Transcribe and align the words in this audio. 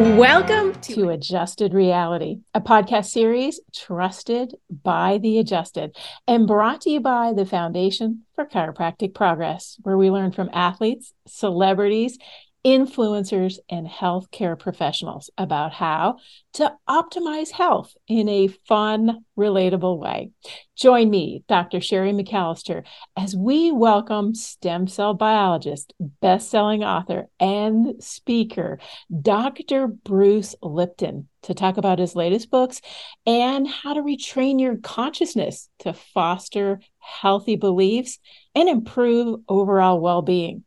Welcome 0.00 0.80
to 0.80 1.10
Adjusted 1.10 1.74
Reality, 1.74 2.38
a 2.54 2.60
podcast 2.62 3.10
series 3.10 3.60
trusted 3.74 4.54
by 4.70 5.18
the 5.18 5.38
adjusted 5.38 5.94
and 6.26 6.46
brought 6.46 6.80
to 6.80 6.90
you 6.90 7.00
by 7.00 7.34
the 7.34 7.44
Foundation 7.44 8.22
for 8.34 8.46
Chiropractic 8.46 9.14
Progress, 9.14 9.76
where 9.82 9.98
we 9.98 10.08
learn 10.08 10.32
from 10.32 10.48
athletes, 10.54 11.12
celebrities, 11.26 12.16
influencers 12.64 13.58
and 13.70 13.86
healthcare 13.86 14.58
professionals 14.58 15.30
about 15.38 15.72
how 15.72 16.16
to 16.52 16.72
optimize 16.88 17.50
health 17.50 17.94
in 18.06 18.28
a 18.28 18.48
fun, 18.68 19.24
relatable 19.38 19.98
way. 19.98 20.30
Join 20.76 21.08
me, 21.08 21.42
Dr. 21.48 21.80
Sherry 21.80 22.12
McAllister, 22.12 22.84
as 23.16 23.34
we 23.34 23.70
welcome 23.70 24.34
stem 24.34 24.86
cell 24.88 25.14
biologist, 25.14 25.94
best-selling 26.20 26.84
author, 26.84 27.28
and 27.38 28.02
speaker, 28.02 28.78
Dr. 29.22 29.86
Bruce 29.86 30.54
Lipton, 30.62 31.28
to 31.42 31.54
talk 31.54 31.78
about 31.78 31.98
his 31.98 32.14
latest 32.14 32.50
books 32.50 32.82
and 33.26 33.66
how 33.66 33.94
to 33.94 34.02
retrain 34.02 34.60
your 34.60 34.76
consciousness 34.76 35.68
to 35.78 35.94
foster 35.94 36.80
healthy 36.98 37.56
beliefs 37.56 38.18
and 38.54 38.68
improve 38.68 39.40
overall 39.48 40.00
well-being. 40.00 40.64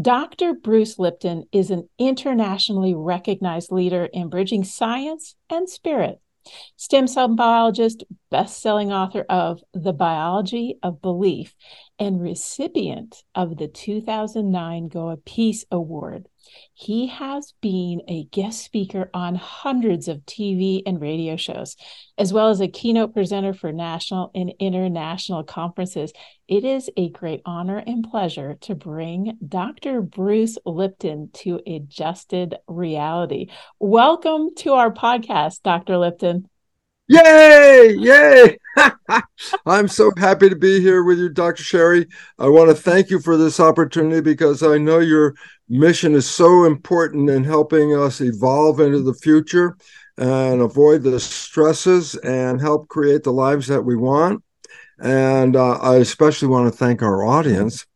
Dr. 0.00 0.54
Bruce 0.54 0.96
Lipton 1.00 1.44
is 1.50 1.72
an 1.72 1.88
internationally 1.98 2.94
recognized 2.94 3.72
leader 3.72 4.04
in 4.04 4.28
bridging 4.28 4.62
science 4.62 5.34
and 5.50 5.68
spirit. 5.68 6.20
Stem 6.76 7.08
cell 7.08 7.28
biologist, 7.28 8.04
best 8.30 8.60
selling 8.60 8.92
author 8.92 9.26
of 9.28 9.60
The 9.74 9.92
Biology 9.92 10.78
of 10.84 11.02
Belief, 11.02 11.56
and 11.98 12.22
recipient 12.22 13.24
of 13.34 13.56
the 13.56 13.66
2009 13.66 14.88
Goi 14.88 15.16
Peace 15.24 15.64
Award. 15.72 16.28
He 16.74 17.08
has 17.08 17.54
been 17.60 18.02
a 18.08 18.24
guest 18.24 18.62
speaker 18.62 19.10
on 19.12 19.34
hundreds 19.34 20.08
of 20.08 20.18
TV 20.26 20.82
and 20.86 21.00
radio 21.00 21.36
shows, 21.36 21.76
as 22.16 22.32
well 22.32 22.48
as 22.48 22.60
a 22.60 22.68
keynote 22.68 23.14
presenter 23.14 23.52
for 23.52 23.72
national 23.72 24.30
and 24.34 24.52
international 24.58 25.44
conferences. 25.44 26.12
It 26.46 26.64
is 26.64 26.90
a 26.96 27.10
great 27.10 27.42
honor 27.44 27.78
and 27.78 28.08
pleasure 28.08 28.56
to 28.62 28.74
bring 28.74 29.36
Dr. 29.46 30.00
Bruce 30.00 30.58
Lipton 30.64 31.30
to 31.34 31.60
Adjusted 31.66 32.56
Reality. 32.66 33.48
Welcome 33.78 34.54
to 34.58 34.74
our 34.74 34.92
podcast, 34.92 35.62
Dr. 35.62 35.98
Lipton. 35.98 36.48
Yay! 37.08 37.94
Yay! 37.98 38.58
I'm 39.66 39.88
so 39.88 40.12
happy 40.18 40.50
to 40.50 40.56
be 40.56 40.80
here 40.80 41.02
with 41.02 41.18
you, 41.18 41.30
Dr. 41.30 41.62
Sherry. 41.62 42.06
I 42.38 42.48
want 42.48 42.68
to 42.68 42.74
thank 42.74 43.08
you 43.08 43.18
for 43.18 43.38
this 43.38 43.58
opportunity 43.58 44.20
because 44.20 44.62
I 44.62 44.76
know 44.76 44.98
your 44.98 45.34
mission 45.70 46.14
is 46.14 46.28
so 46.28 46.64
important 46.64 47.30
in 47.30 47.44
helping 47.44 47.96
us 47.96 48.20
evolve 48.20 48.80
into 48.80 49.00
the 49.00 49.14
future 49.14 49.78
and 50.18 50.60
avoid 50.60 51.02
the 51.02 51.18
stresses 51.18 52.14
and 52.16 52.60
help 52.60 52.88
create 52.88 53.22
the 53.22 53.32
lives 53.32 53.68
that 53.68 53.82
we 53.82 53.96
want. 53.96 54.42
And 55.00 55.56
uh, 55.56 55.78
I 55.78 55.96
especially 55.96 56.48
want 56.48 56.70
to 56.70 56.76
thank 56.76 57.02
our 57.02 57.24
audience 57.24 57.86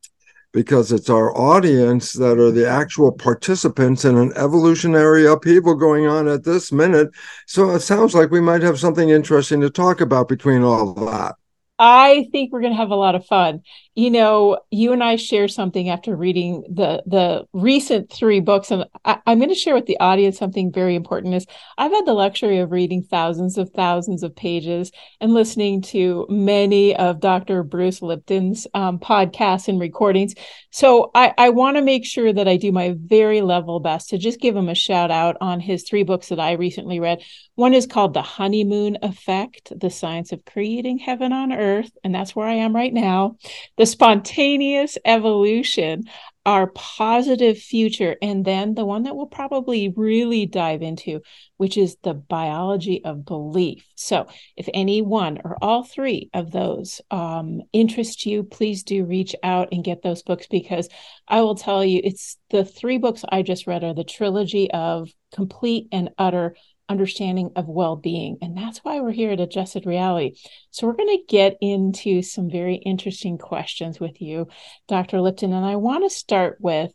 because 0.52 0.92
it's 0.92 1.10
our 1.10 1.36
audience 1.36 2.12
that 2.12 2.38
are 2.38 2.50
the 2.50 2.68
actual 2.68 3.10
participants 3.10 4.04
in 4.04 4.16
an 4.16 4.32
evolutionary 4.36 5.26
upheaval 5.26 5.74
going 5.74 6.06
on 6.06 6.28
at 6.28 6.44
this 6.44 6.70
minute. 6.70 7.10
So 7.46 7.70
it 7.70 7.80
sounds 7.80 8.14
like 8.14 8.30
we 8.30 8.40
might 8.40 8.62
have 8.62 8.78
something 8.78 9.08
interesting 9.08 9.60
to 9.62 9.70
talk 9.70 10.00
about 10.00 10.28
between 10.28 10.62
all 10.62 10.94
that. 11.06 11.36
I 11.84 12.28
think 12.30 12.52
we're 12.52 12.60
going 12.60 12.74
to 12.74 12.76
have 12.76 12.92
a 12.92 12.94
lot 12.94 13.16
of 13.16 13.26
fun. 13.26 13.62
You 13.96 14.12
know, 14.12 14.60
you 14.70 14.92
and 14.92 15.02
I 15.02 15.16
share 15.16 15.48
something 15.48 15.88
after 15.88 16.14
reading 16.14 16.62
the 16.72 17.02
the 17.06 17.44
recent 17.52 18.08
three 18.08 18.38
books, 18.38 18.70
and 18.70 18.84
I, 19.04 19.18
am 19.26 19.38
going 19.38 19.48
to 19.48 19.56
share 19.56 19.74
with 19.74 19.86
the 19.86 19.98
audience 19.98 20.38
something 20.38 20.70
very 20.70 20.94
important. 20.94 21.34
Is 21.34 21.44
I've 21.76 21.90
had 21.90 22.06
the 22.06 22.12
luxury 22.12 22.60
of 22.60 22.70
reading 22.70 23.02
thousands 23.02 23.58
of 23.58 23.70
thousands 23.70 24.22
of 24.22 24.36
pages 24.36 24.92
and 25.20 25.34
listening 25.34 25.82
to 25.82 26.24
many 26.30 26.94
of 26.94 27.18
Dr. 27.18 27.64
Bruce 27.64 28.00
Lipton's 28.00 28.68
um, 28.74 29.00
podcasts 29.00 29.66
and 29.66 29.80
recordings. 29.80 30.36
So 30.70 31.10
I, 31.16 31.34
I 31.36 31.48
want 31.48 31.78
to 31.78 31.82
make 31.82 32.06
sure 32.06 32.32
that 32.32 32.46
I 32.46 32.58
do 32.58 32.70
my 32.70 32.94
very 32.96 33.40
level 33.40 33.80
best 33.80 34.10
to 34.10 34.18
just 34.18 34.40
give 34.40 34.54
him 34.54 34.68
a 34.68 34.74
shout 34.76 35.10
out 35.10 35.36
on 35.40 35.58
his 35.58 35.82
three 35.82 36.04
books 36.04 36.28
that 36.28 36.38
I 36.38 36.52
recently 36.52 37.00
read. 37.00 37.22
One 37.56 37.74
is 37.74 37.88
called 37.88 38.14
The 38.14 38.22
Honeymoon 38.22 38.98
Effect 39.02 39.72
The 39.78 39.90
Science 39.90 40.30
of 40.30 40.44
Creating 40.44 40.98
Heaven 40.98 41.32
on 41.32 41.52
Earth. 41.52 41.71
And 42.04 42.14
that's 42.14 42.34
where 42.34 42.46
I 42.46 42.54
am 42.54 42.74
right 42.74 42.92
now. 42.92 43.36
The 43.76 43.86
Spontaneous 43.86 44.98
Evolution, 45.04 46.04
Our 46.44 46.66
Positive 46.68 47.56
Future. 47.58 48.16
And 48.20 48.44
then 48.44 48.74
the 48.74 48.84
one 48.84 49.04
that 49.04 49.16
we'll 49.16 49.26
probably 49.26 49.92
really 49.96 50.46
dive 50.46 50.82
into, 50.82 51.20
which 51.56 51.76
is 51.76 51.96
The 52.02 52.14
Biology 52.14 53.04
of 53.04 53.24
Belief. 53.24 53.86
So 53.94 54.26
if 54.56 54.68
any 54.74 55.02
one 55.02 55.40
or 55.44 55.56
all 55.62 55.84
three 55.84 56.28
of 56.34 56.50
those 56.50 57.00
um, 57.10 57.62
interest 57.72 58.26
you, 58.26 58.42
please 58.42 58.82
do 58.82 59.04
reach 59.04 59.34
out 59.42 59.68
and 59.72 59.84
get 59.84 60.02
those 60.02 60.22
books 60.22 60.46
because 60.46 60.88
I 61.28 61.40
will 61.42 61.54
tell 61.54 61.84
you, 61.84 62.00
it's 62.02 62.36
the 62.50 62.64
three 62.64 62.98
books 62.98 63.24
I 63.28 63.42
just 63.42 63.66
read 63.66 63.84
are 63.84 63.94
the 63.94 64.04
trilogy 64.04 64.70
of 64.70 65.10
complete 65.32 65.88
and 65.92 66.10
utter 66.18 66.54
understanding 66.88 67.50
of 67.56 67.68
well-being 67.68 68.38
and 68.42 68.56
that's 68.56 68.78
why 68.78 69.00
we're 69.00 69.12
here 69.12 69.30
at 69.30 69.40
adjusted 69.40 69.86
reality. 69.86 70.36
So 70.70 70.86
we're 70.86 70.96
going 70.96 71.16
to 71.16 71.24
get 71.28 71.56
into 71.60 72.22
some 72.22 72.50
very 72.50 72.74
interesting 72.76 73.38
questions 73.38 74.00
with 74.00 74.20
you 74.20 74.48
dr 74.88 75.20
lipton 75.20 75.52
and 75.52 75.64
i 75.64 75.76
want 75.76 76.04
to 76.04 76.10
start 76.10 76.58
with 76.60 76.92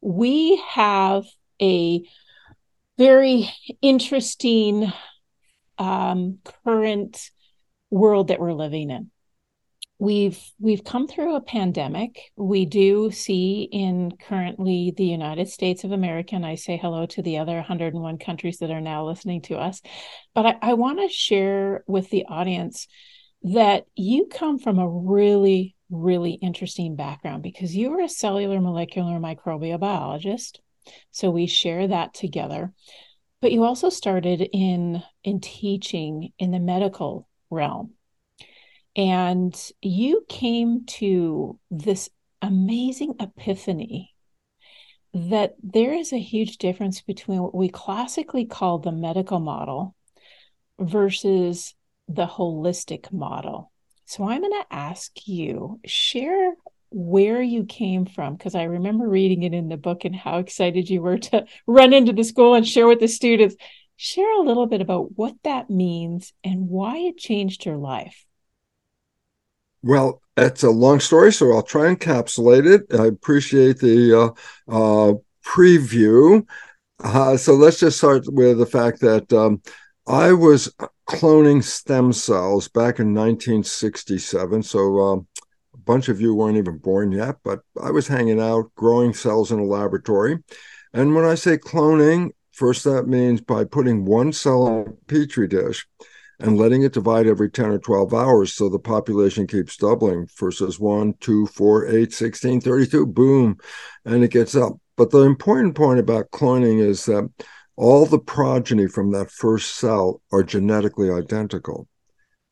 we 0.00 0.56
have 0.68 1.24
a 1.60 2.02
very 2.98 3.48
interesting 3.80 4.92
um, 5.78 6.38
current 6.64 7.30
world 7.90 8.28
that 8.28 8.40
we're 8.40 8.52
living 8.52 8.90
in 8.90 9.10
we've 10.00 10.40
we've 10.58 10.84
come 10.84 11.06
through 11.06 11.36
a 11.36 11.40
pandemic. 11.40 12.32
We 12.36 12.64
do 12.64 13.10
see 13.10 13.68
in 13.70 14.12
currently 14.18 14.92
the 14.96 15.04
united 15.04 15.48
states 15.48 15.84
of 15.84 15.92
america 15.92 16.34
and 16.34 16.44
i 16.44 16.54
say 16.54 16.76
hello 16.76 17.06
to 17.06 17.22
the 17.22 17.38
other 17.38 17.54
101 17.54 18.18
countries 18.18 18.58
that 18.58 18.70
are 18.70 18.80
now 18.80 19.06
listening 19.06 19.42
to 19.42 19.56
us 19.56 19.80
but 20.34 20.46
i, 20.46 20.56
I 20.62 20.74
want 20.74 21.00
to 21.00 21.08
share 21.08 21.84
with 21.86 22.10
the 22.10 22.24
audience 22.26 22.86
that 23.42 23.86
you 23.94 24.26
come 24.26 24.58
from 24.58 24.78
a 24.78 24.88
really 24.88 25.76
really 25.90 26.32
interesting 26.32 26.96
background 26.96 27.42
because 27.42 27.74
you 27.76 27.92
are 27.92 28.00
a 28.00 28.08
cellular 28.08 28.60
molecular 28.60 29.18
microbial 29.18 29.80
biologist 29.80 30.60
so 31.10 31.30
we 31.30 31.46
share 31.46 31.88
that 31.88 32.14
together. 32.14 32.72
But 33.40 33.52
you 33.52 33.64
also 33.64 33.88
started 33.88 34.48
in 34.52 35.02
in 35.24 35.40
teaching 35.40 36.32
in 36.38 36.50
the 36.50 36.58
medical 36.58 37.28
realm 37.48 37.94
and 38.96 39.54
you 39.80 40.24
came 40.28 40.84
to 40.86 41.58
this 41.70 42.10
amazing 42.42 43.14
epiphany 43.20 44.14
that 45.12 45.54
there 45.62 45.92
is 45.92 46.12
a 46.12 46.18
huge 46.18 46.58
difference 46.58 47.00
between 47.00 47.42
what 47.42 47.54
we 47.54 47.68
classically 47.68 48.44
call 48.44 48.78
the 48.78 48.92
medical 48.92 49.40
model 49.40 49.94
versus 50.78 51.74
the 52.08 52.26
holistic 52.26 53.12
model. 53.12 53.72
So 54.06 54.28
I'm 54.28 54.40
going 54.40 54.52
to 54.52 54.74
ask 54.74 55.12
you, 55.26 55.80
share 55.84 56.54
where 56.90 57.40
you 57.40 57.64
came 57.64 58.06
from 58.06 58.34
because 58.34 58.56
I 58.56 58.64
remember 58.64 59.08
reading 59.08 59.44
it 59.44 59.54
in 59.54 59.68
the 59.68 59.76
book 59.76 60.04
and 60.04 60.14
how 60.14 60.38
excited 60.38 60.90
you 60.90 61.02
were 61.02 61.18
to 61.18 61.46
run 61.66 61.92
into 61.92 62.12
the 62.12 62.24
school 62.24 62.54
and 62.54 62.66
share 62.66 62.88
with 62.88 63.00
the 63.00 63.08
students. 63.08 63.54
Share 63.96 64.32
a 64.40 64.42
little 64.42 64.66
bit 64.66 64.80
about 64.80 65.16
what 65.16 65.34
that 65.44 65.70
means 65.70 66.32
and 66.42 66.68
why 66.68 66.96
it 66.98 67.18
changed 67.18 67.66
your 67.66 67.76
life. 67.76 68.24
Well, 69.82 70.20
it's 70.36 70.62
a 70.62 70.70
long 70.70 71.00
story, 71.00 71.32
so 71.32 71.52
I'll 71.52 71.62
try 71.62 71.88
and 71.88 71.98
encapsulate 71.98 72.66
it. 72.66 72.98
I 72.98 73.06
appreciate 73.06 73.78
the 73.78 74.34
uh, 74.68 74.70
uh, 74.70 75.14
preview. 75.44 76.46
Uh, 77.02 77.36
so 77.36 77.54
let's 77.54 77.80
just 77.80 77.98
start 77.98 78.24
with 78.26 78.58
the 78.58 78.66
fact 78.66 79.00
that 79.00 79.32
um, 79.32 79.62
I 80.06 80.32
was 80.32 80.74
cloning 81.08 81.62
stem 81.64 82.12
cells 82.12 82.68
back 82.68 82.98
in 82.98 83.14
1967. 83.14 84.62
So 84.62 84.98
um, 84.98 85.26
a 85.74 85.78
bunch 85.78 86.08
of 86.08 86.20
you 86.20 86.34
weren't 86.34 86.58
even 86.58 86.78
born 86.78 87.12
yet, 87.12 87.36
but 87.42 87.60
I 87.82 87.90
was 87.90 88.06
hanging 88.06 88.40
out 88.40 88.70
growing 88.74 89.14
cells 89.14 89.50
in 89.50 89.60
a 89.60 89.64
laboratory. 89.64 90.38
And 90.92 91.14
when 91.14 91.24
I 91.24 91.36
say 91.36 91.56
cloning, 91.56 92.30
first 92.52 92.84
that 92.84 93.06
means 93.06 93.40
by 93.40 93.64
putting 93.64 94.04
one 94.04 94.32
cell 94.32 94.66
in 94.66 94.88
a 94.88 94.92
petri 95.06 95.48
dish 95.48 95.86
and 96.40 96.56
letting 96.56 96.82
it 96.82 96.92
divide 96.92 97.26
every 97.26 97.50
10 97.50 97.66
or 97.66 97.78
12 97.78 98.14
hours 98.14 98.54
so 98.54 98.68
the 98.68 98.78
population 98.78 99.46
keeps 99.46 99.76
doubling. 99.76 100.26
versus 100.38 100.74
is 100.74 100.80
1, 100.80 101.14
2, 101.20 101.46
4, 101.46 101.88
8, 101.88 102.12
16, 102.12 102.60
32, 102.60 103.06
boom, 103.06 103.56
and 104.04 104.24
it 104.24 104.30
gets 104.30 104.56
up. 104.56 104.72
But 104.96 105.10
the 105.10 105.20
important 105.20 105.74
point 105.74 105.98
about 105.98 106.30
cloning 106.30 106.80
is 106.80 107.04
that 107.06 107.30
all 107.76 108.06
the 108.06 108.18
progeny 108.18 108.86
from 108.86 109.12
that 109.12 109.30
first 109.30 109.76
cell 109.76 110.20
are 110.32 110.42
genetically 110.42 111.10
identical. 111.10 111.88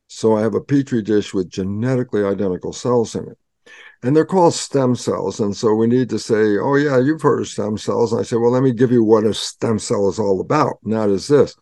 So 0.07 0.35
I 0.35 0.41
have 0.41 0.55
a 0.55 0.61
petri 0.61 1.01
dish 1.01 1.33
with 1.33 1.49
genetically 1.49 2.23
identical 2.23 2.73
cells 2.73 3.15
in 3.15 3.27
it. 3.27 3.37
And 4.01 4.15
they're 4.15 4.25
called 4.25 4.53
stem 4.53 4.95
cells. 4.95 5.39
And 5.39 5.55
so 5.55 5.75
we 5.75 5.85
need 5.85 6.09
to 6.09 6.17
say, 6.17 6.57
oh, 6.57 6.75
yeah, 6.75 6.99
you've 6.99 7.21
heard 7.21 7.41
of 7.41 7.47
stem 7.47 7.77
cells. 7.77 8.11
And 8.11 8.21
I 8.21 8.23
say, 8.23 8.37
well, 8.37 8.51
let 8.51 8.63
me 8.63 8.71
give 8.71 8.91
you 8.91 9.03
what 9.03 9.25
a 9.25 9.33
stem 9.33 9.77
cell 9.77 10.07
is 10.09 10.17
all 10.17 10.41
about. 10.41 10.79
And 10.83 10.93
that 10.93 11.09
is 11.09 11.27
this 11.27 11.55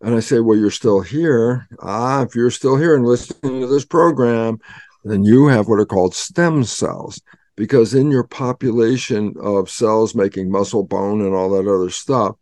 And 0.02 0.16
I 0.16 0.22
say, 0.22 0.40
well, 0.40 0.58
you're 0.58 0.72
still 0.72 1.02
here. 1.02 1.68
Ah, 1.82 2.24
if 2.24 2.34
you're 2.34 2.50
still 2.50 2.78
here 2.78 2.96
and 2.96 3.06
listening 3.06 3.60
to 3.60 3.68
this 3.68 3.86
program, 3.86 4.58
then 5.04 5.24
you 5.24 5.48
have 5.48 5.68
what 5.68 5.80
are 5.80 5.86
called 5.86 6.16
stem 6.16 6.64
cells 6.64 7.22
because 7.60 7.94
in 7.94 8.10
your 8.10 8.24
population 8.24 9.34
of 9.38 9.70
cells 9.70 10.16
making 10.16 10.50
muscle, 10.50 10.82
bone, 10.82 11.20
and 11.20 11.36
all 11.36 11.50
that 11.50 11.70
other 11.70 11.90
stuff, 11.90 12.38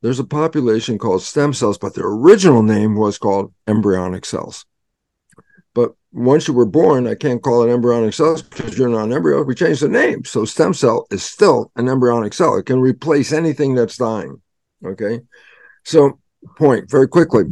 there's 0.00 0.18
a 0.18 0.24
population 0.24 0.96
called 0.96 1.20
stem 1.20 1.52
cells, 1.52 1.76
but 1.76 1.94
their 1.94 2.06
original 2.06 2.62
name 2.62 2.96
was 2.96 3.18
called 3.18 3.52
embryonic 3.66 4.24
cells. 4.24 4.64
But 5.74 5.92
once 6.10 6.48
you 6.48 6.54
were 6.54 6.64
born, 6.64 7.06
I 7.06 7.16
can't 7.16 7.42
call 7.42 7.62
it 7.62 7.70
embryonic 7.70 8.14
cells 8.14 8.40
because 8.40 8.78
you're 8.78 8.88
not 8.88 9.04
an 9.04 9.12
embryo. 9.12 9.42
We 9.42 9.54
changed 9.54 9.82
the 9.82 9.90
name. 9.90 10.24
So 10.24 10.46
stem 10.46 10.72
cell 10.72 11.06
is 11.10 11.22
still 11.22 11.70
an 11.76 11.90
embryonic 11.90 12.32
cell. 12.32 12.56
It 12.56 12.64
can 12.64 12.80
replace 12.80 13.30
anything 13.30 13.74
that's 13.74 13.98
dying. 13.98 14.40
Okay. 14.82 15.20
So, 15.84 16.18
point 16.56 16.90
very 16.90 17.08
quickly 17.08 17.44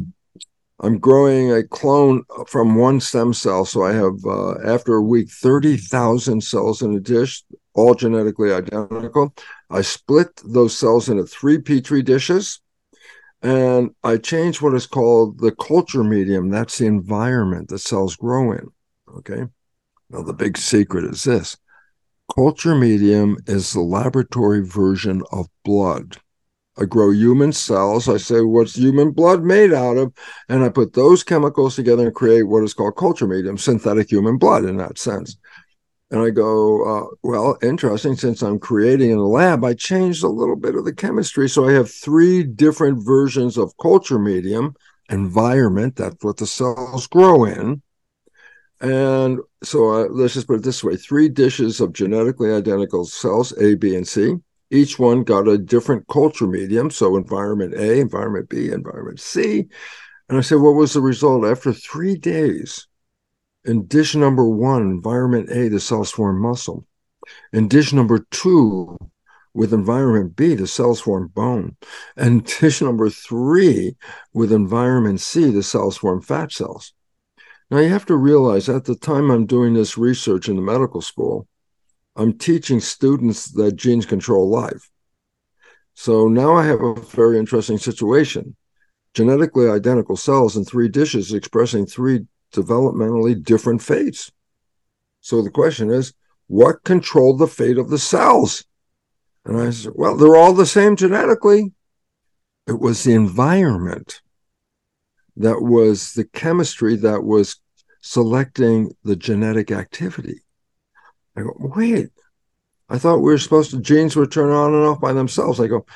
I'm 0.83 0.99
growing 0.99 1.53
a 1.53 1.63
clone 1.63 2.25
from 2.47 2.75
one 2.75 3.01
stem 3.01 3.35
cell. 3.35 3.65
So 3.65 3.85
I 3.85 3.93
have, 3.93 4.25
uh, 4.25 4.59
after 4.65 4.95
a 4.95 5.03
week, 5.03 5.31
30,000 5.31 6.43
cells 6.43 6.81
in 6.81 6.95
a 6.95 7.01
dish, 7.01 7.45
all 7.75 7.95
genetically 7.95 8.53
identical. 8.53 9.35
I 9.69 9.83
split 9.83 10.41
those 10.45 10.77
cells 10.77 11.09
into 11.09 11.27
three 11.27 11.59
Petri 11.59 12.03
dishes 12.03 12.61
and 13.43 13.91
I 14.03 14.17
change 14.17 14.61
what 14.61 14.75
is 14.75 14.87
called 14.87 15.39
the 15.39 15.53
culture 15.53 16.05
medium. 16.05 16.51
That's 16.51 16.79
the 16.79 16.87
environment 16.87 17.69
the 17.69 17.79
cells 17.79 18.17
grow 18.17 18.53
in. 18.53 18.69
Okay. 19.19 19.45
Now, 20.11 20.23
the 20.23 20.35
big 20.35 20.59
secret 20.59 21.05
is 21.05 21.25
this 21.25 21.57
culture 22.35 22.75
medium 22.75 23.37
is 23.47 23.73
the 23.73 23.81
laboratory 23.81 24.65
version 24.65 25.23
of 25.33 25.47
blood. 25.65 26.19
I 26.81 26.87
grow 26.87 27.11
human 27.11 27.53
cells. 27.53 28.09
I 28.09 28.17
say, 28.17 28.41
what's 28.41 28.75
human 28.75 29.11
blood 29.11 29.43
made 29.45 29.73
out 29.73 29.99
of? 29.99 30.15
And 30.49 30.65
I 30.65 30.71
put 30.71 30.95
those 30.95 31.23
chemicals 31.23 31.77
together 31.77 32.07
and 32.07 32.15
create 32.15 32.45
what 32.45 32.65
is 32.65 32.73
called 32.73 32.97
culture 32.97 33.27
medium, 33.27 33.59
synthetic 33.59 34.11
human 34.11 34.39
blood 34.39 34.65
in 34.65 34.79
that 34.79 34.99
sense. 34.99 35.37
And 36.11 36.23
I 36.23 36.31
go, 36.31 36.83
uh, 36.83 37.07
well, 37.23 37.59
interesting. 37.63 38.17
Since 38.17 38.43
I'm 38.43 38.59
creating 38.59 39.11
in 39.11 39.19
the 39.19 39.25
lab, 39.25 39.63
I 39.63 39.75
changed 39.75 40.25
a 40.25 40.29
little 40.29 40.57
bit 40.57 40.75
of 40.75 40.87
the 40.87 40.95
chemistry. 40.95 41.49
So 41.49 41.69
I 41.69 41.73
have 41.73 41.91
three 41.91 42.43
different 42.43 43.05
versions 43.05 43.59
of 43.59 43.77
culture 43.81 44.19
medium, 44.19 44.75
environment, 45.11 45.97
that's 45.97 46.25
what 46.25 46.39
the 46.39 46.47
cells 46.47 47.07
grow 47.07 47.45
in. 47.45 47.83
And 48.81 49.41
so 49.63 49.91
uh, 49.91 50.09
let's 50.09 50.33
just 50.33 50.47
put 50.47 50.61
it 50.61 50.63
this 50.63 50.83
way 50.83 50.97
three 50.97 51.29
dishes 51.29 51.81
of 51.81 51.93
genetically 51.93 52.51
identical 52.51 53.05
cells, 53.05 53.53
A, 53.59 53.75
B, 53.75 53.95
and 53.95 54.09
C 54.09 54.37
each 54.71 54.99
one 54.99 55.25
got 55.25 55.49
a 55.49 55.59
different 55.59 56.07
culture 56.09 56.47
medium. 56.47 56.91
So 56.91 57.17
environment 57.17 57.75
A, 57.75 58.01
environment 58.01 58.49
B, 58.49 58.71
environment 58.71 59.21
C. 59.21 59.67
And 60.29 60.39
I 60.39 60.43
said, 60.43 60.61
what 60.61 60.77
was 60.77 60.93
the 60.93 61.01
result? 61.01 61.45
After 61.45 61.73
three 61.73 62.17
days, 62.17 62.87
in 63.65 63.87
dish 63.87 64.15
number 64.15 64.49
one, 64.49 64.83
environment 64.83 65.51
A, 65.51 65.69
the 65.69 65.81
cells 65.81 66.11
form 66.11 66.41
muscle. 66.41 66.87
In 67.53 67.69
dish 67.69 67.93
number 67.93 68.27
two, 68.31 68.97
with 69.53 69.75
environment 69.75 70.37
B, 70.37 70.55
the 70.55 70.67
cells 70.67 71.01
form 71.01 71.29
bone. 71.29 71.77
And 72.17 72.45
dish 72.61 72.81
number 72.81 73.11
three, 73.11 73.97
with 74.33 74.53
environment 74.53 75.21
C, 75.21 75.51
the 75.51 75.63
cells 75.63 75.97
form 75.97 76.23
fat 76.23 76.53
cells. 76.53 76.93
Now 77.71 77.79
you 77.79 77.89
have 77.89 78.07
to 78.07 78.17
realize 78.17 78.69
at 78.69 78.85
the 78.85 78.97
time 78.97 79.31
I'm 79.31 79.47
doing 79.47 79.75
this 79.75 79.99
research 79.99 80.49
in 80.49 80.57
the 80.57 80.63
medical 80.63 81.01
school, 81.01 81.47
I'm 82.17 82.37
teaching 82.37 82.81
students 82.81 83.51
that 83.53 83.77
genes 83.77 84.07
control 84.07 84.49
life. 84.49 84.91
So 85.95 86.29
now 86.29 86.55
I 86.55 86.67
have 86.67 86.81
a 86.81 86.95
very 86.95 87.39
interesting 87.39 87.79
situation. 87.79 88.57
Genetically 89.15 89.69
identical 89.69 90.17
cells 90.17 90.57
in 90.57 90.65
three 90.65 90.89
dishes 90.89 91.33
expressing 91.33 91.87
three 91.87 92.27
developmentally 92.53 93.43
different 93.43 93.83
fates. 93.83 94.31
So 95.21 95.43
the 95.43 95.51
question 95.51 95.91
is, 95.91 96.15
what 96.47 96.85
controlled 96.85 97.39
the 97.39 97.47
fate 97.47 97.79
of 97.79 97.91
the 97.91 97.99
cells? 97.99 98.65
And 99.45 99.57
I 99.61 99.71
said, 99.71 99.93
well, 99.95 100.17
they're 100.17 100.37
all 100.37 100.53
the 100.53 100.67
same 100.67 100.97
genetically. 100.97 101.73
It 102.67 102.81
was 102.81 103.05
the 103.05 103.15
environment 103.15 104.21
that 105.37 105.61
was 105.63 106.13
the 106.13 106.25
chemistry 106.25 106.97
that 106.97 107.25
was 107.25 107.61
selecting 108.03 108.93
the 109.05 109.17
genetic 109.17 109.71
activity. 109.71 110.41
I 111.41 111.45
go, 111.45 111.55
wait, 111.59 112.11
I 112.89 112.99
thought 112.99 113.19
we 113.19 113.33
were 113.33 113.39
supposed 113.39 113.71
to, 113.71 113.81
genes 113.81 114.17
would 114.17 114.33
turn 114.33 114.51
on 114.51 114.75
and 114.75 114.85
off 114.85 115.01
by 115.01 115.13
themselves. 115.13 115.61
I 115.61 115.67
go, 115.67 115.87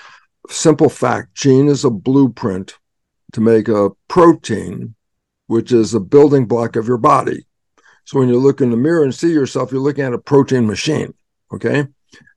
simple 0.49 0.89
fact 0.89 1.35
gene 1.35 1.69
is 1.69 1.85
a 1.85 1.91
blueprint 1.91 2.79
to 3.33 3.41
make 3.41 3.69
a 3.69 3.91
protein, 4.09 4.95
which 5.47 5.73
is 5.73 5.95
a 5.95 6.01
building 6.01 6.47
block 6.47 6.77
of 6.77 6.87
your 6.87 6.99
body. 6.99 7.47
So 8.05 8.19
when 8.19 8.29
you 8.29 8.39
look 8.39 8.61
in 8.61 8.71
the 8.71 8.77
mirror 8.77 9.03
and 9.03 9.15
see 9.15 9.33
yourself, 9.33 9.73
you're 9.73 9.81
looking 9.81 10.05
at 10.05 10.13
a 10.13 10.19
protein 10.19 10.67
machine. 10.67 11.15
Okay. 11.53 11.87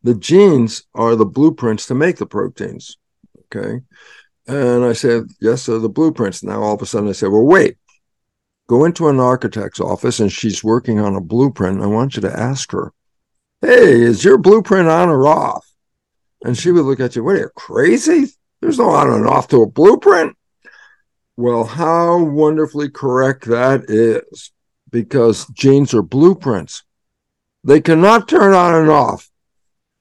The 0.03 0.15
genes 0.15 0.83
are 0.95 1.15
the 1.15 1.25
blueprints 1.25 1.87
to 1.87 1.95
make 1.95 2.17
the 2.17 2.25
proteins. 2.25 2.97
Okay. 3.45 3.81
And 4.47 4.85
I 4.85 4.93
said, 4.93 5.23
yes, 5.41 5.65
they're 5.65 5.79
the 5.79 5.89
blueprints. 5.89 6.43
Now 6.43 6.63
all 6.63 6.75
of 6.75 6.81
a 6.81 6.85
sudden 6.85 7.09
I 7.09 7.11
said, 7.11 7.29
well, 7.29 7.43
wait, 7.43 7.77
go 8.67 8.85
into 8.85 9.09
an 9.09 9.19
architect's 9.19 9.81
office 9.81 10.19
and 10.19 10.31
she's 10.31 10.63
working 10.63 10.99
on 10.99 11.15
a 11.15 11.21
blueprint. 11.21 11.81
I 11.81 11.87
want 11.87 12.15
you 12.15 12.21
to 12.21 12.39
ask 12.39 12.71
her, 12.71 12.93
hey, 13.61 14.01
is 14.01 14.23
your 14.23 14.37
blueprint 14.37 14.87
on 14.87 15.09
or 15.09 15.27
off? 15.27 15.65
And 16.43 16.57
she 16.57 16.71
would 16.71 16.85
look 16.85 16.99
at 16.99 17.15
you, 17.15 17.23
what 17.23 17.35
are 17.35 17.39
you 17.39 17.49
crazy? 17.55 18.27
There's 18.61 18.79
no 18.79 18.89
on 18.89 19.11
and 19.11 19.27
off 19.27 19.47
to 19.49 19.61
a 19.61 19.69
blueprint. 19.69 20.35
Well, 21.35 21.63
how 21.63 22.23
wonderfully 22.23 22.89
correct 22.89 23.45
that 23.45 23.85
is 23.89 24.51
because 24.89 25.45
genes 25.47 25.93
are 25.93 26.01
blueprints. 26.01 26.83
They 27.63 27.81
cannot 27.81 28.27
turn 28.27 28.53
on 28.53 28.75
and 28.75 28.89
off. 28.89 29.29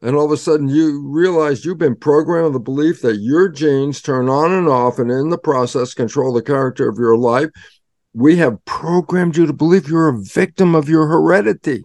And 0.02 0.14
all 0.14 0.26
of 0.26 0.32
a 0.32 0.36
sudden, 0.36 0.68
you 0.68 1.02
realize 1.08 1.64
you've 1.64 1.78
been 1.78 1.96
programmed 1.96 2.44
with 2.44 2.52
the 2.52 2.60
belief 2.60 3.02
that 3.02 3.16
your 3.16 3.48
genes 3.48 4.00
turn 4.00 4.28
on 4.28 4.52
and 4.52 4.68
off, 4.68 4.98
and 4.98 5.10
in 5.10 5.30
the 5.30 5.38
process, 5.38 5.94
control 5.94 6.32
the 6.32 6.42
character 6.42 6.88
of 6.88 6.98
your 6.98 7.16
life. 7.16 7.48
We 8.14 8.36
have 8.36 8.64
programmed 8.66 9.36
you 9.36 9.46
to 9.46 9.52
believe 9.52 9.88
you're 9.88 10.08
a 10.08 10.18
victim 10.18 10.74
of 10.74 10.88
your 10.88 11.06
heredity. 11.06 11.84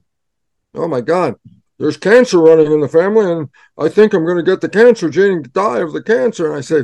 Oh 0.75 0.87
my 0.87 1.01
God 1.01 1.35
there's 1.81 1.97
cancer 1.97 2.39
running 2.39 2.71
in 2.71 2.79
the 2.79 2.87
family, 2.87 3.31
and 3.31 3.49
I 3.75 3.89
think 3.89 4.13
I'm 4.13 4.23
going 4.23 4.37
to 4.37 4.43
get 4.43 4.61
the 4.61 4.69
cancer 4.69 5.09
gene 5.09 5.31
and 5.31 5.53
die 5.53 5.79
of 5.79 5.93
the 5.93 6.03
cancer. 6.03 6.45
And 6.45 6.55
I 6.55 6.61
say, 6.61 6.83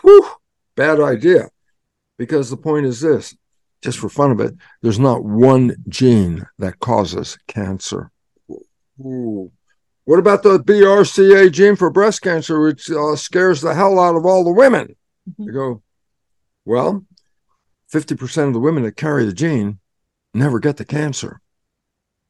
whew, 0.00 0.30
bad 0.76 1.00
idea. 1.00 1.48
Because 2.18 2.48
the 2.48 2.56
point 2.56 2.86
is 2.86 3.00
this 3.00 3.36
just 3.82 3.98
for 3.98 4.08
fun 4.08 4.30
of 4.30 4.38
it, 4.40 4.54
there's 4.80 5.00
not 5.00 5.24
one 5.24 5.74
gene 5.88 6.46
that 6.58 6.78
causes 6.78 7.36
cancer. 7.48 8.12
Ooh. 9.00 9.50
What 10.04 10.20
about 10.20 10.44
the 10.44 10.60
BRCA 10.60 11.50
gene 11.50 11.74
for 11.74 11.90
breast 11.90 12.22
cancer, 12.22 12.60
which 12.60 12.90
uh, 12.90 13.16
scares 13.16 13.60
the 13.60 13.74
hell 13.74 13.98
out 13.98 14.16
of 14.16 14.24
all 14.24 14.44
the 14.44 14.52
women? 14.52 14.94
Mm-hmm. 15.28 15.52
go, 15.52 15.82
well, 16.64 17.04
50% 17.92 18.46
of 18.46 18.52
the 18.52 18.60
women 18.60 18.84
that 18.84 18.96
carry 18.96 19.24
the 19.24 19.32
gene 19.32 19.80
never 20.32 20.60
get 20.60 20.76
the 20.76 20.84
cancer. 20.84 21.40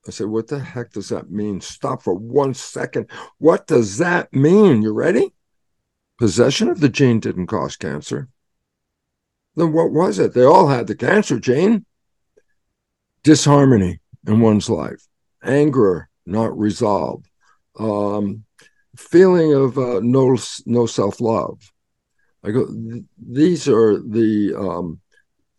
I 0.08 0.10
said, 0.10 0.28
what 0.28 0.48
the 0.48 0.58
heck 0.58 0.92
does 0.92 1.10
that 1.10 1.30
mean? 1.30 1.60
Stop 1.60 2.02
for 2.02 2.14
one 2.14 2.54
second. 2.54 3.10
What 3.36 3.66
does 3.66 3.98
that 3.98 4.32
mean? 4.32 4.82
You 4.82 4.92
ready? 4.92 5.34
Possession 6.18 6.68
of 6.68 6.80
the 6.80 6.88
gene 6.88 7.20
didn't 7.20 7.46
cause 7.46 7.76
cancer. 7.76 8.28
Then 9.54 9.72
what 9.72 9.92
was 9.92 10.18
it? 10.18 10.34
They 10.34 10.44
all 10.44 10.68
had 10.68 10.86
the 10.86 10.96
cancer 10.96 11.38
gene. 11.38 11.84
Disharmony 13.22 14.00
in 14.26 14.40
one's 14.40 14.70
life, 14.70 15.06
anger 15.42 16.08
not 16.24 16.56
resolved, 16.56 17.28
um, 17.78 18.44
feeling 18.96 19.52
of 19.52 19.76
uh, 19.76 20.00
no 20.02 20.36
no 20.66 20.86
self 20.86 21.20
love. 21.20 21.72
I 22.44 22.52
go. 22.52 22.68
These 23.18 23.68
are 23.68 24.00
the 24.00 24.54
um, 24.56 25.00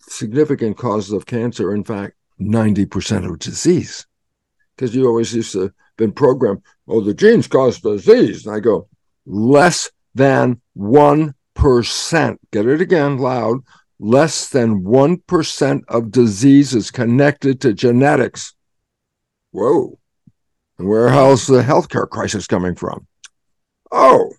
significant 0.02 0.78
causes 0.78 1.12
of 1.12 1.26
cancer. 1.26 1.74
In 1.74 1.84
fact, 1.84 2.16
ninety 2.38 2.86
percent 2.86 3.26
of 3.26 3.40
disease, 3.40 4.08
because 4.80 4.96
you 4.96 5.06
always 5.06 5.34
used 5.34 5.52
to 5.52 5.74
been 5.98 6.14
programmed. 6.14 6.62
Oh, 6.88 7.02
the 7.02 7.14
genes 7.14 7.48
cause 7.48 7.82
disease. 7.82 8.46
And 8.46 8.56
I 8.56 8.60
go 8.60 8.88
less 9.26 9.92
than 10.16 10.62
one 10.74 11.36
percent. 11.54 12.40
Get 12.52 12.66
it 12.66 12.80
again, 12.80 13.18
loud 13.18 13.60
less 14.00 14.48
than 14.50 14.84
1% 14.84 15.82
of 15.90 16.12
disease 16.12 16.74
is 16.74 16.90
connected 16.90 17.62
to 17.62 17.74
genetics. 17.74 18.54
Whoa. 19.52 20.00
And 20.78 20.88
where 20.88 21.10
how's 21.10 21.48
the 21.48 21.62
healthcare 21.62 22.10
crisis 22.10 22.48
coming 22.48 22.76
from? 22.76 23.06
Oh, 23.92 24.32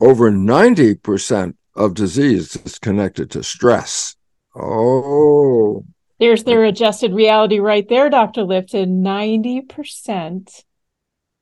over 0.00 0.30
90% 0.30 1.54
of 1.76 1.94
disease 1.94 2.56
is 2.64 2.78
connected 2.78 3.30
to 3.30 3.44
stress. 3.44 4.16
Oh. 4.56 5.84
There's 6.20 6.44
their 6.44 6.64
adjusted 6.64 7.14
reality 7.14 7.60
right 7.60 7.88
there, 7.88 8.10
Dr. 8.10 8.44
Lipton. 8.44 9.02
90% 9.02 10.62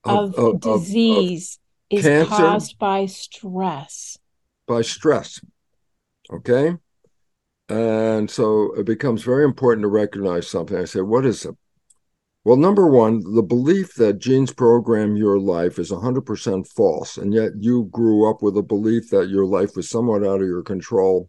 of, 0.04 0.34
of, 0.36 0.54
of 0.54 0.60
disease 0.60 1.58
of, 1.90 1.98
is 1.98 2.28
caused 2.28 2.78
by 2.78 3.06
stress. 3.06 4.18
By 4.68 4.82
stress. 4.82 5.40
Okay. 6.32 6.76
And 7.68 8.30
so 8.30 8.72
it 8.74 8.86
becomes 8.86 9.24
very 9.24 9.44
important 9.44 9.82
to 9.82 9.88
recognize 9.88 10.46
something. 10.46 10.76
I 10.76 10.84
say, 10.84 11.00
what 11.00 11.26
is 11.26 11.44
it? 11.44 11.56
Well, 12.44 12.56
number 12.56 12.86
one, 12.86 13.34
the 13.34 13.42
belief 13.42 13.94
that 13.96 14.20
genes 14.20 14.52
program 14.52 15.16
your 15.16 15.40
life 15.40 15.80
is 15.80 15.90
100% 15.90 16.66
false. 16.68 17.18
And 17.18 17.34
yet 17.34 17.50
you 17.58 17.88
grew 17.90 18.30
up 18.30 18.42
with 18.42 18.56
a 18.56 18.62
belief 18.62 19.10
that 19.10 19.28
your 19.28 19.44
life 19.44 19.74
was 19.74 19.90
somewhat 19.90 20.24
out 20.24 20.40
of 20.40 20.46
your 20.46 20.62
control. 20.62 21.28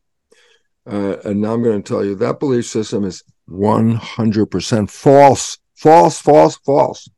Uh, 0.90 1.18
and 1.26 1.42
now 1.42 1.54
I'm 1.54 1.64
going 1.64 1.82
to 1.82 1.88
tell 1.88 2.06
you 2.06 2.16
that 2.16 2.40
belief 2.40 2.68
system 2.68 3.04
is 3.04 3.24
100% 3.50 4.90
false. 4.90 5.58
False, 5.76 6.20
false, 6.20 6.58
false. 6.58 7.10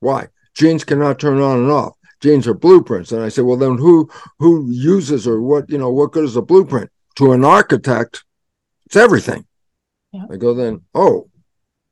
Why? 0.00 0.28
Genes 0.54 0.84
cannot 0.84 1.20
turn 1.20 1.40
on 1.40 1.58
and 1.58 1.70
off. 1.70 1.94
Genes 2.20 2.46
are 2.46 2.54
blueprints. 2.54 3.12
And 3.12 3.22
I 3.22 3.28
say, 3.28 3.42
well, 3.42 3.56
then 3.56 3.78
who 3.78 4.10
who 4.38 4.70
uses 4.70 5.26
or 5.26 5.40
what, 5.40 5.70
you 5.70 5.78
know, 5.78 5.90
what 5.90 6.12
good 6.12 6.24
is 6.24 6.36
a 6.36 6.42
blueprint? 6.42 6.90
To 7.16 7.32
an 7.32 7.44
architect, 7.44 8.24
it's 8.86 8.96
everything. 8.96 9.46
Yeah. 10.12 10.24
I 10.30 10.36
go 10.36 10.54
then, 10.54 10.82
oh, 10.94 11.30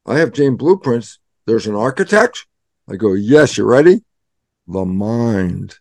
I 0.06 0.18
have 0.18 0.32
gene 0.32 0.56
blueprints. 0.56 1.18
There's 1.46 1.66
an 1.66 1.74
architect. 1.74 2.46
I 2.90 2.96
go, 2.96 3.12
yes, 3.12 3.56
you 3.56 3.64
ready? 3.64 4.02
The 4.66 4.84
mind 4.84 5.76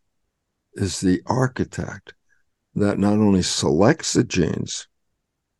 is 0.73 1.01
the 1.01 1.21
architect 1.25 2.13
that 2.75 2.99
not 2.99 3.13
only 3.13 3.41
selects 3.41 4.13
the 4.13 4.23
genes, 4.23 4.87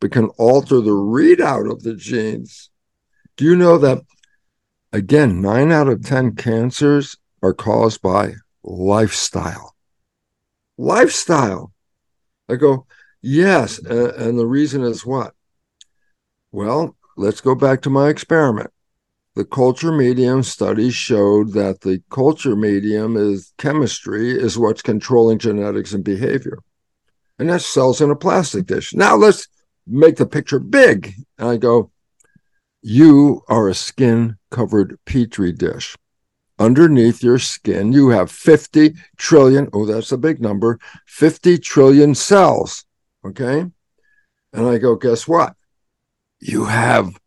but 0.00 0.12
can 0.12 0.26
alter 0.38 0.80
the 0.80 0.90
readout 0.90 1.70
of 1.70 1.82
the 1.82 1.94
genes. 1.94 2.70
Do 3.36 3.44
you 3.44 3.56
know 3.56 3.78
that, 3.78 4.02
again, 4.92 5.40
nine 5.40 5.72
out 5.72 5.88
of 5.88 6.04
10 6.04 6.36
cancers 6.36 7.16
are 7.42 7.54
caused 7.54 8.02
by 8.02 8.34
lifestyle? 8.62 9.74
Lifestyle. 10.76 11.72
I 12.48 12.56
go, 12.56 12.86
yes. 13.20 13.78
and 13.78 14.38
the 14.38 14.46
reason 14.46 14.82
is 14.82 15.04
what? 15.04 15.34
Well, 16.52 16.96
let's 17.16 17.40
go 17.40 17.54
back 17.54 17.82
to 17.82 17.90
my 17.90 18.08
experiment. 18.08 18.70
The 19.34 19.44
culture 19.44 19.92
medium 19.92 20.42
studies 20.42 20.94
showed 20.94 21.52
that 21.52 21.82
the 21.82 22.02
culture 22.10 22.56
medium 22.56 23.16
is 23.16 23.52
chemistry 23.58 24.30
is 24.30 24.58
what's 24.58 24.82
controlling 24.82 25.38
genetics 25.38 25.92
and 25.92 26.02
behavior. 26.02 26.58
And 27.38 27.48
that's 27.48 27.66
cells 27.66 28.00
in 28.00 28.10
a 28.10 28.16
plastic 28.16 28.66
dish. 28.66 28.94
Now 28.94 29.14
let's 29.14 29.46
make 29.88 30.16
the 30.16 30.26
picture 30.26 30.58
big. 30.58 31.14
And 31.38 31.48
I 31.48 31.56
go, 31.56 31.90
you 32.82 33.42
are 33.48 33.68
a 33.68 33.74
skin 33.74 34.36
covered 34.50 34.98
petri 35.04 35.52
dish. 35.52 35.96
Underneath 36.58 37.22
your 37.22 37.38
skin, 37.38 37.92
you 37.92 38.08
have 38.08 38.30
50 38.30 38.94
trillion, 39.16 39.68
oh, 39.72 39.86
that's 39.86 40.10
a 40.10 40.18
big 40.18 40.40
number, 40.40 40.78
50 41.06 41.58
trillion 41.58 42.14
cells. 42.14 42.84
Okay. 43.24 43.66
And 44.52 44.66
I 44.66 44.78
go, 44.78 44.96
guess 44.96 45.28
what? 45.28 45.54
you 46.40 46.64
have 46.64 47.18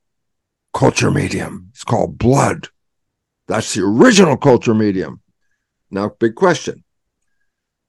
culture 0.73 1.11
medium. 1.11 1.67
It's 1.71 1.83
called 1.83 2.17
blood. 2.17 2.67
That's 3.47 3.73
the 3.73 3.83
original 3.83 4.37
culture 4.37 4.73
medium. 4.73 5.21
Now, 5.89 6.09
big 6.19 6.35
question. 6.35 6.83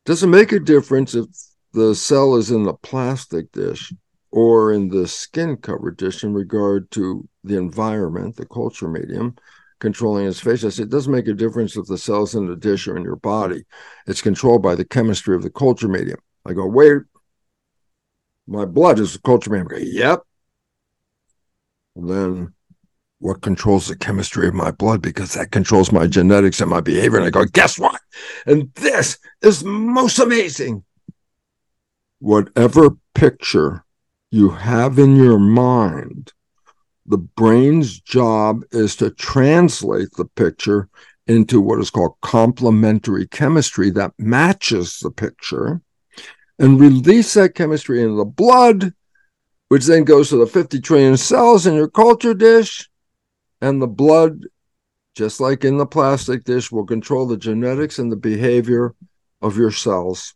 Does 0.04 0.22
it 0.22 0.28
make 0.28 0.50
a 0.50 0.58
difference 0.58 1.14
if 1.14 1.26
the 1.72 1.94
cell 1.94 2.34
is 2.34 2.50
in 2.50 2.64
the 2.64 2.74
plastic 2.74 3.52
dish 3.52 3.92
or 4.32 4.72
in 4.72 4.88
the 4.88 5.06
skin 5.06 5.58
covered 5.58 5.98
dish 5.98 6.24
in 6.24 6.32
regard 6.32 6.90
to 6.90 7.28
the 7.44 7.56
environment, 7.56 8.34
the 8.36 8.46
culture 8.46 8.88
medium, 8.88 9.36
controlling 9.78 10.26
its 10.26 10.40
face. 10.40 10.64
I 10.64 10.70
said, 10.70 10.86
it 10.86 10.90
doesn't 10.90 11.12
make 11.12 11.28
a 11.28 11.34
difference 11.34 11.76
if 11.76 11.86
the 11.86 11.98
cell's 11.98 12.34
in 12.34 12.46
the 12.46 12.56
dish 12.56 12.88
or 12.88 12.96
in 12.96 13.04
your 13.04 13.16
body. 13.16 13.64
It's 14.06 14.22
controlled 14.22 14.62
by 14.62 14.74
the 14.74 14.86
chemistry 14.86 15.36
of 15.36 15.42
the 15.42 15.50
culture 15.50 15.88
medium. 15.88 16.18
I 16.46 16.54
go, 16.54 16.66
wait, 16.66 17.02
my 18.46 18.64
blood 18.64 18.98
is 18.98 19.12
the 19.12 19.20
culture 19.20 19.50
medium. 19.50 19.68
I 19.70 19.74
go, 19.74 19.84
yep, 19.84 20.20
then 21.94 22.54
what 23.18 23.42
controls 23.42 23.86
the 23.86 23.96
chemistry 23.96 24.48
of 24.48 24.54
my 24.54 24.70
blood 24.70 25.02
because 25.02 25.34
that 25.34 25.52
controls 25.52 25.92
my 25.92 26.06
genetics 26.06 26.60
and 26.60 26.70
my 26.70 26.80
behavior. 26.80 27.18
And 27.18 27.26
I 27.26 27.30
go, 27.30 27.44
guess 27.44 27.78
what? 27.78 28.00
And 28.46 28.72
this 28.76 29.18
is 29.42 29.62
most 29.62 30.18
amazing. 30.18 30.84
Whatever 32.18 32.96
picture 33.14 33.84
you 34.32 34.50
have 34.50 34.98
in 34.98 35.14
your 35.14 35.38
mind, 35.38 36.32
the 37.06 37.18
brain's 37.18 38.00
job 38.00 38.64
is 38.72 38.96
to 38.96 39.10
translate 39.10 40.10
the 40.16 40.24
picture 40.24 40.88
into 41.28 41.60
what 41.60 41.78
is 41.78 41.90
called 41.90 42.16
complementary 42.22 43.28
chemistry 43.28 43.90
that 43.90 44.12
matches 44.18 44.98
the 44.98 45.10
picture 45.10 45.80
and 46.58 46.80
release 46.80 47.34
that 47.34 47.54
chemistry 47.54 48.02
in 48.02 48.16
the 48.16 48.24
blood 48.24 48.92
which 49.72 49.86
then 49.86 50.04
goes 50.04 50.28
to 50.28 50.36
the 50.36 50.46
50 50.46 50.82
trillion 50.82 51.16
cells 51.16 51.66
in 51.66 51.72
your 51.72 51.88
culture 51.88 52.34
dish. 52.34 52.90
And 53.62 53.80
the 53.80 53.86
blood, 53.86 54.42
just 55.14 55.40
like 55.40 55.64
in 55.64 55.78
the 55.78 55.86
plastic 55.86 56.44
dish, 56.44 56.70
will 56.70 56.84
control 56.84 57.24
the 57.24 57.38
genetics 57.38 57.98
and 57.98 58.12
the 58.12 58.16
behavior 58.16 58.94
of 59.40 59.56
your 59.56 59.70
cells. 59.70 60.34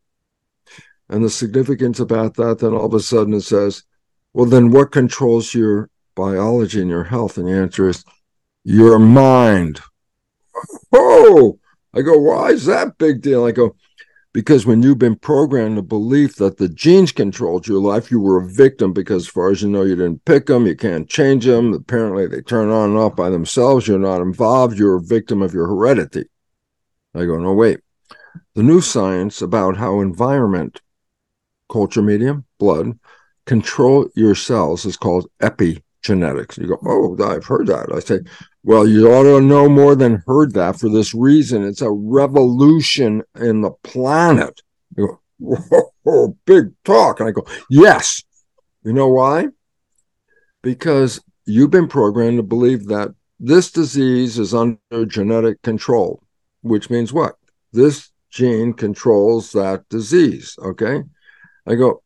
And 1.08 1.24
the 1.24 1.30
significance 1.30 2.00
about 2.00 2.34
that, 2.34 2.58
then 2.58 2.72
all 2.72 2.86
of 2.86 2.94
a 2.94 3.00
sudden 3.00 3.34
it 3.34 3.42
says, 3.42 3.84
well, 4.32 4.46
then 4.46 4.70
what 4.70 4.92
controls 4.92 5.54
your 5.54 5.88
biology 6.14 6.80
and 6.80 6.90
your 6.90 7.04
health? 7.04 7.38
And 7.38 7.46
the 7.46 7.52
answer 7.52 7.88
is 7.88 8.04
your 8.64 8.98
mind. 8.98 9.80
Oh, 10.92 11.58
I 11.94 12.02
go, 12.02 12.18
why 12.18 12.50
is 12.50 12.66
that 12.66 12.98
big 12.98 13.22
deal? 13.22 13.44
I 13.44 13.52
go, 13.52 13.76
because 14.32 14.66
when 14.66 14.82
you've 14.82 14.98
been 14.98 15.16
programmed 15.16 15.78
the 15.78 15.82
belief 15.82 16.36
that 16.36 16.58
the 16.58 16.68
genes 16.68 17.12
controlled 17.12 17.66
your 17.66 17.80
life, 17.80 18.10
you 18.10 18.20
were 18.20 18.42
a 18.42 18.46
victim 18.46 18.92
because, 18.92 19.24
as 19.24 19.28
far 19.28 19.50
as 19.50 19.62
you 19.62 19.70
know, 19.70 19.82
you 19.82 19.96
didn't 19.96 20.26
pick 20.26 20.44
them, 20.44 20.66
you 20.66 20.76
can't 20.76 21.08
change 21.08 21.46
them. 21.46 21.72
Apparently, 21.72 22.26
they 22.26 22.42
turn 22.42 22.68
on 22.68 22.90
and 22.90 22.98
off 22.98 23.16
by 23.16 23.30
themselves. 23.30 23.88
You're 23.88 23.98
not 23.98 24.20
involved. 24.20 24.78
You're 24.78 24.96
a 24.96 25.02
victim 25.02 25.40
of 25.40 25.54
your 25.54 25.66
heredity. 25.66 26.24
I 27.14 27.24
go, 27.24 27.38
no, 27.38 27.54
wait. 27.54 27.80
The 28.54 28.62
new 28.62 28.82
science 28.82 29.40
about 29.40 29.78
how 29.78 30.00
environment, 30.00 30.82
culture 31.70 32.02
medium, 32.02 32.44
blood, 32.58 32.98
control 33.46 34.08
your 34.14 34.34
cells 34.34 34.84
is 34.84 34.96
called 34.96 35.30
epigenetics. 35.40 36.58
You 36.58 36.68
go, 36.68 36.78
oh, 36.84 37.16
I've 37.24 37.46
heard 37.46 37.66
that. 37.68 37.92
I 37.94 38.00
say, 38.00 38.20
well, 38.62 38.86
you 38.86 39.12
ought 39.12 39.22
to 39.24 39.40
know 39.40 39.68
more 39.68 39.94
than 39.94 40.22
heard 40.26 40.52
that 40.54 40.78
for 40.78 40.88
this 40.88 41.14
reason. 41.14 41.64
It's 41.64 41.82
a 41.82 41.90
revolution 41.90 43.22
in 43.40 43.60
the 43.60 43.70
planet. 43.82 44.60
You 44.96 45.20
go, 45.38 45.88
whoa, 46.04 46.36
big 46.44 46.72
talk. 46.84 47.20
And 47.20 47.28
I 47.28 47.32
go, 47.32 47.46
yes. 47.70 48.22
You 48.82 48.92
know 48.92 49.08
why? 49.08 49.48
Because 50.62 51.20
you've 51.44 51.70
been 51.70 51.88
programmed 51.88 52.38
to 52.38 52.42
believe 52.42 52.86
that 52.86 53.14
this 53.38 53.70
disease 53.70 54.38
is 54.38 54.54
under 54.54 55.06
genetic 55.06 55.62
control, 55.62 56.22
which 56.62 56.90
means 56.90 57.12
what? 57.12 57.36
This 57.72 58.10
gene 58.30 58.72
controls 58.72 59.52
that 59.52 59.88
disease. 59.88 60.56
Okay. 60.58 61.02
I 61.66 61.74
go, 61.74 62.02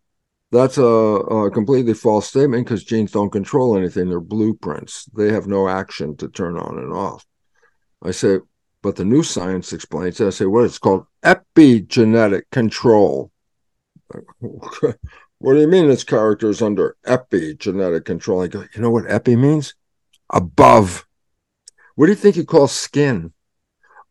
that's 0.53 0.79
a, 0.79 0.83
a 0.83 1.51
completely 1.51 1.95
false 1.95 2.29
statement 2.29 2.65
because 2.65 2.83
genes 2.83 3.13
don't 3.13 3.31
control 3.31 3.77
anything. 3.77 4.09
They're 4.09 4.21
blueprints, 4.21 5.05
they 5.17 5.33
have 5.33 5.47
no 5.47 5.69
action 5.69 6.17
to 6.17 6.29
turn 6.29 6.59
on 6.59 6.79
and 6.79 6.93
off. 6.93 7.25
I 8.03 8.11
say, 8.11 8.39
but 8.83 8.97
the 8.97 9.05
new 9.05 9.23
science 9.23 9.73
explains 9.73 10.21
it. 10.21 10.27
I 10.27 10.31
say, 10.31 10.47
what? 10.47 10.65
It's 10.65 10.79
called 10.79 11.07
epigenetic 11.23 12.43
control. 12.51 13.31
what 14.41 15.55
do 15.55 15.61
you 15.61 15.69
mean 15.69 15.89
this 15.89 16.05
character 16.05 16.49
is 16.49 16.63
under 16.63 16.97
epigenetic 17.07 18.05
control? 18.05 18.43
I 18.43 18.49
go, 18.49 18.65
you 18.75 18.81
know 18.81 18.91
what 18.91 19.11
epi 19.11 19.37
means? 19.37 19.75
Above. 20.31 21.07
What 21.95 22.07
do 22.07 22.13
you 22.13 22.17
think 22.17 22.37
you 22.37 22.45
call 22.45 22.67
skin? 22.67 23.33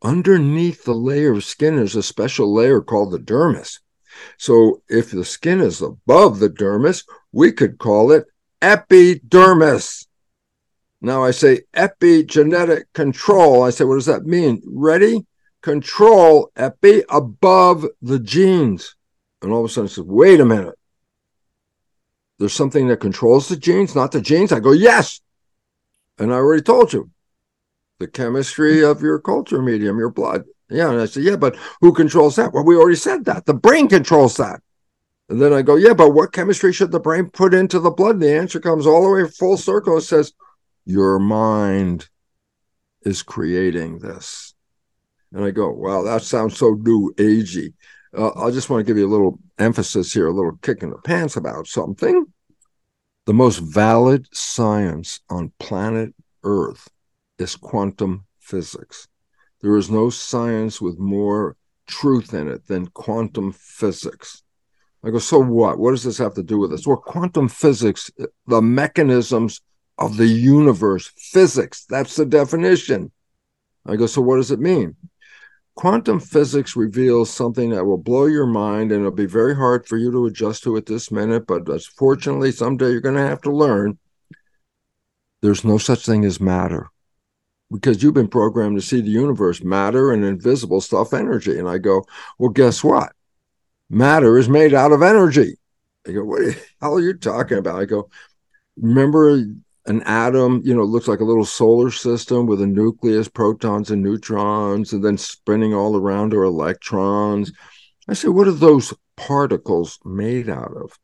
Underneath 0.01 0.85
the 0.85 0.93
layer 0.93 1.33
of 1.33 1.43
skin, 1.43 1.75
there's 1.75 1.95
a 1.95 2.03
special 2.03 2.53
layer 2.53 2.81
called 2.81 3.11
the 3.11 3.19
dermis. 3.19 3.79
So 4.37 4.81
if 4.89 5.11
the 5.11 5.25
skin 5.25 5.59
is 5.61 5.81
above 5.81 6.39
the 6.39 6.49
dermis, 6.49 7.05
we 7.31 7.51
could 7.51 7.77
call 7.77 8.11
it 8.11 8.25
epidermis. 8.61 10.07
Now 11.01 11.23
I 11.23 11.31
say 11.31 11.61
epigenetic 11.73 12.83
control. 12.93 13.63
I 13.63 13.69
say, 13.69 13.85
what 13.85 13.95
does 13.95 14.05
that 14.07 14.25
mean? 14.25 14.61
Ready? 14.65 15.25
Control 15.61 16.51
epi 16.55 17.03
above 17.09 17.85
the 18.01 18.19
genes. 18.19 18.95
And 19.41 19.51
all 19.51 19.63
of 19.63 19.69
a 19.69 19.73
sudden, 19.73 19.87
I 19.87 19.91
says, 19.91 20.03
wait 20.03 20.39
a 20.39 20.45
minute. 20.45 20.75
There's 22.37 22.53
something 22.53 22.87
that 22.87 22.97
controls 22.97 23.47
the 23.47 23.57
genes, 23.57 23.95
not 23.95 24.11
the 24.11 24.21
genes. 24.21 24.51
I 24.51 24.59
go, 24.59 24.71
yes. 24.71 25.21
And 26.17 26.33
I 26.33 26.35
already 26.35 26.61
told 26.61 26.93
you 26.93 27.09
the 27.99 28.07
chemistry 28.07 28.83
of 28.83 29.01
your 29.01 29.19
culture 29.19 29.61
medium, 29.61 29.99
your 29.99 30.09
blood. 30.09 30.45
Yeah. 30.69 30.91
And 30.91 31.01
I 31.01 31.05
said, 31.05 31.23
yeah, 31.23 31.35
but 31.35 31.55
who 31.81 31.93
controls 31.93 32.35
that? 32.35 32.53
Well, 32.53 32.63
we 32.63 32.75
already 32.75 32.95
said 32.95 33.25
that. 33.25 33.45
The 33.45 33.53
brain 33.53 33.87
controls 33.87 34.37
that. 34.37 34.61
And 35.29 35.41
then 35.41 35.53
I 35.53 35.61
go, 35.61 35.75
yeah, 35.75 35.93
but 35.93 36.11
what 36.11 36.33
chemistry 36.33 36.73
should 36.73 36.91
the 36.91 36.99
brain 36.99 37.29
put 37.29 37.53
into 37.53 37.79
the 37.79 37.91
blood? 37.91 38.15
And 38.15 38.23
the 38.23 38.35
answer 38.35 38.59
comes 38.59 38.87
all 38.87 39.03
the 39.03 39.23
way 39.23 39.29
full 39.29 39.57
circle. 39.57 39.97
It 39.97 40.01
says, 40.01 40.33
your 40.85 41.19
mind 41.19 42.09
is 43.03 43.21
creating 43.21 43.99
this. 43.99 44.55
And 45.31 45.43
I 45.43 45.51
go, 45.51 45.69
wow, 45.69 46.01
that 46.01 46.23
sounds 46.23 46.57
so 46.57 46.71
new 46.81 47.13
agey. 47.17 47.73
Uh, 48.17 48.31
I 48.33 48.49
just 48.49 48.71
want 48.71 48.81
to 48.81 48.89
give 48.89 48.97
you 48.97 49.05
a 49.05 49.11
little 49.11 49.37
emphasis 49.59 50.11
here, 50.11 50.27
a 50.27 50.33
little 50.33 50.57
kick 50.63 50.81
in 50.81 50.89
the 50.89 50.97
pants 50.97 51.35
about 51.35 51.67
something. 51.67 52.25
The 53.27 53.33
most 53.33 53.59
valid 53.59 54.27
science 54.31 55.19
on 55.29 55.51
planet 55.59 56.15
Earth 56.43 56.87
is 57.37 57.55
quantum 57.55 58.25
physics. 58.39 59.07
There 59.61 59.75
is 59.75 59.89
no 59.89 60.09
science 60.09 60.79
with 60.79 60.99
more 60.99 61.55
truth 61.87 62.33
in 62.33 62.47
it 62.47 62.67
than 62.67 62.87
quantum 62.87 63.51
physics. 63.51 64.43
I 65.03 65.09
go, 65.09 65.19
so 65.19 65.39
what? 65.39 65.79
What 65.79 65.91
does 65.91 66.03
this 66.03 66.17
have 66.17 66.33
to 66.35 66.43
do 66.43 66.59
with 66.59 66.71
this? 66.71 66.85
Well, 66.85 66.97
quantum 66.97 67.47
physics, 67.47 68.11
the 68.47 68.61
mechanisms 68.61 69.61
of 69.97 70.17
the 70.17 70.27
universe, 70.27 71.11
physics, 71.17 71.85
that's 71.89 72.15
the 72.15 72.25
definition. 72.25 73.11
I 73.85 73.95
go, 73.95 74.05
so 74.05 74.21
what 74.21 74.37
does 74.37 74.51
it 74.51 74.59
mean? 74.59 74.95
Quantum 75.75 76.19
physics 76.19 76.75
reveals 76.75 77.29
something 77.29 77.69
that 77.69 77.85
will 77.85 77.97
blow 77.97 78.25
your 78.25 78.45
mind 78.45 78.91
and 78.91 79.01
it'll 79.01 79.11
be 79.11 79.25
very 79.25 79.55
hard 79.55 79.87
for 79.87 79.97
you 79.97 80.11
to 80.11 80.25
adjust 80.25 80.63
to 80.63 80.75
at 80.75 80.85
this 80.85 81.11
minute, 81.11 81.47
but 81.47 81.65
fortunately, 81.97 82.51
someday 82.51 82.91
you're 82.91 83.01
going 83.01 83.15
to 83.15 83.21
have 83.27 83.41
to 83.41 83.51
learn. 83.51 83.97
There's 85.41 85.63
no 85.63 85.77
such 85.77 86.05
thing 86.05 86.25
as 86.25 86.41
matter 86.41 86.89
because 87.71 88.01
you've 88.01 88.13
been 88.13 88.27
programmed 88.27 88.77
to 88.77 88.85
see 88.85 89.01
the 89.01 89.09
universe 89.09 89.63
matter 89.63 90.11
and 90.11 90.25
invisible 90.25 90.81
stuff 90.81 91.13
energy. 91.13 91.57
And 91.57 91.69
I 91.69 91.77
go, 91.77 92.03
well, 92.37 92.49
guess 92.49 92.83
what? 92.83 93.11
Matter 93.89 94.37
is 94.37 94.49
made 94.49 94.73
out 94.73 94.91
of 94.91 95.01
energy. 95.01 95.55
I 96.07 96.11
go, 96.11 96.23
what 96.23 96.39
the 96.39 96.59
hell 96.81 96.95
are 96.95 97.01
you 97.01 97.13
talking 97.13 97.57
about? 97.57 97.79
I 97.79 97.85
go, 97.85 98.09
remember 98.77 99.43
an 99.85 100.03
atom, 100.03 100.61
you 100.63 100.75
know, 100.75 100.83
looks 100.83 101.07
like 101.07 101.19
a 101.19 101.25
little 101.25 101.45
solar 101.45 101.91
system 101.91 102.45
with 102.45 102.61
a 102.61 102.67
nucleus, 102.67 103.27
protons 103.27 103.91
and 103.91 104.03
neutrons, 104.03 104.93
and 104.93 105.03
then 105.03 105.17
spinning 105.17 105.73
all 105.73 105.95
around 105.95 106.33
are 106.33 106.43
electrons. 106.43 107.51
I 108.07 108.13
said, 108.13 108.31
what 108.31 108.47
are 108.47 108.51
those 108.51 108.93
particles 109.17 109.99
made 110.05 110.49
out 110.49 110.73
of? 110.75 110.97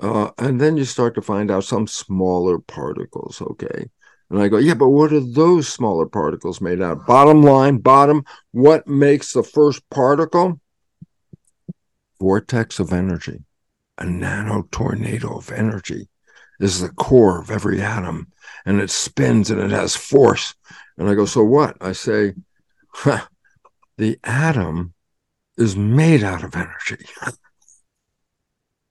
Uh, 0.00 0.30
and 0.38 0.60
then 0.60 0.76
you 0.76 0.84
start 0.84 1.14
to 1.14 1.22
find 1.22 1.50
out 1.50 1.64
some 1.64 1.86
smaller 1.86 2.58
particles, 2.58 3.40
okay? 3.40 3.86
And 4.30 4.40
I 4.40 4.48
go, 4.48 4.58
yeah, 4.58 4.74
but 4.74 4.88
what 4.88 5.12
are 5.12 5.20
those 5.20 5.68
smaller 5.68 6.06
particles 6.06 6.60
made 6.60 6.82
out? 6.82 7.06
Bottom 7.06 7.42
line, 7.42 7.78
bottom, 7.78 8.24
what 8.50 8.88
makes 8.88 9.32
the 9.32 9.44
first 9.44 9.88
particle? 9.88 10.60
Vortex 12.18 12.80
of 12.80 12.92
energy, 12.92 13.44
a 13.98 14.06
nano 14.06 14.66
tornado 14.72 15.36
of 15.36 15.52
energy 15.52 16.08
is 16.58 16.80
the 16.80 16.88
core 16.88 17.40
of 17.40 17.50
every 17.50 17.80
atom 17.80 18.32
and 18.64 18.80
it 18.80 18.90
spins 18.90 19.50
and 19.50 19.60
it 19.60 19.70
has 19.70 19.94
force. 19.94 20.54
And 20.96 21.08
I 21.08 21.14
go, 21.14 21.26
so 21.26 21.44
what? 21.44 21.76
I 21.80 21.92
say, 21.92 22.32
huh, 22.88 23.26
the 23.98 24.18
atom 24.24 24.94
is 25.56 25.76
made 25.76 26.24
out 26.24 26.42
of 26.42 26.56
energy. 26.56 27.04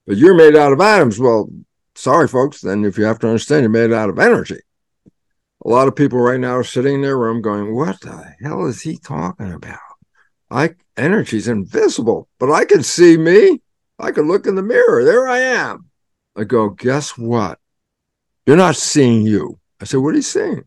but 0.07 0.17
you're 0.17 0.35
made 0.35 0.55
out 0.55 0.71
of 0.71 0.79
atoms. 0.79 1.19
Well, 1.19 1.49
sorry, 1.95 2.27
folks. 2.27 2.61
Then 2.61 2.85
if 2.85 2.97
you 2.97 3.03
have 3.03 3.19
to 3.19 3.27
understand, 3.27 3.63
you're 3.63 3.69
made 3.69 3.91
out 3.91 4.09
of 4.09 4.19
energy 4.19 4.61
a 5.65 5.69
lot 5.69 5.87
of 5.87 5.95
people 5.95 6.19
right 6.19 6.39
now 6.39 6.55
are 6.55 6.63
sitting 6.63 6.95
in 6.95 7.01
their 7.01 7.17
room 7.17 7.41
going, 7.41 7.73
What 7.73 7.99
the 8.01 8.35
hell 8.41 8.67
is 8.67 8.81
he 8.81 8.97
talking 8.97 9.51
about? 9.51 9.79
I 10.51 10.75
energy's 10.95 11.47
invisible, 11.47 12.29
but 12.39 12.51
I 12.51 12.65
can 12.65 12.83
see 12.83 13.17
me. 13.17 13.61
I 13.97 14.11
can 14.11 14.27
look 14.27 14.45
in 14.45 14.55
the 14.55 14.61
mirror. 14.61 15.03
There 15.03 15.27
I 15.27 15.39
am. 15.39 15.89
I 16.35 16.43
go, 16.43 16.69
guess 16.69 17.17
what? 17.17 17.59
You're 18.45 18.57
not 18.57 18.75
seeing 18.75 19.23
you. 19.23 19.59
I 19.81 19.85
said, 19.85 20.01
What 20.01 20.13
are 20.13 20.17
you 20.17 20.21
seeing? 20.21 20.65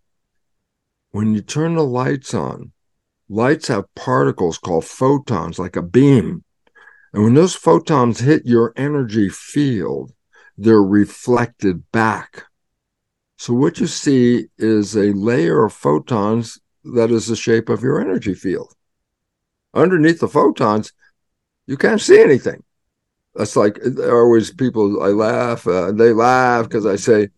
When 1.12 1.32
you 1.32 1.42
turn 1.42 1.76
the 1.76 1.84
lights 1.84 2.34
on, 2.34 2.72
lights 3.28 3.68
have 3.68 3.94
particles 3.94 4.58
called 4.58 4.84
photons, 4.84 5.58
like 5.58 5.76
a 5.76 5.82
beam. 5.82 6.44
And 7.12 7.22
when 7.22 7.34
those 7.34 7.54
photons 7.54 8.20
hit 8.20 8.44
your 8.44 8.72
energy 8.76 9.28
field, 9.28 10.12
they're 10.56 10.82
reflected 10.82 11.90
back. 11.92 12.44
So 13.38 13.54
what 13.54 13.78
you 13.78 13.86
see 13.86 14.48
is 14.58 14.96
a 14.96 15.12
layer 15.12 15.64
of 15.64 15.72
photons 15.72 16.58
that 16.82 17.12
is 17.12 17.28
the 17.28 17.36
shape 17.36 17.68
of 17.68 17.82
your 17.82 18.00
energy 18.00 18.34
field. 18.34 18.74
Underneath 19.72 20.18
the 20.18 20.26
photons, 20.28 20.92
you 21.66 21.76
can't 21.76 22.00
see 22.00 22.20
anything. 22.20 22.64
That's 23.36 23.54
like 23.54 23.78
always 24.02 24.52
people. 24.52 25.02
I 25.02 25.08
laugh. 25.08 25.66
Uh, 25.68 25.92
they 25.92 26.12
laugh 26.12 26.64
because 26.64 26.84
I 26.84 26.96
say, 26.96 27.28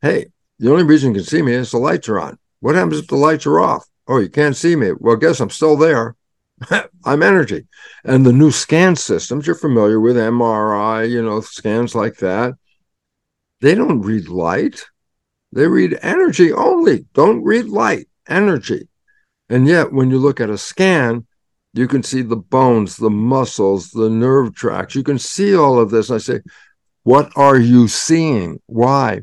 "Hey, 0.00 0.26
the 0.60 0.70
only 0.70 0.84
reason 0.84 1.10
you 1.10 1.16
can 1.16 1.24
see 1.24 1.42
me 1.42 1.54
is 1.54 1.72
the 1.72 1.78
lights 1.78 2.08
are 2.08 2.20
on. 2.20 2.38
What 2.60 2.76
happens 2.76 2.98
if 2.98 3.08
the 3.08 3.16
lights 3.16 3.46
are 3.46 3.58
off? 3.58 3.86
Oh, 4.06 4.18
you 4.18 4.28
can't 4.28 4.56
see 4.56 4.76
me. 4.76 4.92
Well, 5.00 5.16
guess 5.16 5.40
I'm 5.40 5.50
still 5.50 5.76
there. 5.76 6.14
I'm 7.04 7.22
energy. 7.24 7.66
And 8.04 8.24
the 8.24 8.32
new 8.32 8.52
scan 8.52 8.94
systems 8.94 9.46
you're 9.46 9.56
familiar 9.56 9.98
with, 9.98 10.16
MRI, 10.16 11.10
you 11.10 11.22
know, 11.22 11.40
scans 11.40 11.94
like 11.94 12.18
that. 12.18 12.54
They 13.60 13.74
don't 13.74 14.02
read 14.02 14.28
light. 14.28 14.84
They 15.52 15.66
read 15.66 15.98
energy 16.02 16.52
only, 16.52 17.06
don't 17.14 17.42
read 17.42 17.66
light, 17.66 18.08
energy. 18.28 18.88
And 19.48 19.66
yet, 19.66 19.92
when 19.92 20.10
you 20.10 20.18
look 20.18 20.40
at 20.40 20.50
a 20.50 20.58
scan, 20.58 21.26
you 21.72 21.88
can 21.88 22.02
see 22.02 22.22
the 22.22 22.36
bones, 22.36 22.96
the 22.96 23.10
muscles, 23.10 23.90
the 23.90 24.10
nerve 24.10 24.54
tracts. 24.54 24.94
You 24.94 25.02
can 25.02 25.18
see 25.18 25.56
all 25.56 25.78
of 25.78 25.90
this. 25.90 26.10
I 26.10 26.18
say, 26.18 26.40
what 27.02 27.32
are 27.36 27.58
you 27.58 27.88
seeing? 27.88 28.60
Why? 28.66 29.22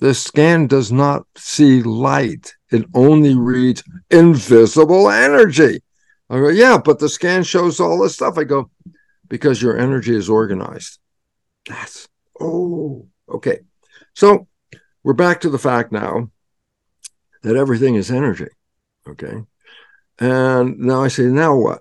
The 0.00 0.14
scan 0.14 0.66
does 0.66 0.92
not 0.92 1.26
see 1.36 1.82
light, 1.82 2.54
it 2.70 2.84
only 2.94 3.34
reads 3.34 3.82
invisible 4.10 5.10
energy. 5.10 5.80
I 6.30 6.38
go, 6.38 6.48
yeah, 6.48 6.78
but 6.78 6.98
the 6.98 7.08
scan 7.08 7.42
shows 7.42 7.80
all 7.80 7.98
this 7.98 8.14
stuff. 8.14 8.36
I 8.36 8.44
go, 8.44 8.70
because 9.28 9.62
your 9.62 9.78
energy 9.78 10.14
is 10.14 10.28
organized. 10.28 10.98
That's, 11.66 12.08
oh, 12.38 13.08
okay. 13.28 13.60
So 14.14 14.46
we're 15.08 15.14
back 15.14 15.40
to 15.40 15.48
the 15.48 15.58
fact 15.58 15.90
now 15.90 16.30
that 17.42 17.56
everything 17.56 17.94
is 17.94 18.10
energy. 18.10 18.48
Okay. 19.08 19.42
And 20.18 20.78
now 20.80 21.02
I 21.02 21.08
say, 21.08 21.22
now 21.22 21.56
what? 21.56 21.80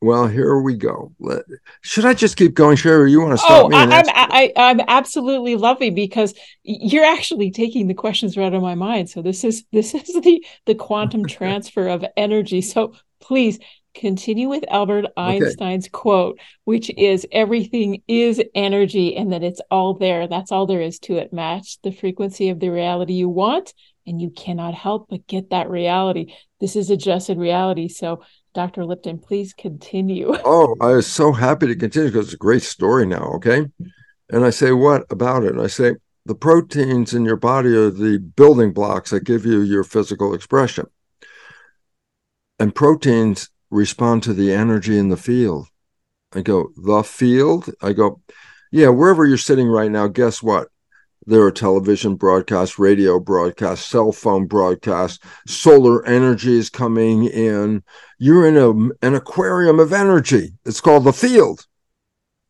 Well, 0.00 0.28
here 0.28 0.56
we 0.60 0.76
go. 0.76 1.12
Let, 1.18 1.42
should 1.80 2.04
I 2.04 2.14
just 2.14 2.36
keep 2.36 2.54
going, 2.54 2.76
Sherry? 2.76 3.10
You 3.10 3.20
want 3.20 3.32
to 3.32 3.38
stop 3.38 3.64
oh, 3.64 3.68
me? 3.68 3.78
I'm, 3.78 4.04
I, 4.08 4.52
I'm 4.56 4.80
absolutely 4.86 5.56
loving 5.56 5.96
because 5.96 6.34
you're 6.62 7.04
actually 7.04 7.50
taking 7.50 7.88
the 7.88 7.94
questions 7.94 8.36
right 8.36 8.46
out 8.46 8.54
of 8.54 8.62
my 8.62 8.76
mind. 8.76 9.10
So 9.10 9.22
this 9.22 9.42
is 9.42 9.64
this 9.72 9.92
is 9.92 10.14
the 10.22 10.46
the 10.66 10.76
quantum 10.76 11.26
transfer 11.38 11.88
of 11.88 12.04
energy. 12.16 12.60
So 12.60 12.94
please 13.20 13.58
continue 13.94 14.48
with 14.48 14.64
Albert 14.68 15.06
Einstein's 15.16 15.86
okay. 15.86 15.90
quote, 15.90 16.38
which 16.64 16.90
is 16.96 17.26
everything 17.32 18.02
is 18.08 18.42
energy 18.54 19.16
and 19.16 19.32
that 19.32 19.42
it's 19.42 19.60
all 19.70 19.94
there. 19.94 20.26
That's 20.26 20.52
all 20.52 20.66
there 20.66 20.80
is 20.80 20.98
to 21.00 21.16
it. 21.16 21.32
Match 21.32 21.80
the 21.82 21.92
frequency 21.92 22.48
of 22.48 22.60
the 22.60 22.70
reality 22.70 23.14
you 23.14 23.28
want, 23.28 23.74
and 24.06 24.20
you 24.20 24.30
cannot 24.30 24.74
help 24.74 25.08
but 25.08 25.26
get 25.26 25.50
that 25.50 25.70
reality. 25.70 26.34
This 26.60 26.76
is 26.76 26.90
adjusted 26.90 27.38
reality. 27.38 27.88
So, 27.88 28.22
Dr. 28.54 28.84
Lipton, 28.84 29.18
please 29.18 29.54
continue. 29.54 30.34
Oh, 30.44 30.76
I 30.80 30.88
was 30.92 31.06
so 31.06 31.32
happy 31.32 31.66
to 31.66 31.76
continue 31.76 32.10
because 32.10 32.26
it's 32.26 32.34
a 32.34 32.38
great 32.38 32.62
story 32.62 33.06
now. 33.06 33.32
Okay. 33.36 33.66
And 34.30 34.44
I 34.44 34.50
say, 34.50 34.72
What 34.72 35.04
about 35.10 35.44
it? 35.44 35.52
And 35.52 35.60
I 35.60 35.68
say, 35.68 35.94
The 36.26 36.34
proteins 36.34 37.14
in 37.14 37.24
your 37.24 37.36
body 37.36 37.74
are 37.76 37.90
the 37.90 38.18
building 38.18 38.72
blocks 38.72 39.10
that 39.10 39.24
give 39.24 39.46
you 39.46 39.60
your 39.60 39.84
physical 39.84 40.34
expression. 40.34 40.86
And 42.58 42.74
proteins 42.74 43.50
respond 43.72 44.22
to 44.22 44.34
the 44.34 44.52
energy 44.52 44.98
in 44.98 45.08
the 45.08 45.16
field. 45.16 45.66
I 46.34 46.42
go, 46.42 46.70
the 46.76 47.02
field? 47.02 47.70
I 47.82 47.92
go, 47.92 48.20
yeah, 48.70 48.88
wherever 48.88 49.26
you're 49.26 49.38
sitting 49.38 49.68
right 49.68 49.90
now, 49.90 50.06
guess 50.08 50.42
what? 50.42 50.68
There 51.24 51.42
are 51.42 51.52
television 51.52 52.16
broadcasts, 52.16 52.78
radio 52.78 53.18
broadcasts, 53.18 53.86
cell 53.86 54.12
phone 54.12 54.46
broadcasts, 54.46 55.24
solar 55.46 56.04
energy 56.04 56.58
is 56.58 56.68
coming 56.68 57.24
in. 57.24 57.82
You're 58.18 58.46
in 58.46 58.56
a, 58.56 58.70
an 59.06 59.14
aquarium 59.14 59.78
of 59.78 59.92
energy. 59.92 60.52
It's 60.64 60.80
called 60.80 61.04
the 61.04 61.12
field. 61.12 61.66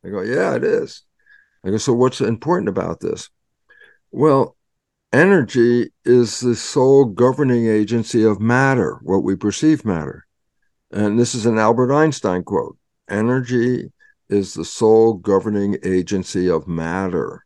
I 0.05 0.09
go, 0.09 0.23
yeah, 0.23 0.55
it 0.55 0.65
is. 0.65 1.03
I 1.65 1.71
go, 1.71 1.77
so 1.77 1.93
what's 1.93 2.21
important 2.21 2.69
about 2.69 3.01
this? 3.01 3.29
Well, 4.11 4.57
energy 5.13 5.93
is 6.05 6.41
the 6.41 6.57
sole 6.57 7.05
governing 7.05 7.69
agency 7.69 8.25
of 8.25 8.41
matter, 8.41 8.99
what 9.03 9.23
we 9.23 9.37
perceive 9.37 9.85
matter. 9.85 10.27
And 10.93 11.19
this 11.19 11.35
is 11.35 11.47
an 11.47 11.59
Albert 11.59 11.93
Einstein 11.93 12.45
quote 12.45 12.77
Energy 13.09 13.91
is 14.29 14.55
the 14.55 14.65
sole 14.65 15.15
governing 15.15 15.79
agency 15.85 16.49
of 16.49 16.69
matter. 16.69 17.45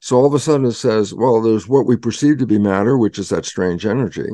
So 0.00 0.16
all 0.16 0.26
of 0.26 0.34
a 0.34 0.38
sudden 0.38 0.66
it 0.66 0.72
says, 0.72 1.14
well, 1.14 1.42
there's 1.42 1.68
what 1.68 1.86
we 1.86 1.96
perceive 1.96 2.38
to 2.38 2.46
be 2.46 2.58
matter, 2.58 2.96
which 2.96 3.18
is 3.18 3.28
that 3.28 3.44
strange 3.44 3.84
energy. 3.84 4.28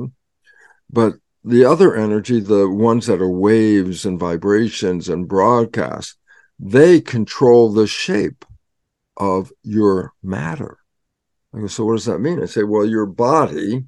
But 0.90 1.14
the 1.44 1.64
other 1.64 1.96
energy, 1.96 2.40
the 2.40 2.68
ones 2.68 3.06
that 3.06 3.20
are 3.20 3.28
waves 3.28 4.04
and 4.04 4.18
vibrations 4.18 5.08
and 5.08 5.28
broadcasts, 5.28 6.16
they 6.58 7.00
control 7.00 7.72
the 7.72 7.86
shape 7.86 8.44
of 9.16 9.52
your 9.62 10.12
matter. 10.22 10.78
I 11.54 11.60
go, 11.60 11.66
so 11.66 11.84
what 11.84 11.94
does 11.94 12.04
that 12.04 12.20
mean? 12.20 12.42
I 12.42 12.46
say, 12.46 12.62
well, 12.62 12.86
your 12.86 13.06
body 13.06 13.86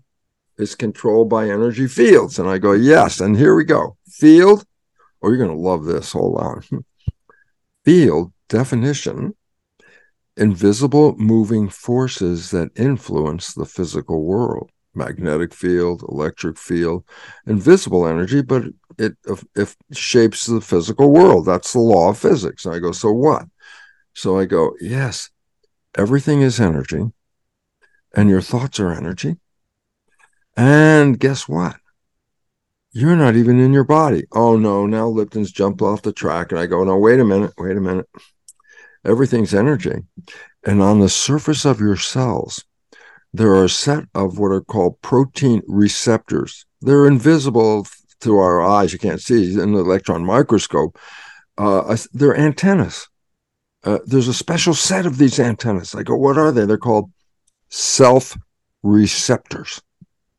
is 0.56 0.74
controlled 0.74 1.28
by 1.28 1.48
energy 1.48 1.86
fields. 1.86 2.38
And 2.38 2.48
I 2.48 2.58
go, 2.58 2.72
yes. 2.72 3.20
And 3.20 3.36
here 3.36 3.54
we 3.54 3.64
go. 3.64 3.97
Field, 4.18 4.64
oh, 5.22 5.28
you're 5.28 5.38
going 5.38 5.50
to 5.50 5.56
love 5.56 5.84
this. 5.84 6.12
Hold 6.12 6.38
on. 6.40 6.62
Field 7.84 8.32
definition 8.48 9.34
invisible 10.36 11.16
moving 11.16 11.68
forces 11.68 12.50
that 12.50 12.70
influence 12.76 13.52
the 13.54 13.66
physical 13.66 14.22
world 14.24 14.70
magnetic 14.94 15.52
field 15.52 16.02
electric 16.08 16.56
field 16.56 17.04
invisible 17.46 18.06
energy 18.06 18.40
but 18.40 18.64
it 18.98 19.16
if, 19.26 19.44
if 19.54 19.76
shapes 19.92 20.46
the 20.46 20.60
physical 20.60 21.12
world 21.12 21.44
that's 21.44 21.72
the 21.72 21.78
law 21.78 22.10
of 22.10 22.18
physics 22.18 22.64
and 22.64 22.74
i 22.74 22.78
go 22.78 22.92
so 22.92 23.10
what 23.10 23.44
so 24.14 24.38
i 24.38 24.44
go 24.44 24.72
yes 24.80 25.28
everything 25.96 26.40
is 26.40 26.60
energy 26.60 27.04
and 28.14 28.30
your 28.30 28.40
thoughts 28.40 28.80
are 28.80 28.92
energy 28.92 29.36
and 30.58 31.20
guess 31.20 31.48
what? 31.48 31.76
You're 32.98 33.14
not 33.14 33.36
even 33.36 33.60
in 33.60 33.72
your 33.72 33.84
body. 33.84 34.24
Oh 34.32 34.56
no, 34.56 34.84
now 34.84 35.06
Lipton's 35.06 35.52
jumped 35.52 35.82
off 35.82 36.02
the 36.02 36.12
track. 36.12 36.50
And 36.50 36.58
I 36.58 36.66
go, 36.66 36.82
no, 36.82 36.98
wait 36.98 37.20
a 37.20 37.24
minute, 37.24 37.52
wait 37.56 37.76
a 37.76 37.80
minute. 37.80 38.08
Everything's 39.04 39.54
energy. 39.54 40.02
And 40.66 40.82
on 40.82 40.98
the 40.98 41.08
surface 41.08 41.64
of 41.64 41.78
your 41.78 41.94
cells, 41.94 42.64
there 43.32 43.52
are 43.52 43.66
a 43.66 43.68
set 43.68 44.06
of 44.16 44.40
what 44.40 44.50
are 44.50 44.62
called 44.62 45.00
protein 45.00 45.62
receptors. 45.68 46.66
They're 46.80 47.06
invisible 47.06 47.86
to 48.22 48.38
our 48.38 48.62
eyes. 48.62 48.92
You 48.92 48.98
can't 48.98 49.22
see 49.22 49.52
in 49.52 49.74
the 49.74 49.78
electron 49.78 50.24
microscope. 50.24 50.98
Uh, 51.56 51.96
they're 52.12 52.36
antennas. 52.36 53.06
Uh, 53.84 54.00
there's 54.06 54.26
a 54.26 54.34
special 54.34 54.74
set 54.74 55.06
of 55.06 55.18
these 55.18 55.38
antennas. 55.38 55.94
I 55.94 56.02
go, 56.02 56.16
what 56.16 56.36
are 56.36 56.50
they? 56.50 56.66
They're 56.66 56.78
called 56.78 57.12
self 57.68 58.36
receptors 58.82 59.80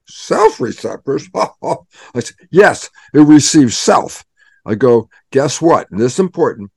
self 0.09 0.59
receptors. 0.59 1.27
I 1.35 2.19
say, 2.19 2.33
yes, 2.51 2.89
it 3.13 3.19
receives 3.19 3.77
self. 3.77 4.25
I 4.65 4.75
go, 4.75 5.09
guess 5.31 5.61
what? 5.61 5.89
And 5.91 5.99
this 5.99 6.13
is 6.13 6.19
important. 6.19 6.71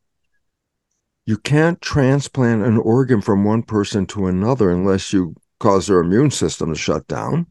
You 1.27 1.37
can't 1.38 1.81
transplant 1.81 2.64
an 2.64 2.79
organ 2.79 3.21
from 3.21 3.45
one 3.45 3.62
person 3.62 4.07
to 4.07 4.27
another 4.27 4.71
unless 4.71 5.12
you 5.12 5.35
cause 5.61 5.87
their 5.87 6.01
immune 6.01 6.31
system 6.31 6.73
to 6.73 6.79
shut 6.79 7.07
down. 7.07 7.47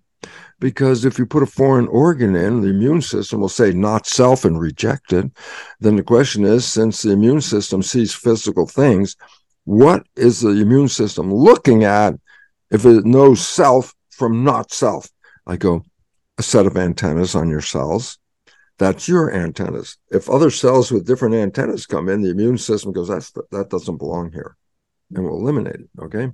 Because 0.60 1.06
if 1.06 1.18
you 1.18 1.26
put 1.26 1.42
a 1.42 1.48
foreign 1.48 1.88
organ 1.88 2.36
in, 2.36 2.62
the 2.62 2.70
immune 2.70 3.02
system 3.02 3.40
will 3.40 3.50
say 3.50 3.72
not 3.72 4.06
self 4.06 4.46
and 4.46 4.60
reject 4.60 5.14
it. 5.14 5.32
Then 5.80 5.96
the 5.96 6.04
question 6.04 6.46
is 6.46 6.66
since 6.66 7.02
the 7.02 7.12
immune 7.12 7.42
system 7.42 7.82
sees 7.82 8.14
physical 8.14 8.68
things, 8.68 9.16
what 9.64 10.06
is 10.16 10.42
the 10.42 10.50
immune 10.50 10.90
system 10.90 11.34
looking 11.34 11.84
at 11.84 12.14
if 12.70 12.86
it 12.86 13.06
knows 13.06 13.48
self 13.48 13.96
from 14.10 14.44
not 14.44 14.72
self? 14.72 15.10
I 15.46 15.58
go, 15.58 15.86
a 16.38 16.44
set 16.44 16.66
of 16.66 16.78
antennas 16.78 17.36
on 17.36 17.50
your 17.50 17.62
cells. 17.62 18.18
That's 18.80 19.08
your 19.08 19.32
antennas. 19.32 19.98
If 20.10 20.30
other 20.30 20.50
cells 20.50 20.92
with 20.92 21.06
different 21.06 21.36
antennas 21.36 21.86
come 21.86 22.10
in, 22.10 22.22
the 22.22 22.32
immune 22.32 22.58
system 22.58 22.92
goes, 22.92 23.10
That's, 23.10 23.32
that 23.52 23.70
doesn't 23.70 23.98
belong 23.98 24.32
here 24.32 24.58
and 25.14 25.24
will 25.24 25.40
eliminate 25.40 25.76
it. 25.76 25.90
Okay. 26.00 26.30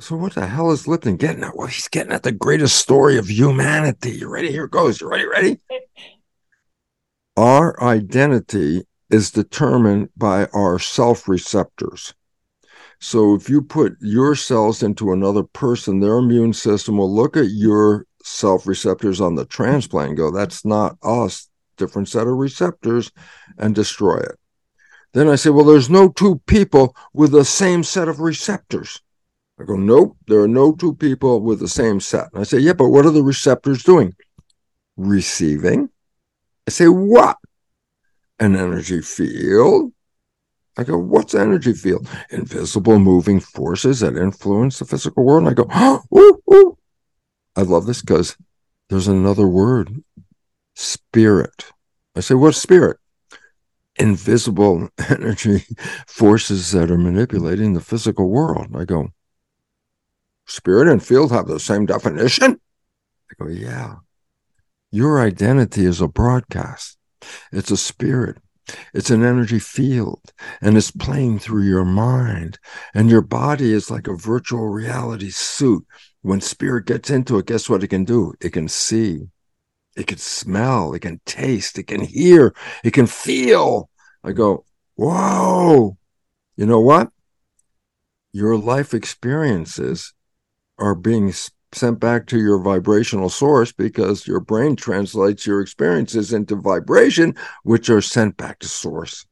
So 0.00 0.16
what 0.16 0.34
the 0.34 0.46
hell 0.46 0.70
is 0.70 0.88
Lipton 0.88 1.16
getting 1.16 1.44
at? 1.44 1.56
Well, 1.56 1.68
he's 1.68 1.88
getting 1.88 2.12
at 2.12 2.24
the 2.24 2.32
greatest 2.32 2.76
story 2.76 3.16
of 3.16 3.28
humanity. 3.28 4.12
You 4.12 4.28
ready? 4.28 4.50
Here 4.50 4.64
it 4.64 4.70
goes. 4.70 5.00
You 5.00 5.08
ready? 5.08 5.26
Ready? 5.26 5.60
Our 7.36 7.82
identity 7.82 8.82
is 9.10 9.30
determined 9.30 10.10
by 10.16 10.46
our 10.54 10.78
self 10.78 11.28
receptors. 11.28 12.14
So 13.04 13.34
if 13.34 13.50
you 13.50 13.60
put 13.60 13.98
your 14.00 14.34
cells 14.34 14.82
into 14.82 15.12
another 15.12 15.42
person, 15.42 16.00
their 16.00 16.16
immune 16.16 16.54
system 16.54 16.96
will 16.96 17.14
look 17.14 17.36
at 17.36 17.50
your 17.50 18.06
self 18.22 18.66
receptors 18.66 19.20
on 19.20 19.34
the 19.34 19.44
transplant 19.44 20.08
and 20.08 20.16
go, 20.16 20.30
that's 20.30 20.64
not 20.64 20.96
us, 21.02 21.50
different 21.76 22.08
set 22.08 22.26
of 22.26 22.38
receptors, 22.38 23.12
and 23.58 23.74
destroy 23.74 24.20
it. 24.20 24.38
Then 25.12 25.28
I 25.28 25.34
say, 25.34 25.50
well, 25.50 25.66
there's 25.66 25.90
no 25.90 26.08
two 26.08 26.40
people 26.46 26.96
with 27.12 27.32
the 27.32 27.44
same 27.44 27.82
set 27.82 28.08
of 28.08 28.20
receptors. 28.20 29.02
I 29.60 29.64
go, 29.64 29.76
nope, 29.76 30.16
there 30.26 30.40
are 30.40 30.48
no 30.48 30.72
two 30.72 30.94
people 30.94 31.42
with 31.42 31.60
the 31.60 31.68
same 31.68 32.00
set. 32.00 32.28
And 32.32 32.40
I 32.40 32.44
say, 32.44 32.58
yeah, 32.58 32.72
but 32.72 32.88
what 32.88 33.04
are 33.04 33.10
the 33.10 33.22
receptors 33.22 33.82
doing? 33.82 34.14
Receiving. 34.96 35.90
I 36.66 36.70
say, 36.70 36.88
what? 36.88 37.36
An 38.40 38.56
energy 38.56 39.02
field. 39.02 39.92
I 40.76 40.84
go, 40.84 40.98
what's 40.98 41.34
energy 41.34 41.72
field? 41.72 42.08
Invisible 42.30 42.98
moving 42.98 43.40
forces 43.40 44.00
that 44.00 44.16
influence 44.16 44.78
the 44.78 44.84
physical 44.84 45.24
world. 45.24 45.46
And 45.46 45.50
I 45.50 45.54
go, 45.54 45.66
oh, 46.12 46.40
ooh. 46.52 46.78
I 47.56 47.62
love 47.62 47.86
this 47.86 48.00
because 48.00 48.36
there's 48.88 49.06
another 49.06 49.46
word, 49.46 50.02
spirit. 50.74 51.72
I 52.16 52.20
say, 52.20 52.34
what's 52.34 52.60
spirit? 52.60 52.98
Invisible 53.96 54.88
energy 55.08 55.64
forces 56.08 56.72
that 56.72 56.90
are 56.90 56.98
manipulating 56.98 57.74
the 57.74 57.80
physical 57.80 58.28
world. 58.28 58.74
I 58.74 58.84
go, 58.84 59.10
spirit 60.46 60.88
and 60.88 61.04
field 61.04 61.30
have 61.30 61.46
the 61.46 61.60
same 61.60 61.86
definition? 61.86 62.60
I 63.30 63.44
go, 63.44 63.48
yeah. 63.48 63.96
Your 64.90 65.20
identity 65.20 65.84
is 65.84 66.00
a 66.00 66.08
broadcast. 66.08 66.98
It's 67.52 67.70
a 67.70 67.76
spirit. 67.76 68.38
It's 68.92 69.10
an 69.10 69.24
energy 69.24 69.58
field 69.58 70.32
and 70.60 70.76
it's 70.76 70.90
playing 70.90 71.38
through 71.38 71.64
your 71.64 71.84
mind. 71.84 72.58
And 72.94 73.10
your 73.10 73.20
body 73.20 73.72
is 73.72 73.90
like 73.90 74.08
a 74.08 74.16
virtual 74.16 74.68
reality 74.68 75.30
suit. 75.30 75.84
When 76.22 76.40
spirit 76.40 76.86
gets 76.86 77.10
into 77.10 77.38
it, 77.38 77.46
guess 77.46 77.68
what 77.68 77.84
it 77.84 77.88
can 77.88 78.04
do? 78.04 78.32
It 78.40 78.50
can 78.50 78.68
see, 78.68 79.28
it 79.94 80.06
can 80.06 80.18
smell, 80.18 80.94
it 80.94 81.00
can 81.00 81.20
taste, 81.26 81.78
it 81.78 81.86
can 81.86 82.00
hear, 82.00 82.54
it 82.82 82.92
can 82.92 83.06
feel. 83.06 83.90
I 84.22 84.32
go, 84.32 84.64
whoa, 84.94 85.98
you 86.56 86.66
know 86.66 86.80
what? 86.80 87.10
Your 88.32 88.56
life 88.56 88.94
experiences 88.94 90.14
are 90.78 90.94
being 90.94 91.32
sent 91.74 92.00
back 92.00 92.26
to 92.26 92.38
your 92.38 92.58
vibrational 92.58 93.28
source 93.28 93.72
because 93.72 94.26
your 94.26 94.40
brain 94.40 94.76
translates 94.76 95.46
your 95.46 95.60
experiences 95.60 96.32
into 96.32 96.56
vibration, 96.56 97.34
which 97.62 97.90
are 97.90 98.00
sent 98.00 98.36
back 98.36 98.58
to 98.60 98.68
source. 98.68 99.26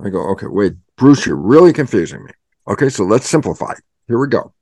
I 0.00 0.10
go, 0.10 0.20
okay, 0.30 0.46
wait, 0.46 0.74
Bruce, 0.96 1.26
you're 1.26 1.36
really 1.36 1.72
confusing 1.72 2.24
me. 2.24 2.32
Okay, 2.68 2.88
so 2.88 3.04
let's 3.04 3.28
simplify. 3.28 3.74
Here 4.08 4.18
we 4.18 4.28
go. 4.28 4.52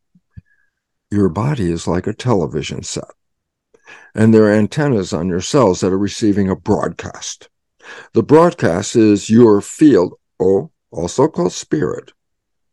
Your 1.10 1.28
body 1.28 1.70
is 1.70 1.86
like 1.86 2.06
a 2.06 2.14
television 2.14 2.82
set, 2.82 3.10
and 4.14 4.32
there 4.32 4.44
are 4.44 4.52
antennas 4.52 5.12
on 5.12 5.28
your 5.28 5.40
cells 5.40 5.80
that 5.80 5.92
are 5.92 5.98
receiving 5.98 6.48
a 6.48 6.56
broadcast. 6.56 7.48
The 8.14 8.22
broadcast 8.22 8.96
is 8.96 9.30
your 9.30 9.60
field, 9.60 10.14
or 10.38 10.70
also 10.90 11.28
called 11.28 11.52
spirit. 11.52 12.12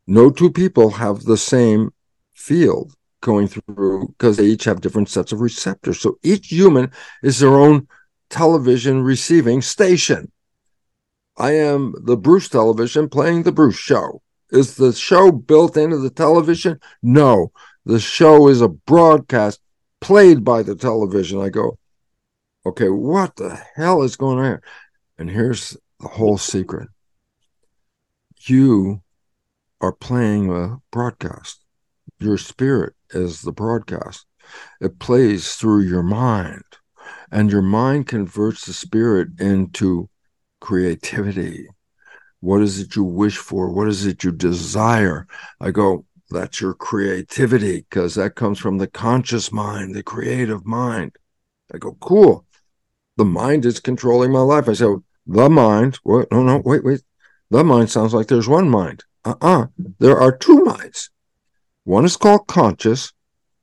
No 0.08 0.30
two 0.30 0.52
people 0.52 0.91
have 0.91 1.24
the 1.24 1.38
same 1.38 1.94
field 2.34 2.96
going 3.21 3.47
through 3.47 4.07
because 4.07 4.38
they 4.38 4.45
each 4.45 4.65
have 4.65 4.81
different 4.81 5.10
sets 5.10 5.31
of 5.31 5.41
receptors. 5.41 5.99
So 5.99 6.17
each 6.23 6.47
human 6.47 6.91
is 7.23 7.39
their 7.39 7.55
own 7.55 7.88
television 8.29 9.03
receiving 9.03 9.62
station. 9.62 10.31
I 11.38 11.51
am 11.53 11.93
the 12.03 12.17
Bruce 12.17 12.49
television 12.49 13.10
playing 13.10 13.43
the 13.43 13.51
Bruce 13.51 13.77
show. 13.77 14.21
Is 14.51 14.75
the 14.75 14.91
show 14.91 15.31
built 15.31 15.77
into 15.77 15.97
the 15.97 16.10
television? 16.10 16.79
No. 17.01 17.51
The 17.86 17.99
show 17.99 18.47
is 18.47 18.62
a 18.62 18.67
broadcast 18.67 19.62
played 20.01 20.43
by 20.43 20.63
the 20.63 20.75
television. 20.75 21.39
I 21.39 21.49
go, 21.49 21.77
okay, 22.65 22.89
what 22.89 23.38
the 23.38 23.60
hell 23.75 24.03
is 24.03 24.15
going 24.15 24.39
on 24.39 24.45
here? 24.45 24.63
And 25.17 25.29
here's 25.29 25.77
the 25.99 26.10
whole 26.10 26.38
secret 26.38 26.89
you 28.47 29.01
are 29.79 29.91
playing 29.91 30.51
a 30.51 30.77
broadcast. 30.91 31.63
Your 32.19 32.38
spirit 32.38 32.93
is 33.13 33.41
the 33.41 33.52
broadcast. 33.52 34.26
It 34.80 35.00
plays 35.00 35.56
through 35.56 35.82
your 35.84 36.04
mind, 36.04 36.63
and 37.32 37.52
your 37.52 37.62
mind 37.62 38.08
converts 38.08 38.65
the 38.65 38.74
spirit 38.74 39.30
into 39.39 40.10
creativity. 40.60 41.67
What 42.39 42.62
is 42.62 42.80
it 42.80 42.95
you 42.95 43.04
wish 43.04 43.38
for? 43.38 43.69
What 43.69 43.88
is 43.88 44.06
it 44.06 44.24
you 44.24 44.32
desire? 44.32 45.28
I 45.60 45.71
go, 45.71 46.06
that's 46.30 46.62
your 46.62 46.74
creativity, 46.74 47.86
because 47.89 48.15
that 48.15 48.36
comes 48.36 48.58
from 48.60 48.78
the 48.78 48.88
conscious 48.88 49.52
mind, 49.52 49.93
the 49.93 50.04
creative 50.04 50.65
mind. 50.65 51.15
I 51.74 51.78
go, 51.78 51.97
cool. 52.00 52.45
The 53.17 53.26
mind 53.26 53.65
is 53.65 53.80
controlling 53.80 54.32
my 54.32 54.39
life. 54.41 54.67
I 54.67 54.74
say, 54.74 54.86
the 55.28 55.50
mind. 55.50 56.00
What? 56.04 56.32
No, 56.32 56.41
no, 56.43 56.62
wait, 56.65 56.84
wait. 56.84 57.02
The 57.50 57.63
mind 57.63 57.89
sounds 57.89 58.13
like 58.13 58.28
there's 58.28 58.47
one 58.47 58.69
mind. 58.69 59.04
Uh 59.24 59.36
uh-uh. 59.41 59.62
uh 59.62 59.67
There 60.00 60.19
are 60.19 60.36
two 60.36 60.63
minds. 60.63 61.10
One 61.84 62.06
is 62.06 62.17
called 62.17 62.48
conscious, 62.48 63.12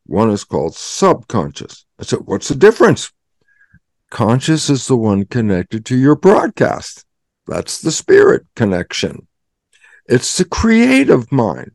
one 0.07 0.31
is 0.31 0.44
called 0.44 0.74
subconscious. 0.74 1.85
I 1.98 2.04
said, 2.04 2.20
what's 2.24 2.48
the 2.48 2.54
difference? 2.54 3.12
Conscious 4.11 4.70
is 4.70 4.87
the 4.87 4.96
one 4.96 5.24
connected 5.24 5.85
to 5.87 5.96
your 5.96 6.16
broadcast. 6.16 7.04
That's 7.46 7.81
the 7.81 7.92
spirit 7.92 8.46
connection. 8.57 9.28
It's 10.07 10.37
the 10.37 10.44
creative 10.44 11.31
mind. 11.31 11.72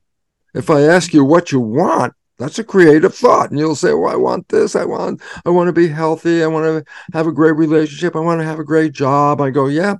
If 0.53 0.69
I 0.69 0.81
ask 0.81 1.13
you 1.13 1.23
what 1.23 1.51
you 1.51 1.59
want, 1.59 2.13
that's 2.39 2.59
a 2.59 2.63
creative 2.63 3.13
thought. 3.13 3.51
And 3.51 3.59
you'll 3.59 3.75
say, 3.75 3.93
Well, 3.93 4.11
I 4.11 4.15
want 4.15 4.49
this. 4.49 4.75
I 4.75 4.85
want, 4.85 5.21
I 5.45 5.49
want 5.49 5.67
to 5.67 5.73
be 5.73 5.87
healthy. 5.87 6.43
I 6.43 6.47
want 6.47 6.65
to 6.65 6.91
have 7.13 7.27
a 7.27 7.31
great 7.31 7.55
relationship. 7.55 8.15
I 8.15 8.19
want 8.19 8.41
to 8.41 8.45
have 8.45 8.59
a 8.59 8.63
great 8.63 8.93
job. 8.93 9.39
I 9.39 9.51
go, 9.51 9.67
Yeah, 9.67 9.95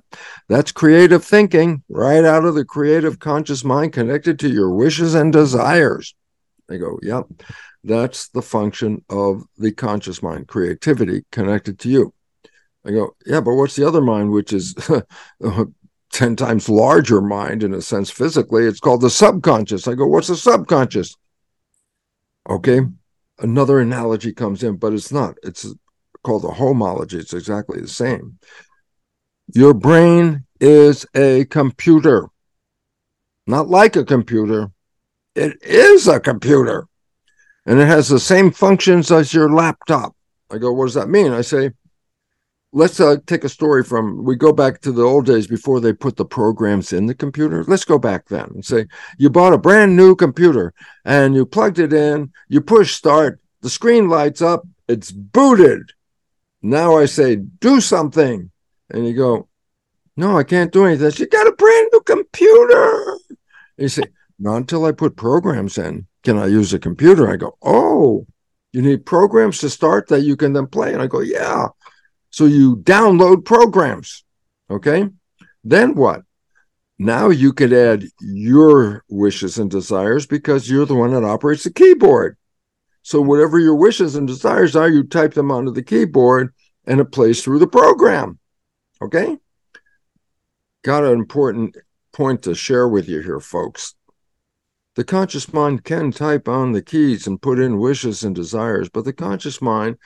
that's 0.48 0.72
creative 0.72 1.24
thinking 1.24 1.82
right 1.88 2.24
out 2.24 2.44
of 2.44 2.54
the 2.54 2.64
creative 2.64 3.20
conscious 3.20 3.64
mind 3.64 3.92
connected 3.92 4.38
to 4.40 4.48
your 4.48 4.70
wishes 4.70 5.14
and 5.14 5.32
desires. 5.32 6.14
They 6.74 6.80
go, 6.80 6.98
Yep, 7.02 7.26
that's 7.84 8.28
the 8.30 8.42
function 8.42 9.04
of 9.08 9.44
the 9.56 9.70
conscious 9.70 10.24
mind, 10.24 10.48
creativity 10.48 11.24
connected 11.30 11.78
to 11.80 11.88
you. 11.88 12.14
I 12.84 12.90
go, 12.90 13.14
Yeah, 13.24 13.40
but 13.40 13.54
what's 13.54 13.76
the 13.76 13.86
other 13.86 14.00
mind, 14.00 14.32
which 14.32 14.52
is 14.52 14.74
uh, 15.44 15.64
10 16.10 16.34
times 16.34 16.68
larger 16.68 17.20
mind 17.20 17.62
in 17.62 17.72
a 17.72 17.80
sense 17.80 18.10
physically? 18.10 18.64
It's 18.64 18.80
called 18.80 19.02
the 19.02 19.10
subconscious. 19.10 19.86
I 19.86 19.94
go, 19.94 20.06
What's 20.06 20.26
the 20.26 20.36
subconscious? 20.36 21.16
Okay. 22.50 22.80
Another 23.38 23.78
analogy 23.78 24.32
comes 24.32 24.64
in, 24.64 24.76
but 24.76 24.92
it's 24.92 25.12
not. 25.12 25.36
It's 25.44 25.72
called 26.24 26.44
a 26.44 26.50
homology. 26.50 27.18
It's 27.18 27.34
exactly 27.34 27.80
the 27.80 27.86
same. 27.86 28.38
Your 29.54 29.74
brain 29.74 30.44
is 30.58 31.06
a 31.14 31.44
computer, 31.44 32.30
not 33.46 33.68
like 33.68 33.94
a 33.94 34.04
computer. 34.04 34.72
It 35.34 35.62
is 35.62 36.06
a 36.06 36.20
computer, 36.20 36.86
and 37.66 37.80
it 37.80 37.86
has 37.86 38.08
the 38.08 38.20
same 38.20 38.50
functions 38.50 39.10
as 39.10 39.34
your 39.34 39.52
laptop. 39.52 40.14
I 40.50 40.58
go, 40.58 40.72
what 40.72 40.86
does 40.86 40.94
that 40.94 41.08
mean? 41.08 41.32
I 41.32 41.40
say, 41.40 41.72
let's 42.74 42.98
uh, 42.98 43.16
take 43.26 43.44
a 43.44 43.48
story 43.48 43.84
from 43.84 44.24
we 44.24 44.34
go 44.34 44.52
back 44.52 44.80
to 44.80 44.92
the 44.92 45.02
old 45.02 45.24
days 45.24 45.46
before 45.46 45.80
they 45.80 45.92
put 45.92 46.16
the 46.16 46.24
programs 46.24 46.92
in 46.92 47.06
the 47.06 47.14
computer. 47.14 47.64
Let's 47.64 47.84
go 47.84 47.98
back 47.98 48.28
then 48.28 48.50
and 48.54 48.64
say 48.64 48.86
you 49.16 49.30
bought 49.30 49.54
a 49.54 49.58
brand 49.58 49.96
new 49.96 50.14
computer 50.14 50.74
and 51.04 51.34
you 51.34 51.46
plugged 51.46 51.78
it 51.78 51.92
in 51.92 52.32
you 52.48 52.60
push 52.60 52.92
start 52.92 53.40
the 53.62 53.70
screen 53.70 54.08
lights 54.08 54.42
up 54.42 54.66
it's 54.88 55.12
booted. 55.12 55.92
Now 56.60 56.98
i 56.98 57.06
say 57.06 57.36
do 57.36 57.80
something. 57.80 58.50
And 58.90 59.06
you 59.06 59.14
go 59.14 59.48
no 60.16 60.36
i 60.36 60.42
can't 60.42 60.72
do 60.72 60.84
anything. 60.84 61.12
You 61.16 61.26
got 61.28 61.46
a 61.46 61.52
brand 61.52 61.88
new 61.92 62.00
computer. 62.00 63.18
And 63.78 63.84
you 63.84 63.88
say 63.88 64.04
not 64.38 64.56
until 64.56 64.84
i 64.84 64.92
put 64.92 65.16
programs 65.16 65.78
in 65.78 66.06
can 66.22 66.38
i 66.38 66.46
use 66.46 66.72
a 66.72 66.78
computer 66.78 67.30
i 67.30 67.36
go 67.36 67.56
oh 67.62 68.26
you 68.72 68.82
need 68.82 69.06
programs 69.06 69.58
to 69.58 69.70
start 69.70 70.08
that 70.08 70.22
you 70.22 70.36
can 70.36 70.52
then 70.52 70.66
play 70.66 70.92
and 70.92 71.02
i 71.02 71.06
go 71.06 71.20
yeah 71.20 71.68
so 72.34 72.46
you 72.46 72.78
download 72.78 73.44
programs. 73.44 74.24
Okay. 74.68 75.08
Then 75.62 75.94
what? 75.94 76.22
Now 76.98 77.28
you 77.28 77.52
could 77.52 77.72
add 77.72 78.06
your 78.20 79.04
wishes 79.08 79.56
and 79.56 79.70
desires 79.70 80.26
because 80.26 80.68
you're 80.68 80.84
the 80.84 80.96
one 80.96 81.12
that 81.12 81.22
operates 81.22 81.62
the 81.62 81.72
keyboard. 81.72 82.36
So 83.02 83.20
whatever 83.20 83.60
your 83.60 83.76
wishes 83.76 84.16
and 84.16 84.26
desires 84.26 84.74
are, 84.74 84.88
you 84.88 85.04
type 85.04 85.34
them 85.34 85.52
onto 85.52 85.70
the 85.70 85.84
keyboard 85.84 86.52
and 86.88 86.98
it 86.98 87.12
plays 87.12 87.40
through 87.40 87.60
the 87.60 87.68
program. 87.68 88.40
Okay? 89.00 89.36
Got 90.82 91.04
an 91.04 91.12
important 91.12 91.76
point 92.12 92.42
to 92.42 92.56
share 92.56 92.88
with 92.88 93.08
you 93.08 93.20
here, 93.20 93.38
folks. 93.38 93.94
The 94.96 95.04
conscious 95.04 95.52
mind 95.52 95.84
can 95.84 96.12
type 96.12 96.48
on 96.48 96.72
the 96.72 96.82
keys 96.82 97.26
and 97.26 97.42
put 97.42 97.58
in 97.58 97.78
wishes 97.78 98.22
and 98.22 98.34
desires, 98.34 98.88
but 98.88 99.04
the 99.04 99.12
conscious 99.12 99.60
mind 99.60 99.96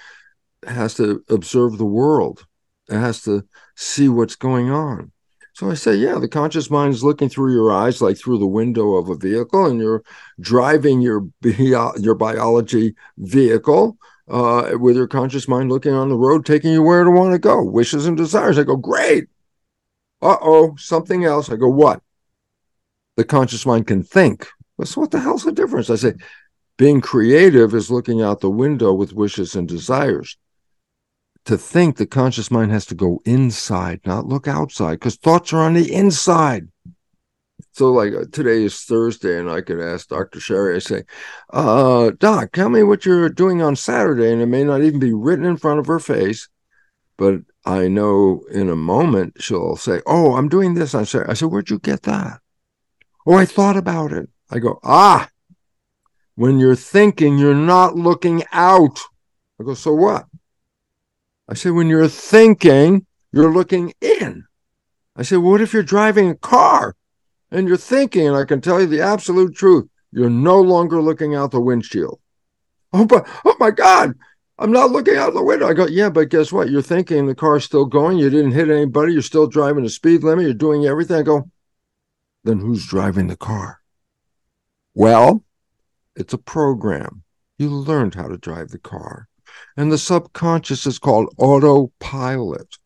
has 0.67 0.95
to 0.95 1.23
observe 1.29 1.77
the 1.77 1.85
world. 1.85 2.47
It 2.89 2.97
has 2.97 3.23
to 3.23 3.45
see 3.77 4.09
what's 4.09 4.37
going 4.37 4.71
on. 4.71 5.13
So 5.53 5.71
I 5.71 5.75
say, 5.75 5.97
yeah, 5.97 6.19
the 6.19 6.29
conscious 6.29 6.71
mind 6.71 6.95
is 6.95 7.03
looking 7.03 7.29
through 7.29 7.53
your 7.53 7.73
eyes, 7.73 8.01
like 8.01 8.17
through 8.17 8.39
the 8.39 8.47
window 8.47 8.95
of 8.95 9.09
a 9.09 9.17
vehicle, 9.17 9.67
and 9.67 9.81
you're 9.81 10.05
driving 10.41 11.01
your 11.01 11.21
bio- 11.43 11.97
your 11.99 12.15
biology 12.15 12.95
vehicle 13.19 13.99
uh, 14.29 14.71
with 14.75 14.97
your 14.97 15.09
conscious 15.09 15.49
mind 15.49 15.69
looking 15.69 15.93
on 15.93 16.09
the 16.09 16.17
road, 16.17 16.47
taking 16.47 16.73
you 16.73 16.83
where 16.83 17.05
to 17.05 17.11
want 17.11 17.33
to 17.33 17.39
go, 17.39 17.63
wishes 17.63 18.07
and 18.07 18.17
desires. 18.17 18.59
I 18.59 18.63
go, 18.63 18.77
great. 18.77 19.25
Uh 20.23 20.37
oh, 20.41 20.77
something 20.79 21.25
else. 21.25 21.51
I 21.51 21.57
go, 21.57 21.69
what? 21.69 22.03
The 23.17 23.25
conscious 23.25 23.67
mind 23.67 23.87
can 23.87 24.03
think. 24.03 24.47
So 24.85 25.01
what 25.01 25.11
the 25.11 25.21
hell's 25.21 25.45
the 25.45 25.53
difference? 25.53 25.91
I 25.91 25.97
say, 25.97 26.15
being 26.77 27.01
creative 27.01 27.75
is 27.75 27.91
looking 27.91 28.23
out 28.23 28.41
the 28.41 28.51
window 28.51 28.93
with 28.93 29.13
wishes 29.13 29.57
and 29.57 29.67
desires 29.67 30.37
to 31.45 31.59
think 31.59 31.97
the 31.97 32.07
conscious 32.07 32.51
mind 32.51 32.71
has 32.71 32.87
to 32.87 32.95
go 32.95 33.21
inside, 33.25 34.01
not 34.05 34.27
look 34.27 34.47
outside, 34.47 34.95
because 34.95 35.17
thoughts 35.17 35.53
are 35.53 35.61
on 35.61 35.75
the 35.75 35.93
inside. 35.93 36.69
So, 37.73 37.93
like 37.93 38.13
uh, 38.13 38.25
today 38.31 38.65
is 38.65 38.83
Thursday, 38.83 39.39
and 39.39 39.51
I 39.51 39.61
could 39.61 39.81
ask 39.81 40.09
Dr. 40.09 40.41
Sherry, 40.41 40.77
I 40.77 40.79
say, 40.79 41.05
uh, 41.51 42.13
Doc, 42.19 42.53
tell 42.53 42.69
me 42.69 42.83
what 42.83 43.05
you're 43.05 43.29
doing 43.29 43.63
on 43.63 43.77
Saturday. 43.77 44.33
And 44.33 44.41
it 44.41 44.47
may 44.47 44.63
not 44.63 44.83
even 44.83 45.01
be 45.01 45.13
written 45.13 45.45
in 45.45 45.57
front 45.57 45.81
of 45.81 45.87
her 45.87 45.99
face, 45.99 46.49
but 47.17 47.41
I 47.65 47.89
know 47.89 48.43
in 48.51 48.69
a 48.69 48.77
moment 48.77 49.35
she'll 49.41 49.77
say, 49.77 50.01
Oh, 50.07 50.35
I'm 50.35 50.49
doing 50.49 50.75
this 50.75 50.95
on 50.95 51.05
Saturday. 51.07 51.31
I 51.31 51.35
said, 51.35 51.49
Where'd 51.49 51.71
you 51.71 51.79
get 51.79 52.03
that? 52.03 52.41
Oh, 53.27 53.35
I 53.35 53.45
thought 53.45 53.77
about 53.77 54.13
it. 54.13 54.29
I 54.51 54.59
go, 54.59 54.81
Ah, 54.83 55.29
when 56.35 56.59
you're 56.59 56.77
thinking, 56.77 57.39
you're 57.39 57.55
not 57.55 57.97
looking 57.97 58.45
out. 58.53 59.01
I 59.61 59.65
go, 59.65 59.75
So 59.75 59.93
what? 59.93 60.27
I 61.49 61.55
said, 61.55 61.73
when 61.73 61.89
you're 61.89 62.09
thinking, 62.09 63.07
you're 63.33 63.53
looking 63.53 63.95
in. 64.01 64.45
I 65.17 65.25
well, 65.33 65.41
what 65.41 65.61
if 65.61 65.73
you're 65.73 65.83
driving 65.83 66.31
a 66.31 66.35
car 66.35 66.95
and 67.51 67.67
you're 67.67 67.77
thinking, 67.77 68.29
and 68.29 68.37
I 68.37 68.45
can 68.45 68.61
tell 68.61 68.81
you 68.81 68.87
the 68.87 69.01
absolute 69.01 69.57
truth, 69.57 69.89
you're 70.13 70.31
no 70.31 70.61
longer 70.61 71.03
looking 71.03 71.35
out 71.35 71.51
the 71.51 71.61
windshield. 71.61 72.21
Oh, 72.93 73.05
but 73.05 73.27
oh 73.45 73.57
my 73.59 73.71
God, 73.71 74.15
I'm 74.59 74.73
not 74.73 74.91
looking 74.91 75.17
out 75.17 75.35
the 75.35 75.43
window. 75.43 75.69
I 75.69 75.75
go, 75.75 75.87
yeah, 75.87 76.09
but 76.09 76.29
guess 76.29 76.53
what? 76.53 76.71
You're 76.71 76.83
thinking 76.83 77.27
the 77.27 77.35
car's 77.35 77.65
still 77.65 77.85
going. 77.85 78.19
You 78.19 78.31
didn't 78.31 78.53
hit 78.53 78.71
anybody. 78.71 79.13
You're 79.13 79.23
still 79.23 79.47
driving 79.47 79.85
the 79.85 79.91
speed 79.91 80.23
limit. 80.23 80.45
You're 80.45 80.55
doing 80.55 80.87
everything. 80.87 81.17
I 81.17 81.23
go, 81.23 81.51
then 82.45 82.59
who's 82.59 82.87
driving 82.87 83.27
the 83.27 83.37
car? 83.37 83.81
Well, 84.99 85.45
it's 86.17 86.33
a 86.33 86.39
program. 86.39 87.23
You 87.57 87.71
learned 87.71 88.17
how 88.17 88.27
to 88.27 88.37
drive 88.37 88.71
the 88.71 88.81
car. 88.81 89.29
And 89.77 89.93
the 89.93 89.97
subconscious 89.97 90.89
is 90.89 90.99
called 90.99 91.33
autopilot. 91.39 92.79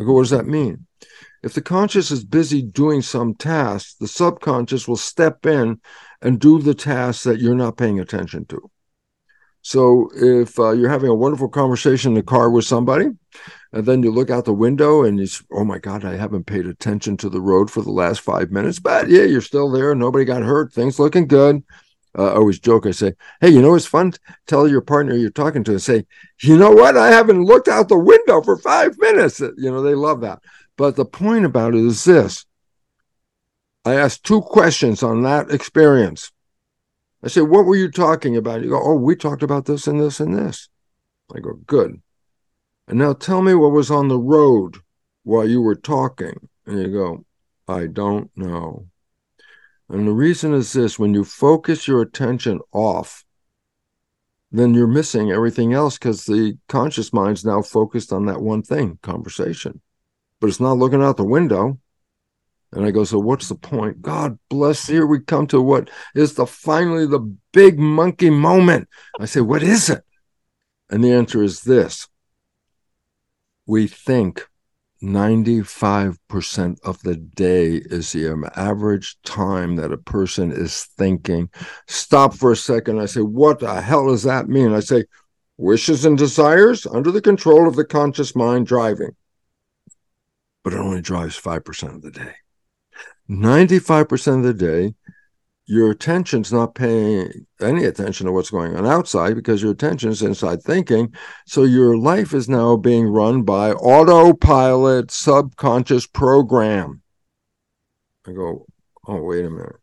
I 0.00 0.02
go, 0.02 0.14
what 0.14 0.22
does 0.22 0.30
that 0.30 0.48
mean? 0.48 0.88
If 1.44 1.54
the 1.54 1.62
conscious 1.62 2.10
is 2.10 2.24
busy 2.24 2.62
doing 2.62 3.00
some 3.00 3.36
task, 3.36 3.98
the 4.00 4.08
subconscious 4.08 4.88
will 4.88 4.96
step 4.96 5.46
in 5.46 5.80
and 6.20 6.40
do 6.40 6.60
the 6.60 6.74
task 6.74 7.22
that 7.22 7.38
you're 7.38 7.54
not 7.54 7.76
paying 7.76 8.00
attention 8.00 8.46
to. 8.46 8.68
So 9.62 10.10
if 10.16 10.58
uh, 10.58 10.72
you're 10.72 10.90
having 10.90 11.10
a 11.10 11.14
wonderful 11.14 11.48
conversation 11.48 12.10
in 12.10 12.16
the 12.16 12.22
car 12.24 12.50
with 12.50 12.64
somebody, 12.64 13.10
and 13.76 13.84
then 13.84 14.02
you 14.02 14.10
look 14.10 14.30
out 14.30 14.46
the 14.46 14.54
window 14.54 15.04
and 15.04 15.18
you, 15.18 15.26
say, 15.26 15.44
oh 15.52 15.62
my 15.62 15.78
God, 15.78 16.02
I 16.02 16.16
haven't 16.16 16.46
paid 16.46 16.66
attention 16.66 17.18
to 17.18 17.28
the 17.28 17.42
road 17.42 17.70
for 17.70 17.82
the 17.82 17.90
last 17.90 18.22
five 18.22 18.50
minutes. 18.50 18.78
But 18.78 19.10
yeah, 19.10 19.24
you're 19.24 19.42
still 19.42 19.70
there. 19.70 19.94
Nobody 19.94 20.24
got 20.24 20.42
hurt. 20.42 20.72
Things 20.72 20.98
looking 20.98 21.26
good. 21.26 21.62
Uh, 22.18 22.28
I 22.28 22.36
always 22.36 22.58
joke. 22.58 22.86
I 22.86 22.92
say, 22.92 23.12
hey, 23.42 23.50
you 23.50 23.60
know, 23.60 23.74
it's 23.74 23.84
fun. 23.84 24.14
Tell 24.46 24.66
your 24.66 24.80
partner 24.80 25.14
you're 25.14 25.28
talking 25.28 25.62
to 25.64 25.72
and 25.72 25.82
say, 25.82 26.06
you 26.40 26.56
know 26.56 26.70
what? 26.70 26.96
I 26.96 27.08
haven't 27.08 27.44
looked 27.44 27.68
out 27.68 27.90
the 27.90 27.98
window 27.98 28.40
for 28.40 28.56
five 28.56 28.96
minutes. 28.98 29.40
You 29.40 29.70
know, 29.70 29.82
they 29.82 29.94
love 29.94 30.22
that. 30.22 30.40
But 30.78 30.96
the 30.96 31.04
point 31.04 31.44
about 31.44 31.74
it 31.74 31.84
is 31.84 32.04
this 32.04 32.46
I 33.84 33.96
asked 33.96 34.24
two 34.24 34.40
questions 34.40 35.02
on 35.02 35.22
that 35.24 35.50
experience. 35.50 36.32
I 37.22 37.28
said, 37.28 37.42
What 37.42 37.66
were 37.66 37.76
you 37.76 37.90
talking 37.90 38.38
about? 38.38 38.62
You 38.62 38.70
go, 38.70 38.80
Oh, 38.82 38.94
we 38.94 39.16
talked 39.16 39.42
about 39.42 39.66
this 39.66 39.86
and 39.86 40.00
this 40.00 40.18
and 40.18 40.34
this. 40.34 40.70
I 41.34 41.40
go, 41.40 41.58
Good. 41.66 42.00
And 42.88 42.98
now 42.98 43.12
tell 43.12 43.42
me 43.42 43.54
what 43.54 43.72
was 43.72 43.90
on 43.90 44.08
the 44.08 44.18
road 44.18 44.76
while 45.24 45.48
you 45.48 45.60
were 45.60 45.74
talking. 45.74 46.48
And 46.66 46.80
you 46.80 46.88
go, 46.88 47.24
I 47.68 47.86
don't 47.86 48.30
know. 48.36 48.86
And 49.88 50.06
the 50.06 50.12
reason 50.12 50.52
is 50.52 50.72
this 50.72 50.98
when 50.98 51.14
you 51.14 51.24
focus 51.24 51.86
your 51.86 52.02
attention 52.02 52.60
off, 52.72 53.24
then 54.50 54.74
you're 54.74 54.86
missing 54.86 55.30
everything 55.30 55.72
else 55.72 55.98
because 55.98 56.24
the 56.24 56.58
conscious 56.68 57.12
mind's 57.12 57.44
now 57.44 57.62
focused 57.62 58.12
on 58.12 58.26
that 58.26 58.40
one 58.40 58.62
thing 58.62 58.98
conversation, 59.02 59.80
but 60.40 60.48
it's 60.48 60.60
not 60.60 60.78
looking 60.78 61.02
out 61.02 61.16
the 61.16 61.24
window. 61.24 61.78
And 62.72 62.84
I 62.84 62.90
go, 62.90 63.04
so 63.04 63.18
what's 63.18 63.48
the 63.48 63.54
point? 63.54 64.02
God 64.02 64.38
bless. 64.48 64.86
Here 64.86 65.06
we 65.06 65.20
come 65.20 65.46
to 65.48 65.60
what 65.60 65.88
is 66.14 66.34
the 66.34 66.46
finally 66.46 67.06
the 67.06 67.20
big 67.52 67.78
monkey 67.78 68.30
moment. 68.30 68.88
I 69.20 69.26
say, 69.26 69.40
what 69.40 69.62
is 69.62 69.88
it? 69.88 70.02
And 70.90 71.02
the 71.02 71.12
answer 71.12 71.42
is 71.42 71.62
this 71.62 72.08
we 73.66 73.86
think 73.86 74.46
95% 75.02 76.78
of 76.82 77.02
the 77.02 77.16
day 77.16 77.74
is 77.74 78.12
the 78.12 78.50
average 78.56 79.16
time 79.24 79.76
that 79.76 79.92
a 79.92 79.98
person 79.98 80.50
is 80.50 80.84
thinking. 80.96 81.50
Stop 81.86 82.34
for 82.34 82.52
a 82.52 82.56
second. 82.56 83.00
I 83.00 83.06
say, 83.06 83.20
What 83.20 83.58
the 83.58 83.80
hell 83.80 84.08
does 84.08 84.22
that 84.22 84.48
mean? 84.48 84.72
I 84.72 84.80
say, 84.80 85.04
Wishes 85.58 86.04
and 86.04 86.18
desires 86.18 86.86
under 86.86 87.10
the 87.10 87.22
control 87.22 87.66
of 87.66 87.76
the 87.76 87.84
conscious 87.84 88.36
mind 88.36 88.66
driving. 88.66 89.16
But 90.62 90.74
it 90.74 90.80
only 90.80 91.00
drives 91.00 91.40
5% 91.40 91.94
of 91.94 92.02
the 92.02 92.10
day. 92.10 92.34
95% 93.30 94.38
of 94.38 94.42
the 94.42 94.54
day, 94.54 94.94
your 95.66 95.90
attention's 95.90 96.52
not 96.52 96.76
paying 96.76 97.46
any 97.60 97.84
attention 97.84 98.26
to 98.26 98.32
what's 98.32 98.50
going 98.50 98.76
on 98.76 98.86
outside 98.86 99.34
because 99.34 99.62
your 99.62 99.72
attention 99.72 100.10
is 100.10 100.22
inside 100.22 100.62
thinking. 100.62 101.12
So 101.44 101.64
your 101.64 101.96
life 101.96 102.32
is 102.32 102.48
now 102.48 102.76
being 102.76 103.08
run 103.08 103.42
by 103.42 103.72
autopilot 103.72 105.10
subconscious 105.10 106.06
program. 106.06 107.02
I 108.26 108.32
go, 108.32 108.66
oh, 109.08 109.22
wait 109.22 109.44
a 109.44 109.50
minute. 109.50 109.76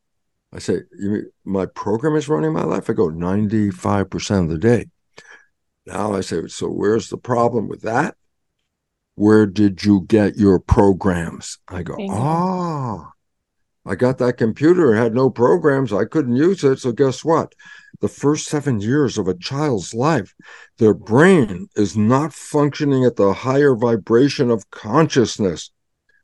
I 0.54 0.60
say, 0.60 0.82
you, 0.98 1.32
my 1.44 1.66
program 1.66 2.16
is 2.16 2.30
running 2.30 2.54
my 2.54 2.64
life? 2.64 2.90
I 2.90 2.94
go, 2.94 3.10
95% 3.10 4.44
of 4.44 4.50
the 4.50 4.58
day. 4.58 4.86
Now 5.86 6.14
I 6.14 6.22
say, 6.22 6.48
so 6.48 6.70
where's 6.70 7.10
the 7.10 7.18
problem 7.18 7.68
with 7.68 7.82
that? 7.82 8.16
Where 9.16 9.46
did 9.46 9.84
you 9.84 10.06
get 10.08 10.38
your 10.38 10.60
programs? 10.60 11.58
I 11.68 11.84
go, 11.84 11.98
ah. 12.10 13.13
I 13.86 13.96
got 13.96 14.18
that 14.20 14.38
computer, 14.38 14.94
had 14.96 15.14
no 15.14 15.30
programs, 15.30 15.92
I 15.92 16.06
couldn't 16.06 16.38
use 16.38 16.64
it. 16.64 16.80
So 16.80 16.92
guess 16.94 17.24
what? 17.24 17.54
The 18.00 18.08
first 18.08 18.48
seven 18.48 18.80
years 18.80 19.18
of 19.18 19.28
a 19.28 19.38
child's 19.38 19.94
life, 19.94 20.34
their 20.78 20.94
brain 20.94 21.68
is 21.76 21.98
not 21.98 22.34
functioning 22.34 23.06
at 23.06 23.18
the 23.18 23.34
higher 23.34 23.76
vibration 23.76 24.50
of 24.50 24.70
consciousness. 24.72 25.72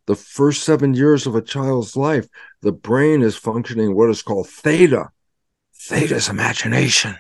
The 0.08 0.16
first 0.16 0.64
seven 0.64 0.94
years 0.94 1.28
of 1.28 1.36
a 1.36 1.42
child's 1.42 1.96
life, 1.96 2.28
the 2.62 2.72
brain 2.72 3.22
is 3.22 3.36
functioning 3.36 3.96
what 3.96 4.10
is 4.10 4.24
called 4.24 4.48
theta. 4.48 5.10
Theta's 5.76 6.30
imagination. 6.30 7.18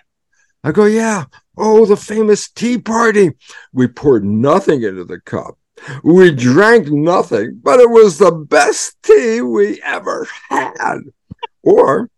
I 0.63 0.71
go, 0.71 0.85
yeah. 0.85 1.25
Oh, 1.57 1.85
the 1.85 1.95
famous 1.95 2.49
tea 2.49 2.77
party. 2.77 3.31
We 3.73 3.87
poured 3.87 4.25
nothing 4.25 4.83
into 4.83 5.05
the 5.05 5.19
cup. 5.19 5.57
We 6.03 6.31
drank 6.31 6.87
nothing, 6.87 7.59
but 7.63 7.79
it 7.79 7.89
was 7.89 8.17
the 8.17 8.31
best 8.31 9.01
tea 9.03 9.41
we 9.41 9.81
ever 9.81 10.27
had. 10.49 10.99
Or 11.63 12.09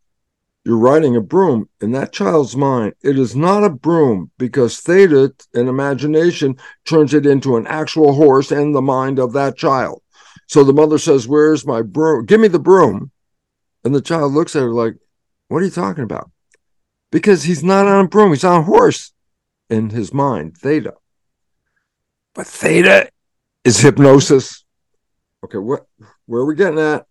you're 0.63 0.77
riding 0.77 1.15
a 1.15 1.21
broom 1.21 1.69
in 1.81 1.91
that 1.91 2.13
child's 2.13 2.55
mind. 2.55 2.93
It 3.01 3.17
is 3.17 3.35
not 3.35 3.63
a 3.63 3.69
broom 3.69 4.29
because 4.37 4.79
theta 4.79 5.33
in 5.53 5.67
imagination 5.67 6.57
turns 6.85 7.13
it 7.13 7.25
into 7.25 7.57
an 7.57 7.65
actual 7.65 8.13
horse 8.13 8.51
in 8.51 8.71
the 8.73 8.81
mind 8.81 9.17
of 9.17 9.33
that 9.33 9.57
child. 9.57 10.03
So 10.47 10.63
the 10.63 10.73
mother 10.73 10.97
says, 10.97 11.27
Where's 11.27 11.65
my 11.65 11.81
broom? 11.81 12.25
Give 12.25 12.39
me 12.39 12.47
the 12.47 12.59
broom. 12.59 13.11
And 13.83 13.95
the 13.95 14.01
child 14.01 14.33
looks 14.33 14.55
at 14.55 14.61
her 14.61 14.71
like, 14.71 14.95
What 15.47 15.63
are 15.63 15.65
you 15.65 15.71
talking 15.71 16.03
about? 16.03 16.29
Because 17.11 17.43
he's 17.43 17.63
not 17.63 17.87
on 17.87 18.05
a 18.05 18.07
broom, 18.07 18.31
he's 18.31 18.43
on 18.43 18.61
a 18.61 18.63
horse 18.63 19.13
in 19.69 19.89
his 19.89 20.13
mind, 20.13 20.57
theta. 20.57 20.93
But 22.35 22.45
theta 22.47 23.09
is 23.63 23.79
hypnosis. 23.79 24.63
Okay, 25.43 25.57
what 25.57 25.85
where 26.25 26.41
are 26.41 26.45
we 26.45 26.55
getting 26.55 26.79
at? 26.79 27.05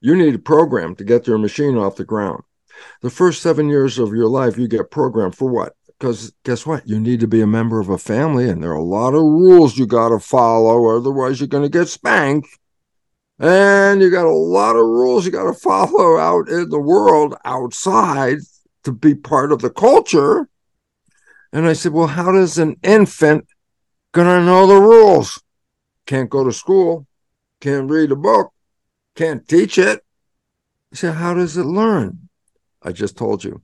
You 0.00 0.14
need 0.16 0.34
a 0.34 0.38
program 0.38 0.94
to 0.96 1.04
get 1.04 1.26
your 1.26 1.38
machine 1.38 1.76
off 1.76 1.96
the 1.96 2.04
ground. 2.04 2.42
The 3.02 3.10
first 3.10 3.42
seven 3.42 3.68
years 3.68 3.98
of 3.98 4.14
your 4.14 4.28
life, 4.28 4.56
you 4.56 4.68
get 4.68 4.90
programmed 4.90 5.34
for 5.34 5.50
what? 5.50 5.74
Because 5.98 6.32
guess 6.44 6.64
what? 6.64 6.88
You 6.88 7.00
need 7.00 7.20
to 7.20 7.26
be 7.26 7.40
a 7.40 7.46
member 7.46 7.80
of 7.80 7.88
a 7.88 7.98
family, 7.98 8.48
and 8.48 8.62
there 8.62 8.70
are 8.70 8.76
a 8.76 8.82
lot 8.82 9.14
of 9.14 9.22
rules 9.22 9.76
you 9.76 9.86
got 9.86 10.10
to 10.10 10.20
follow, 10.20 10.96
otherwise, 10.96 11.40
you're 11.40 11.48
going 11.48 11.64
to 11.64 11.68
get 11.68 11.88
spanked. 11.88 12.48
And 13.40 14.00
you 14.00 14.10
got 14.10 14.26
a 14.26 14.30
lot 14.30 14.76
of 14.76 14.82
rules 14.82 15.24
you 15.24 15.32
got 15.32 15.44
to 15.44 15.54
follow 15.54 16.18
out 16.18 16.48
in 16.48 16.68
the 16.70 16.80
world 16.80 17.36
outside 17.44 18.38
to 18.84 18.92
be 18.92 19.14
part 19.14 19.52
of 19.52 19.60
the 19.60 19.70
culture. 19.70 20.48
And 21.52 21.66
I 21.66 21.72
said, 21.72 21.92
Well, 21.92 22.08
how 22.08 22.32
does 22.32 22.58
an 22.58 22.76
infant 22.82 23.46
gonna 24.12 24.44
know 24.44 24.66
the 24.66 24.80
rules. 24.80 25.42
Can't 26.06 26.30
go 26.30 26.44
to 26.44 26.52
school, 26.52 27.06
can't 27.60 27.90
read 27.90 28.12
a 28.12 28.16
book, 28.16 28.52
can't 29.14 29.46
teach 29.46 29.78
it. 29.78 30.02
You 30.90 30.96
say, 30.96 31.12
how 31.12 31.34
does 31.34 31.56
it 31.56 31.64
learn? 31.64 32.28
I 32.82 32.92
just 32.92 33.16
told 33.16 33.44
you. 33.44 33.62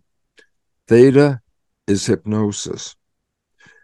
Theta 0.89 1.41
is 1.87 2.07
hypnosis. 2.07 2.97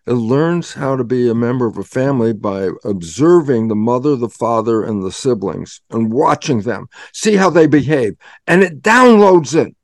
It 0.06 0.14
learns 0.14 0.74
how 0.74 0.96
to 0.96 1.04
be 1.04 1.28
a 1.28 1.34
member 1.34 1.66
of 1.66 1.78
a 1.78 1.84
family 1.84 2.32
by 2.32 2.70
observing 2.84 3.68
the 3.68 3.76
mother, 3.76 4.16
the 4.16 4.28
father, 4.28 4.82
and 4.82 5.02
the 5.02 5.12
siblings 5.12 5.82
and 5.90 6.12
watching 6.12 6.62
them, 6.62 6.88
see 7.12 7.36
how 7.36 7.50
they 7.50 7.66
behave. 7.66 8.14
And 8.46 8.62
it 8.62 8.82
downloads 8.82 9.54
it. 9.54 9.74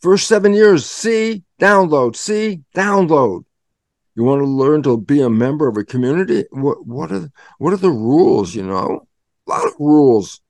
First 0.00 0.26
seven 0.26 0.52
years, 0.52 0.84
see, 0.84 1.44
download, 1.60 2.16
see, 2.16 2.62
download. 2.74 3.44
You 4.14 4.24
want 4.24 4.42
to 4.42 4.46
learn 4.46 4.82
to 4.82 4.98
be 4.98 5.20
a 5.20 5.30
member 5.30 5.68
of 5.68 5.76
a 5.76 5.84
community? 5.84 6.44
What 6.50 6.86
what 6.86 7.10
are 7.12 7.30
what 7.58 7.72
are 7.72 7.78
the 7.78 7.90
rules? 7.90 8.54
You 8.54 8.64
know, 8.64 9.06
a 9.46 9.50
lot 9.50 9.66
of 9.66 9.72
rules. 9.78 10.40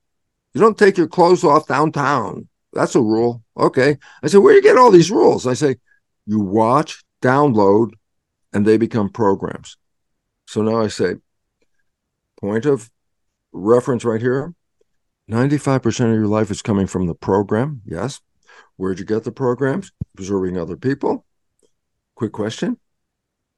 You 0.53 0.61
don't 0.61 0.77
take 0.77 0.97
your 0.97 1.07
clothes 1.07 1.43
off 1.43 1.67
downtown. 1.67 2.47
That's 2.73 2.95
a 2.95 3.01
rule. 3.01 3.43
Okay. 3.57 3.97
I 4.21 4.27
said, 4.27 4.39
where 4.39 4.53
do 4.53 4.57
you 4.57 4.61
get 4.63 4.77
all 4.77 4.91
these 4.91 5.11
rules? 5.11 5.47
I 5.47 5.53
say, 5.53 5.77
you 6.25 6.39
watch, 6.39 7.03
download, 7.21 7.91
and 8.51 8.65
they 8.65 8.77
become 8.77 9.09
programs. 9.09 9.77
So 10.47 10.61
now 10.61 10.81
I 10.81 10.87
say, 10.87 11.15
point 12.39 12.65
of 12.65 12.91
reference 13.51 14.03
right 14.03 14.21
here 14.21 14.53
95% 15.29 15.85
of 15.87 16.15
your 16.15 16.27
life 16.27 16.51
is 16.51 16.61
coming 16.61 16.87
from 16.87 17.07
the 17.07 17.15
program. 17.15 17.81
Yes. 17.85 18.19
Where'd 18.75 18.99
you 18.99 19.05
get 19.05 19.23
the 19.23 19.31
programs? 19.31 19.91
Observing 20.17 20.57
other 20.57 20.75
people. 20.75 21.25
Quick 22.15 22.33
question 22.33 22.77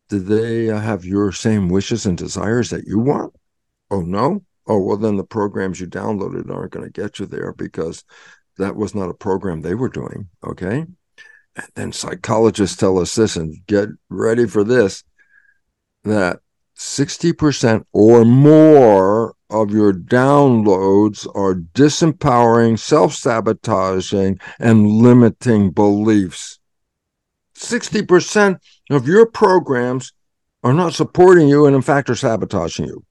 do 0.09 0.19
they 0.19 0.65
have 0.65 1.05
your 1.05 1.31
same 1.31 1.69
wishes 1.69 2.05
and 2.05 2.17
desires 2.17 2.69
that 2.69 2.85
you 2.85 2.99
want? 2.99 3.35
Oh, 3.89 4.01
no? 4.01 4.43
Oh, 4.67 4.79
well, 4.79 4.97
then 4.97 5.17
the 5.17 5.23
programs 5.23 5.79
you 5.79 5.87
downloaded 5.87 6.49
aren't 6.49 6.71
going 6.71 6.85
to 6.85 6.91
get 6.91 7.19
you 7.19 7.25
there 7.25 7.53
because 7.53 8.03
that 8.57 8.75
was 8.75 8.95
not 8.95 9.09
a 9.09 9.13
program 9.13 9.61
they 9.61 9.75
were 9.75 9.89
doing. 9.89 10.29
Okay. 10.45 10.85
And 11.55 11.67
then 11.75 11.91
psychologists 11.91 12.75
tell 12.75 12.97
us 12.99 13.15
this, 13.15 13.35
and 13.35 13.55
get 13.67 13.89
ready 14.09 14.47
for 14.47 14.63
this 14.63 15.03
that 16.03 16.39
60% 16.77 17.85
or 17.93 18.25
more 18.25 19.33
of 19.49 19.71
your 19.71 19.93
downloads 19.93 21.27
are 21.35 21.55
disempowering, 21.55 22.77
self 22.77 23.13
sabotaging, 23.13 24.39
and 24.59 24.87
limiting 24.87 25.71
beliefs. 25.71 26.59
60% 27.57 28.59
of 28.89 29.07
your 29.07 29.25
programs 29.25 30.13
are 30.63 30.73
not 30.73 30.93
supporting 30.93 31.47
you 31.47 31.65
and, 31.65 31.75
in 31.75 31.81
fact, 31.81 32.09
are 32.09 32.15
sabotaging 32.15 32.87
you. 32.87 33.03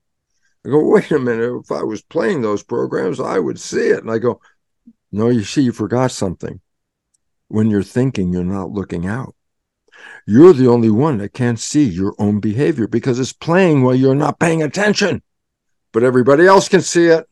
I 0.66 0.70
go, 0.70 0.88
wait 0.88 1.11
a 1.11 1.18
minute. 1.18 1.61
If 1.64 1.72
I 1.72 1.82
was 1.82 2.03
playing 2.03 2.42
those 2.42 2.62
programs, 2.62 3.20
I 3.20 3.38
would 3.38 3.61
see 3.61 3.88
it. 3.88 4.01
And 4.01 4.11
I 4.11 4.18
go, 4.18 4.40
no, 5.12 5.28
you 5.28 5.45
see, 5.45 5.62
you 5.62 5.72
forgot 5.72 6.11
something. 6.11 6.61
When 7.49 7.70
you're 7.70 7.82
thinking, 7.82 8.32
you're 8.32 8.45
not 8.45 8.70
looking 8.70 9.07
out. 9.07 9.34
You're 10.26 10.53
the 10.53 10.68
only 10.68 10.90
one 10.90 11.18
that 11.18 11.34
can't 11.34 11.61
see 11.61 11.84
your 11.84 12.14
own 12.18 12.40
behavior 12.40 12.88
because 12.88 13.18
it's 13.18 13.32
playing 13.32 13.82
while 13.82 13.95
you're 13.95 14.14
not 14.14 14.40
paying 14.40 14.62
attention, 14.62 15.22
but 15.92 16.03
everybody 16.03 16.47
else 16.47 16.68
can 16.68 16.80
see 16.80 17.07
it. 17.07 17.26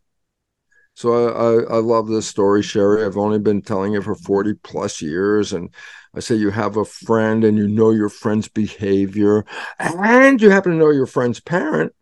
So 0.95 1.13
I, 1.13 1.75
I, 1.75 1.77
I 1.77 1.81
love 1.81 2.07
this 2.09 2.27
story, 2.27 2.63
Sherry. 2.63 3.05
I've 3.05 3.17
only 3.17 3.39
been 3.39 3.63
telling 3.63 3.95
it 3.95 4.05
for 4.05 4.15
40 4.15 4.55
plus 4.63 5.01
years. 5.01 5.53
And 5.55 5.71
I 6.15 6.21
say 6.21 6.35
you 6.35 6.51
have 6.51 6.77
a 6.77 6.85
friend 6.85 7.43
and 7.43 7.57
you 7.57 7.67
know 7.67 7.91
your 7.91 8.11
friend's 8.11 8.49
behavior, 8.49 9.45
and 9.79 10.41
you 10.41 10.51
happen 10.51 10.73
to 10.73 10.79
know 10.79 10.91
your 10.91 11.07
friend's 11.07 11.41
parent. 11.41 11.95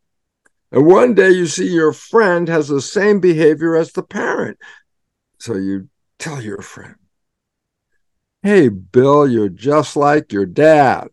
And 0.72 0.86
one 0.86 1.14
day 1.14 1.30
you 1.30 1.46
see 1.46 1.68
your 1.68 1.92
friend 1.92 2.48
has 2.48 2.68
the 2.68 2.80
same 2.80 3.20
behavior 3.20 3.76
as 3.76 3.92
the 3.92 4.02
parent. 4.02 4.58
So 5.38 5.54
you 5.54 5.88
tell 6.18 6.42
your 6.42 6.60
friend, 6.60 6.96
Hey, 8.42 8.68
Bill, 8.68 9.28
you're 9.28 9.48
just 9.50 9.96
like 9.96 10.32
your 10.32 10.46
dad. 10.46 11.08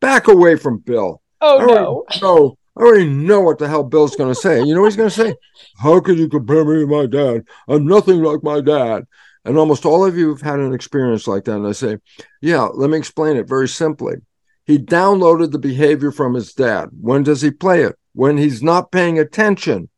Back 0.00 0.26
away 0.26 0.56
from 0.56 0.78
Bill. 0.78 1.20
Oh, 1.40 1.58
no. 1.58 2.04
No, 2.22 2.58
I 2.76 2.80
already 2.80 3.08
know 3.08 3.40
what 3.40 3.58
the 3.58 3.68
hell 3.68 3.82
Bill's 3.82 4.16
going 4.16 4.32
to 4.32 4.40
say. 4.40 4.62
You 4.62 4.74
know 4.74 4.80
what 4.80 4.86
he's 4.86 4.96
going 4.96 5.10
to 5.10 5.14
say? 5.14 5.34
How 5.78 6.00
can 6.00 6.16
you 6.16 6.28
compare 6.28 6.64
me 6.64 6.80
to 6.80 6.86
my 6.86 7.06
dad? 7.06 7.44
I'm 7.68 7.86
nothing 7.86 8.22
like 8.22 8.42
my 8.42 8.60
dad. 8.60 9.04
And 9.46 9.56
almost 9.56 9.86
all 9.86 10.04
of 10.04 10.18
you 10.18 10.28
have 10.30 10.40
had 10.40 10.58
an 10.58 10.74
experience 10.74 11.28
like 11.28 11.44
that. 11.44 11.56
And 11.56 11.66
I 11.68 11.72
say, 11.72 11.98
yeah, 12.42 12.62
let 12.62 12.90
me 12.90 12.98
explain 12.98 13.36
it 13.36 13.48
very 13.48 13.68
simply. 13.68 14.16
He 14.64 14.76
downloaded 14.76 15.52
the 15.52 15.60
behavior 15.60 16.10
from 16.10 16.34
his 16.34 16.52
dad. 16.52 16.88
When 17.00 17.22
does 17.22 17.42
he 17.42 17.52
play 17.52 17.82
it? 17.84 17.96
When 18.12 18.36
he's 18.36 18.60
not 18.60 18.90
paying 18.90 19.20
attention. 19.20 19.88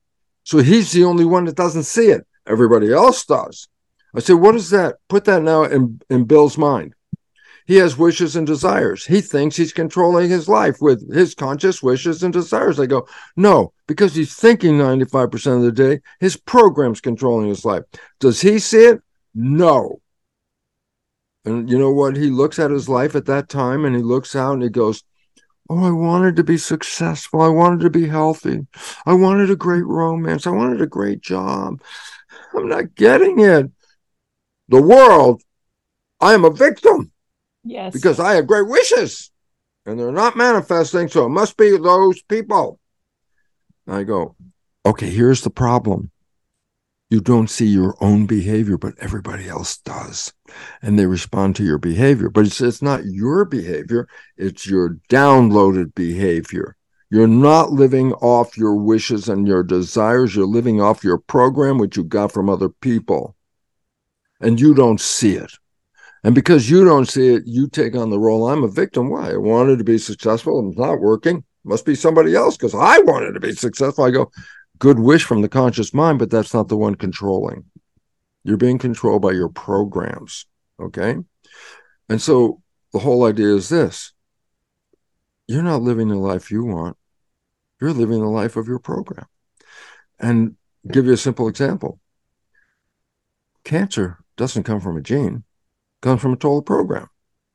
So 0.45 0.59
he's 0.59 0.93
the 0.93 1.05
only 1.05 1.25
one 1.25 1.47
that 1.47 1.57
doesn't 1.57 1.85
see 1.85 2.09
it. 2.09 2.27
Everybody 2.47 2.93
else 2.93 3.25
does. 3.25 3.69
I 4.15 4.21
say, 4.21 4.35
what 4.35 4.55
is 4.55 4.69
that? 4.71 4.97
Put 5.09 5.25
that 5.25 5.43
now 5.43 5.65
in, 5.65 6.03
in 6.11 6.25
Bill's 6.25 6.59
mind. 6.59 6.95
He 7.67 7.77
has 7.77 7.97
wishes 7.97 8.37
and 8.37 8.47
desires. 8.47 9.07
He 9.07 9.23
thinks 9.23 9.57
he's 9.57 9.73
controlling 9.73 10.29
his 10.29 10.49
life 10.49 10.77
with 10.81 11.11
his 11.15 11.35
conscious 11.35 11.83
wishes 11.83 12.23
and 12.23 12.33
desires. 12.33 12.79
I 12.79 12.87
go, 12.87 13.07
no, 13.37 13.73
because 13.87 14.15
he's 14.15 14.35
thinking 14.35 14.75
95% 14.75 15.57
of 15.57 15.63
the 15.63 15.73
day, 15.73 16.01
his 16.21 16.37
program's 16.37 17.01
controlling 17.01 17.49
his 17.49 17.65
life. 17.65 17.85
Does 18.21 18.41
he 18.43 18.59
see 18.59 18.85
it? 18.85 19.03
No. 19.41 20.01
And 21.45 21.71
you 21.71 21.79
know 21.79 21.93
what? 21.93 22.17
He 22.17 22.29
looks 22.29 22.59
at 22.59 22.73
his 22.73 22.89
life 22.89 23.15
at 23.15 23.27
that 23.27 23.49
time 23.49 23.85
and 23.85 23.95
he 23.95 24.03
looks 24.03 24.35
out 24.35 24.55
and 24.55 24.65
he 24.65 24.69
goes, 24.69 25.05
Oh, 25.71 25.85
I 25.85 25.93
wanted 25.93 26.35
to 26.37 26.45
be 26.45 26.59
successful. 26.59 27.41
I 27.41 27.49
wanted 27.49 27.81
to 27.81 27.91
be 27.91 28.09
healthy. 28.09 28.67
I 29.07 29.13
wanted 29.13 29.51
a 29.51 29.57
great 29.57 29.85
romance. 29.85 30.45
I 30.45 30.51
wanted 30.51 30.81
a 30.81 30.89
great 30.89 31.21
job. 31.21 31.81
I'm 32.53 32.69
not 32.69 32.97
getting 32.97 33.39
it. 33.39 33.71
The 34.69 34.83
world, 34.83 35.41
I 36.21 36.35
am 36.35 36.45
a 36.45 36.51
victim. 36.51 37.13
Yes. 37.63 37.93
Because 37.93 38.19
I 38.19 38.35
have 38.35 38.49
great 38.49 38.67
wishes 38.67 39.31
and 39.87 40.01
they're 40.01 40.11
not 40.11 40.37
manifesting. 40.37 41.07
So 41.07 41.27
it 41.27 41.31
must 41.31 41.57
be 41.57 41.77
those 41.77 42.21
people. 42.23 42.81
I 43.87 44.03
go, 44.03 44.35
okay, 44.85 45.11
here's 45.11 45.43
the 45.43 45.51
problem. 45.51 46.11
You 47.11 47.21
don't 47.21 47.49
see 47.49 47.67
your 47.67 47.97
own 48.03 48.27
behavior, 48.27 48.77
but 48.77 48.99
everybody 48.99 49.49
else 49.49 49.79
does. 49.79 50.33
And 50.83 50.99
they 50.99 51.07
respond 51.07 51.57
to 51.57 51.65
your 51.65 51.79
behavior. 51.79 52.29
But 52.29 52.47
it's, 52.47 52.61
it's 52.61 52.83
not 52.83 53.07
your 53.07 53.47
behavior, 53.47 54.09
it's 54.37 54.67
your 54.67 54.99
downloaded 55.09 55.95
behavior. 55.95 56.77
You're 57.11 57.27
not 57.27 57.73
living 57.73 58.13
off 58.15 58.59
your 58.59 58.75
wishes 58.75 59.31
and 59.31 59.49
your 59.49 59.63
desires. 59.63 60.37
You're 60.37 60.47
living 60.47 60.83
off 60.83 61.03
your 61.03 61.17
program, 61.17 61.79
which 61.79 61.97
you 61.97 62.05
got 62.05 62.33
from 62.33 62.51
other 62.51 62.69
people. 62.69 63.35
And 64.41 64.61
you 64.61 64.75
don't 64.75 65.01
see 65.01 65.35
it. 65.37 65.53
And 66.23 66.35
because 66.35 66.69
you 66.69 66.85
don't 66.85 67.09
see 67.09 67.35
it, 67.35 67.45
you 67.47 67.69
take 67.69 67.97
on 67.97 68.11
the 68.11 68.19
role. 68.19 68.49
I'm 68.49 68.63
a 68.63 68.69
victim. 68.69 69.09
Why? 69.09 69.31
I 69.31 69.37
wanted 69.37 69.79
to 69.79 69.85
be 69.85 69.97
successful. 69.97 70.59
And 70.59 70.73
it's 70.73 70.79
not 70.79 71.01
working. 71.01 71.45
Must 71.65 71.87
be 71.87 71.95
somebody 71.95 72.35
else 72.35 72.57
because 72.57 72.75
I 72.75 72.99
wanted 72.99 73.33
to 73.33 73.41
be 73.41 73.53
successful. 73.53 74.05
I 74.05 74.11
go, 74.11 74.31
good 74.79 74.99
wish 74.99 75.25
from 75.25 75.43
the 75.43 75.49
conscious 75.49 75.93
mind, 75.93 76.19
but 76.19 76.31
that's 76.31 76.55
not 76.55 76.69
the 76.69 76.77
one 76.77 76.95
controlling. 76.95 77.65
You're 78.45 78.57
being 78.57 78.79
controlled 78.79 79.23
by 79.23 79.33
your 79.33 79.49
programs. 79.49 80.47
Okay. 80.81 81.17
And 82.09 82.23
so 82.23 82.63
the 82.93 83.01
whole 83.01 83.25
idea 83.25 83.55
is 83.55 83.69
this 83.69 84.13
you're 85.47 85.63
not 85.63 85.83
living 85.83 86.09
the 86.09 86.17
life 86.17 86.51
you 86.51 86.65
want, 86.65 86.97
you're 87.81 87.93
living 87.93 88.21
the 88.21 88.29
life 88.29 88.57
of 88.57 88.69
your 88.69 88.79
program. 88.79 89.27
And 90.19 90.57
give 90.91 91.07
you 91.07 91.13
a 91.13 91.19
simple 91.19 91.49
example 91.49 92.01
cancer 93.69 94.19
doesn't 94.37 94.63
come 94.63 94.81
from 94.81 94.97
a 94.97 95.03
gene, 95.03 95.45
comes 96.01 96.23
from 96.23 96.33
a 96.33 96.37
total 96.37 96.63
program. 96.63 97.09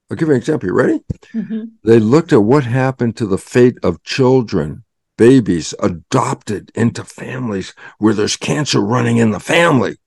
I'll 0.09 0.17
give 0.17 0.27
you 0.27 0.35
an 0.35 0.39
example. 0.39 0.67
You 0.67 0.75
ready? 0.75 0.99
Mm-hmm. 1.33 1.63
They 1.83 1.99
looked 1.99 2.33
at 2.33 2.43
what 2.43 2.65
happened 2.65 3.17
to 3.17 3.25
the 3.25 3.37
fate 3.37 3.77
of 3.81 4.03
children, 4.03 4.83
babies 5.17 5.73
adopted 5.79 6.71
into 6.75 7.03
families 7.03 7.73
where 7.97 8.13
there's 8.13 8.37
cancer 8.37 8.79
running 8.79 9.17
in 9.17 9.31
the 9.31 9.39
family. 9.39 9.97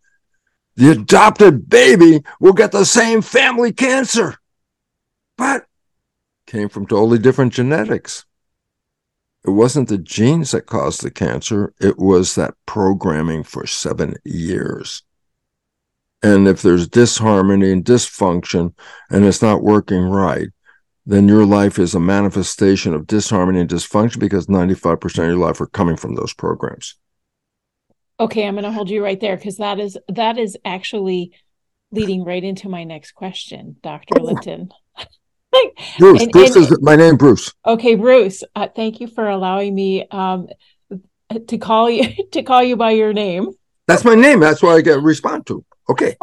The 0.76 0.90
adopted 0.90 1.68
baby 1.68 2.22
will 2.40 2.52
get 2.52 2.72
the 2.72 2.84
same 2.84 3.22
family 3.22 3.72
cancer, 3.72 4.36
but 5.38 5.66
came 6.46 6.68
from 6.68 6.86
totally 6.86 7.18
different 7.18 7.52
genetics. 7.52 8.24
It 9.44 9.50
wasn't 9.50 9.88
the 9.88 9.98
genes 9.98 10.50
that 10.50 10.66
caused 10.66 11.02
the 11.02 11.10
cancer, 11.10 11.72
it 11.80 11.98
was 11.98 12.34
that 12.34 12.54
programming 12.66 13.44
for 13.44 13.66
seven 13.66 14.16
years. 14.24 15.02
And 16.22 16.48
if 16.48 16.62
there's 16.62 16.88
disharmony 16.88 17.70
and 17.70 17.84
dysfunction 17.84 18.74
and 19.10 19.24
it's 19.24 19.42
not 19.42 19.62
working 19.62 20.02
right, 20.02 20.48
then 21.06 21.28
your 21.28 21.46
life 21.46 21.78
is 21.78 21.94
a 21.94 22.00
manifestation 22.00 22.92
of 22.92 23.06
disharmony 23.06 23.60
and 23.60 23.70
dysfunction 23.70 24.18
because 24.18 24.48
95% 24.48 25.04
of 25.04 25.16
your 25.16 25.36
life 25.36 25.60
are 25.60 25.66
coming 25.66 25.96
from 25.96 26.16
those 26.16 26.34
programs. 26.34 26.96
Okay, 28.18 28.46
I'm 28.46 28.54
going 28.54 28.64
to 28.64 28.72
hold 28.72 28.90
you 28.90 29.04
right 29.04 29.20
there 29.20 29.36
because 29.36 29.58
that 29.58 29.78
is 29.78 29.96
that 30.08 30.36
is 30.38 30.56
actually 30.64 31.32
leading 31.92 32.24
right 32.24 32.42
into 32.42 32.68
my 32.68 32.82
next 32.82 33.12
question, 33.12 33.76
Dr. 33.82 34.20
Lipton. 34.20 34.70
Bruce, 35.98 36.22
and, 36.22 36.32
Bruce 36.32 36.56
and, 36.56 36.64
is 36.64 36.78
my 36.82 36.96
name, 36.96 37.16
Bruce. 37.16 37.52
Okay, 37.64 37.94
Bruce. 37.94 38.42
Uh, 38.54 38.68
thank 38.74 39.00
you 39.00 39.06
for 39.06 39.28
allowing 39.28 39.74
me 39.74 40.06
um, 40.10 40.48
to 41.46 41.58
call 41.58 41.88
you 41.88 42.08
to 42.32 42.42
call 42.42 42.62
you 42.62 42.76
by 42.76 42.92
your 42.92 43.12
name. 43.12 43.50
That's 43.86 44.04
my 44.04 44.14
name. 44.14 44.40
That's 44.40 44.62
why 44.62 44.74
I 44.74 44.80
get 44.80 45.00
respond 45.02 45.46
to. 45.46 45.64
Okay. 45.88 46.16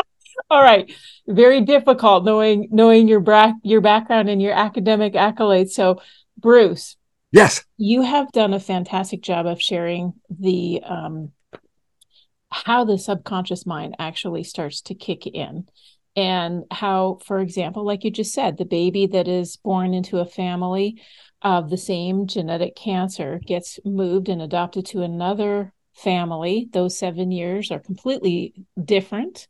All 0.50 0.62
right. 0.62 0.92
Very 1.28 1.62
difficult 1.62 2.26
knowing 2.26 2.68
knowing 2.72 3.08
your 3.08 3.20
bra- 3.20 3.54
your 3.64 3.82
background 3.82 4.30
and 4.30 4.42
your 4.42 4.54
academic 4.54 5.14
accolades. 5.14 5.72
So, 5.72 6.02
Bruce. 6.38 6.98
Yes. 7.32 7.64
You 7.78 8.04
have 8.04 8.32
done 8.32 8.54
a 8.54 8.60
fantastic 8.60 9.22
job 9.22 9.48
of 9.48 9.62
sharing 9.62 10.14
the 10.30 10.82
um, 10.86 11.32
how 12.52 12.86
the 12.86 13.00
subconscious 13.00 13.66
mind 13.66 13.96
actually 13.98 14.44
starts 14.44 14.82
to 14.82 14.94
kick 14.94 15.26
in 15.26 15.68
and 16.16 16.66
how 16.70 17.18
for 17.26 17.40
example 17.40 17.84
like 17.84 18.04
you 18.04 18.12
just 18.12 18.32
said 18.32 18.56
the 18.56 18.66
baby 18.66 19.08
that 19.08 19.28
is 19.28 19.58
born 19.58 19.96
into 19.96 20.20
a 20.20 20.26
family 20.28 21.02
of 21.42 21.70
the 21.72 21.78
same 21.78 22.28
genetic 22.28 22.76
cancer 22.76 23.40
gets 23.46 23.80
moved 23.84 24.30
and 24.30 24.42
adopted 24.42 24.86
to 24.86 25.02
another 25.02 25.74
family, 25.94 26.70
those 26.72 26.98
seven 26.98 27.32
years 27.32 27.72
are 27.72 27.80
completely 27.80 28.54
different 28.84 29.48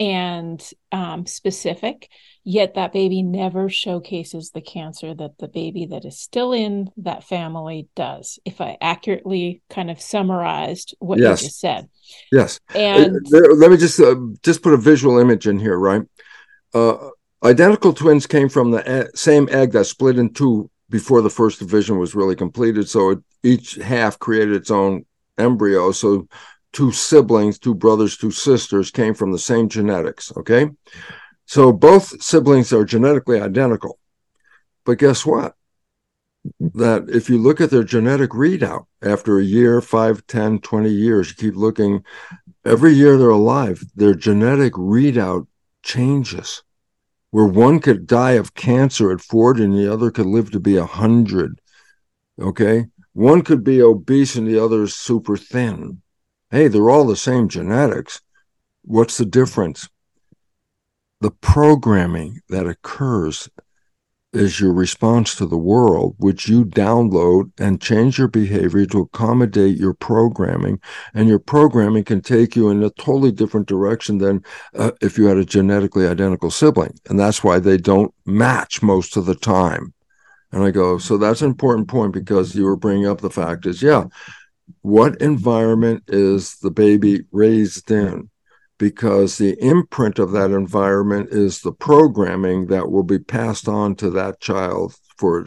and 0.00 0.66
um, 0.90 1.26
specific. 1.26 2.08
Yet 2.42 2.74
that 2.74 2.94
baby 2.94 3.22
never 3.22 3.68
showcases 3.68 4.50
the 4.50 4.62
cancer 4.62 5.14
that 5.14 5.36
the 5.38 5.46
baby 5.46 5.86
that 5.86 6.06
is 6.06 6.18
still 6.18 6.54
in 6.54 6.90
that 6.96 7.22
family 7.22 7.88
does. 7.94 8.38
If 8.46 8.62
I 8.62 8.78
accurately 8.80 9.60
kind 9.68 9.90
of 9.90 10.00
summarized 10.00 10.96
what 11.00 11.18
yes. 11.18 11.42
you 11.42 11.48
just 11.48 11.60
said. 11.60 11.90
Yes. 12.32 12.58
And 12.74 13.14
let 13.30 13.70
me 13.70 13.76
just 13.76 14.00
uh, 14.00 14.16
just 14.42 14.62
put 14.62 14.72
a 14.72 14.78
visual 14.78 15.18
image 15.18 15.46
in 15.46 15.58
here, 15.58 15.78
right? 15.78 16.02
Uh, 16.72 17.10
identical 17.44 17.92
twins 17.92 18.26
came 18.26 18.48
from 18.48 18.70
the 18.70 19.10
same 19.14 19.46
egg 19.50 19.72
that 19.72 19.84
split 19.84 20.18
in 20.18 20.32
two 20.32 20.70
before 20.88 21.20
the 21.20 21.30
first 21.30 21.58
division 21.58 21.98
was 21.98 22.14
really 22.14 22.34
completed. 22.34 22.88
So 22.88 23.10
it, 23.10 23.18
each 23.42 23.74
half 23.74 24.18
created 24.18 24.56
its 24.56 24.70
own 24.70 25.04
embryo. 25.36 25.92
So 25.92 26.26
two 26.72 26.92
siblings, 26.92 27.58
two 27.58 27.74
brothers, 27.74 28.16
two 28.16 28.30
sisters 28.30 28.90
came 28.90 29.14
from 29.14 29.32
the 29.32 29.38
same 29.38 29.68
genetics. 29.68 30.32
Okay. 30.36 30.70
So 31.46 31.72
both 31.72 32.22
siblings 32.22 32.72
are 32.72 32.84
genetically 32.84 33.40
identical. 33.40 33.98
But 34.84 34.98
guess 34.98 35.26
what? 35.26 35.54
That 36.58 37.10
if 37.10 37.28
you 37.28 37.38
look 37.38 37.60
at 37.60 37.70
their 37.70 37.84
genetic 37.84 38.30
readout 38.30 38.86
after 39.02 39.38
a 39.38 39.44
year, 39.44 39.80
five, 39.80 40.26
10, 40.26 40.60
20 40.60 40.90
years, 40.90 41.28
you 41.28 41.34
keep 41.34 41.56
looking, 41.56 42.04
every 42.64 42.92
year 42.92 43.18
they're 43.18 43.30
alive, 43.30 43.82
their 43.94 44.14
genetic 44.14 44.72
readout 44.74 45.46
changes. 45.82 46.62
Where 47.30 47.46
one 47.46 47.80
could 47.80 48.06
die 48.06 48.32
of 48.32 48.54
cancer 48.54 49.12
at 49.12 49.20
40 49.20 49.64
and 49.64 49.74
the 49.74 49.92
other 49.92 50.10
could 50.10 50.26
live 50.26 50.50
to 50.52 50.60
be 50.60 50.78
100. 50.78 51.60
Okay. 52.40 52.86
One 53.12 53.42
could 53.42 53.62
be 53.62 53.82
obese 53.82 54.36
and 54.36 54.46
the 54.46 54.62
other 54.62 54.84
is 54.84 54.94
super 54.94 55.36
thin. 55.36 56.00
Hey, 56.52 56.66
they're 56.66 56.90
all 56.90 57.06
the 57.06 57.14
same 57.14 57.48
genetics. 57.48 58.22
What's 58.82 59.18
the 59.18 59.24
difference? 59.24 59.88
The 61.20 61.30
programming 61.30 62.40
that 62.48 62.66
occurs 62.66 63.48
is 64.32 64.58
your 64.58 64.72
response 64.72 65.36
to 65.36 65.46
the 65.46 65.56
world, 65.56 66.16
which 66.18 66.48
you 66.48 66.64
download 66.64 67.52
and 67.60 67.80
change 67.80 68.18
your 68.18 68.26
behavior 68.26 68.84
to 68.86 69.02
accommodate 69.02 69.78
your 69.78 69.94
programming. 69.94 70.80
And 71.14 71.28
your 71.28 71.38
programming 71.38 72.02
can 72.02 72.20
take 72.20 72.56
you 72.56 72.68
in 72.70 72.82
a 72.82 72.90
totally 72.90 73.30
different 73.30 73.68
direction 73.68 74.18
than 74.18 74.42
uh, 74.74 74.90
if 75.00 75.18
you 75.18 75.26
had 75.26 75.36
a 75.36 75.44
genetically 75.44 76.08
identical 76.08 76.50
sibling. 76.50 76.98
And 77.08 77.18
that's 77.18 77.44
why 77.44 77.60
they 77.60 77.76
don't 77.76 78.12
match 78.26 78.82
most 78.82 79.16
of 79.16 79.26
the 79.26 79.36
time. 79.36 79.94
And 80.52 80.64
I 80.64 80.72
go, 80.72 80.98
so 80.98 81.16
that's 81.16 81.42
an 81.42 81.48
important 81.48 81.86
point 81.86 82.12
because 82.12 82.56
you 82.56 82.64
were 82.64 82.76
bringing 82.76 83.06
up 83.06 83.20
the 83.20 83.30
fact 83.30 83.66
is, 83.66 83.82
yeah, 83.82 84.06
what 84.82 85.20
environment 85.20 86.04
is 86.08 86.56
the 86.56 86.70
baby 86.70 87.24
raised 87.32 87.90
in? 87.90 88.30
because 88.80 89.36
the 89.36 89.62
imprint 89.62 90.18
of 90.18 90.32
that 90.32 90.50
environment 90.50 91.28
is 91.30 91.60
the 91.60 91.70
programming 91.70 92.66
that 92.68 92.90
will 92.90 93.02
be 93.02 93.18
passed 93.18 93.68
on 93.68 93.94
to 93.94 94.08
that 94.08 94.40
child 94.40 94.94
for 95.18 95.46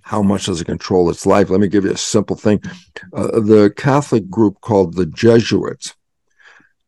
how 0.00 0.20
much 0.20 0.46
does 0.46 0.60
it 0.60 0.64
control 0.64 1.08
its 1.08 1.24
life. 1.24 1.48
Let 1.48 1.60
me 1.60 1.68
give 1.68 1.84
you 1.84 1.92
a 1.92 1.96
simple 1.96 2.34
thing. 2.34 2.60
Uh, 3.12 3.38
the 3.38 3.72
Catholic 3.76 4.28
group 4.28 4.60
called 4.60 4.94
the 4.94 5.06
Jesuits 5.06 5.94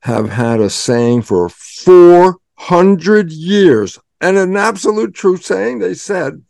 have 0.01 0.29
had 0.29 0.61
a 0.61 0.69
saying 0.69 1.23
for 1.23 1.49
400 1.49 3.31
years, 3.31 3.99
and 4.21 4.37
an 4.37 4.57
absolute 4.57 5.15
true 5.15 5.37
saying. 5.37 5.79
They 5.79 5.95
said, 5.95 6.43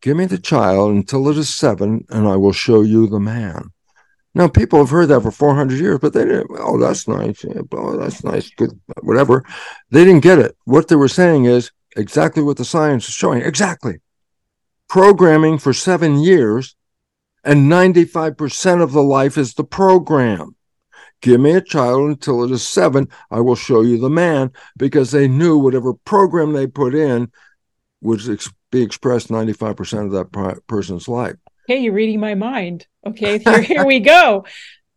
Give 0.00 0.16
me 0.16 0.26
the 0.26 0.38
child 0.38 0.90
until 0.90 1.28
it 1.28 1.38
is 1.38 1.54
seven, 1.54 2.06
and 2.10 2.26
I 2.26 2.34
will 2.34 2.52
show 2.52 2.82
you 2.82 3.06
the 3.06 3.20
man. 3.20 3.71
Now, 4.34 4.48
people 4.48 4.78
have 4.78 4.90
heard 4.90 5.06
that 5.06 5.20
for 5.20 5.30
400 5.30 5.78
years, 5.78 5.98
but 6.00 6.14
they 6.14 6.24
didn't, 6.24 6.50
oh, 6.58 6.78
that's 6.78 7.06
nice. 7.06 7.44
Oh, 7.72 7.96
that's 7.98 8.24
nice. 8.24 8.50
Good, 8.50 8.78
whatever. 9.02 9.44
They 9.90 10.04
didn't 10.04 10.22
get 10.22 10.38
it. 10.38 10.56
What 10.64 10.88
they 10.88 10.96
were 10.96 11.08
saying 11.08 11.44
is 11.44 11.70
exactly 11.96 12.42
what 12.42 12.56
the 12.56 12.64
science 12.64 13.06
is 13.08 13.14
showing. 13.14 13.42
Exactly. 13.42 14.00
Programming 14.88 15.58
for 15.58 15.74
seven 15.74 16.18
years, 16.18 16.76
and 17.44 17.70
95% 17.70 18.82
of 18.82 18.92
the 18.92 19.02
life 19.02 19.36
is 19.36 19.54
the 19.54 19.64
program. 19.64 20.56
Give 21.20 21.40
me 21.40 21.52
a 21.52 21.60
child 21.60 22.08
until 22.08 22.42
it 22.42 22.50
is 22.50 22.66
seven. 22.66 23.08
I 23.30 23.40
will 23.40 23.54
show 23.54 23.82
you 23.82 23.98
the 23.98 24.10
man 24.10 24.50
because 24.78 25.10
they 25.10 25.28
knew 25.28 25.58
whatever 25.58 25.92
program 25.92 26.52
they 26.52 26.66
put 26.66 26.94
in 26.94 27.30
would 28.00 28.26
ex- 28.28 28.52
be 28.70 28.82
expressed 28.82 29.28
95% 29.28 30.06
of 30.06 30.12
that 30.12 30.62
person's 30.66 31.06
life 31.06 31.36
hey, 31.72 31.78
you're 31.78 31.94
reading 31.94 32.20
my 32.20 32.34
mind. 32.34 32.86
Okay, 33.06 33.38
here, 33.44 33.62
here 33.62 33.86
we 33.86 33.98
go. 33.98 34.44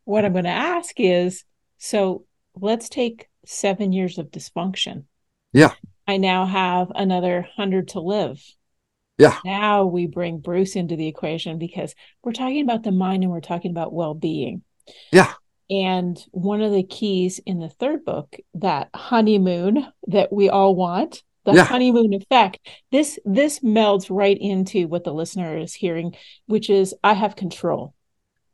What 0.03 0.25
I'm 0.25 0.33
going 0.33 0.43
to 0.43 0.49
ask 0.49 0.93
is 0.97 1.45
so 1.77 2.25
let's 2.53 2.89
take 2.89 3.29
seven 3.45 3.93
years 3.93 4.17
of 4.17 4.29
dysfunction. 4.29 5.05
Yeah. 5.53 5.71
I 6.05 6.17
now 6.17 6.45
have 6.45 6.91
another 6.93 7.47
hundred 7.55 7.89
to 7.89 8.01
live. 8.01 8.43
Yeah. 9.17 9.37
Now 9.45 9.85
we 9.85 10.07
bring 10.07 10.39
Bruce 10.39 10.75
into 10.75 10.97
the 10.97 11.07
equation 11.07 11.59
because 11.59 11.95
we're 12.21 12.33
talking 12.33 12.61
about 12.61 12.83
the 12.83 12.91
mind 12.91 13.23
and 13.23 13.31
we're 13.31 13.39
talking 13.39 13.71
about 13.71 13.93
well 13.93 14.13
being. 14.13 14.61
Yeah. 15.13 15.31
And 15.69 16.21
one 16.31 16.61
of 16.61 16.73
the 16.73 16.83
keys 16.83 17.39
in 17.45 17.59
the 17.59 17.69
third 17.69 18.03
book, 18.03 18.35
that 18.55 18.89
honeymoon 18.93 19.87
that 20.07 20.33
we 20.33 20.49
all 20.49 20.75
want, 20.75 21.23
the 21.45 21.53
yeah. 21.53 21.63
honeymoon 21.63 22.13
effect 22.13 22.59
this 22.91 23.17
this 23.25 23.59
melds 23.59 24.07
right 24.09 24.37
into 24.39 24.87
what 24.87 25.03
the 25.03 25.13
listener 25.13 25.57
is 25.57 25.73
hearing 25.73 26.15
which 26.47 26.69
is 26.69 26.93
i 27.03 27.13
have 27.13 27.35
control. 27.35 27.93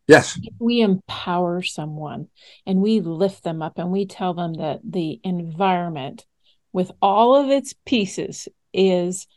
Yes. 0.08 0.40
We 0.60 0.82
empower 0.82 1.62
someone 1.62 2.28
and 2.66 2.82
we 2.82 3.00
lift 3.00 3.44
them 3.44 3.62
up 3.62 3.78
and 3.78 3.92
we 3.92 4.06
tell 4.06 4.34
them 4.34 4.56
that 4.56 4.82
the 4.84 5.22
environment 5.24 6.26
with 6.74 6.92
all 7.02 7.36
of 7.36 7.50
its 7.50 7.74
pieces 7.86 8.48
is 8.74 9.28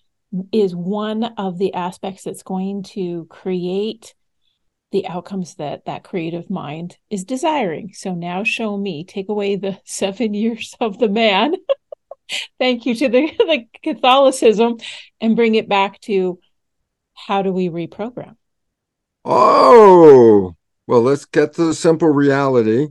is 0.52 0.74
one 0.74 1.22
of 1.38 1.58
the 1.58 1.74
aspects 1.74 2.24
that's 2.24 2.42
going 2.42 2.82
to 2.82 3.24
create 3.26 4.14
the 4.90 5.06
outcomes 5.06 5.54
that 5.56 5.84
that 5.84 6.02
creative 6.02 6.50
mind 6.50 6.98
is 7.08 7.24
desiring. 7.24 7.92
So 7.92 8.14
now 8.14 8.42
show 8.42 8.76
me 8.76 9.04
take 9.04 9.28
away 9.28 9.54
the 9.54 9.78
7 9.84 10.34
years 10.34 10.74
of 10.80 10.98
the 10.98 11.08
man 11.08 11.54
thank 12.58 12.86
you 12.86 12.94
to 12.94 13.08
the, 13.08 13.26
the 13.38 13.66
Catholicism 13.82 14.78
and 15.20 15.36
bring 15.36 15.54
it 15.54 15.68
back 15.68 16.00
to 16.02 16.38
how 17.14 17.42
do 17.42 17.52
we 17.52 17.68
reprogram? 17.68 18.36
Oh, 19.24 20.54
well, 20.86 21.00
let's 21.00 21.24
get 21.24 21.54
to 21.54 21.64
the 21.64 21.74
simple 21.74 22.08
reality. 22.08 22.88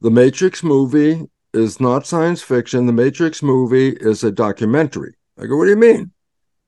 The 0.00 0.10
Matrix 0.10 0.62
movie 0.62 1.22
is 1.52 1.80
not 1.80 2.06
science 2.06 2.42
fiction. 2.42 2.86
The 2.86 2.92
Matrix 2.92 3.42
movie 3.42 3.88
is 3.88 4.22
a 4.22 4.30
documentary. 4.30 5.14
I 5.38 5.46
go, 5.46 5.56
what 5.56 5.64
do 5.64 5.70
you 5.70 5.76
mean? 5.76 6.12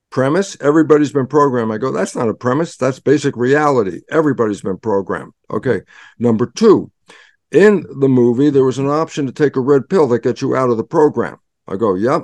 Premise, 0.09 0.57
everybody's 0.61 1.11
been 1.11 1.27
programmed. 1.27 1.71
I 1.71 1.77
go, 1.77 1.91
that's 1.91 2.15
not 2.15 2.29
a 2.29 2.33
premise. 2.33 2.77
That's 2.77 2.99
basic 2.99 3.35
reality. 3.35 4.01
Everybody's 4.09 4.61
been 4.61 4.77
programmed. 4.77 5.33
Okay. 5.51 5.81
Number 6.17 6.47
two, 6.47 6.91
in 7.51 7.85
the 7.99 8.09
movie, 8.09 8.49
there 8.49 8.63
was 8.63 8.77
an 8.77 8.89
option 8.89 9.25
to 9.25 9.31
take 9.31 9.55
a 9.55 9.61
red 9.61 9.89
pill 9.89 10.07
that 10.07 10.23
gets 10.23 10.41
you 10.41 10.55
out 10.55 10.69
of 10.69 10.77
the 10.77 10.83
program. 10.83 11.37
I 11.67 11.75
go, 11.75 11.95
yep. 11.95 12.23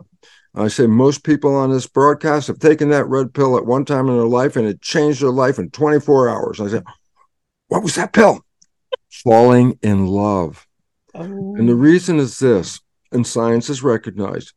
I 0.55 0.67
say 0.67 0.85
most 0.85 1.23
people 1.23 1.55
on 1.55 1.71
this 1.71 1.87
broadcast 1.87 2.47
have 2.47 2.59
taken 2.59 2.89
that 2.89 3.07
red 3.07 3.33
pill 3.33 3.57
at 3.57 3.65
one 3.65 3.85
time 3.85 4.07
in 4.07 4.15
their 4.15 4.27
life 4.27 4.55
and 4.55 4.67
it 4.67 4.81
changed 4.81 5.21
their 5.21 5.31
life 5.31 5.57
in 5.57 5.71
24 5.71 6.29
hours. 6.29 6.61
I 6.61 6.67
said, 6.67 6.83
what 7.69 7.81
was 7.81 7.95
that 7.95 8.13
pill? 8.13 8.45
Falling 9.09 9.79
in 9.81 10.05
love. 10.07 10.67
Oh. 11.15 11.23
And 11.23 11.67
the 11.67 11.75
reason 11.75 12.19
is 12.19 12.37
this, 12.37 12.79
and 13.11 13.25
science 13.25 13.67
has 13.67 13.81
recognized 13.81 14.53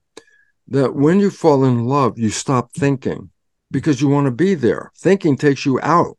that 0.69 0.95
when 0.95 1.21
you 1.21 1.31
fall 1.31 1.65
in 1.65 1.87
love, 1.87 2.19
you 2.19 2.29
stop 2.29 2.73
thinking 2.73 3.31
because 3.71 4.01
you 4.01 4.09
want 4.09 4.27
to 4.27 4.31
be 4.31 4.55
there. 4.55 4.91
Thinking 4.97 5.37
takes 5.37 5.65
you 5.65 5.81
out. 5.83 6.19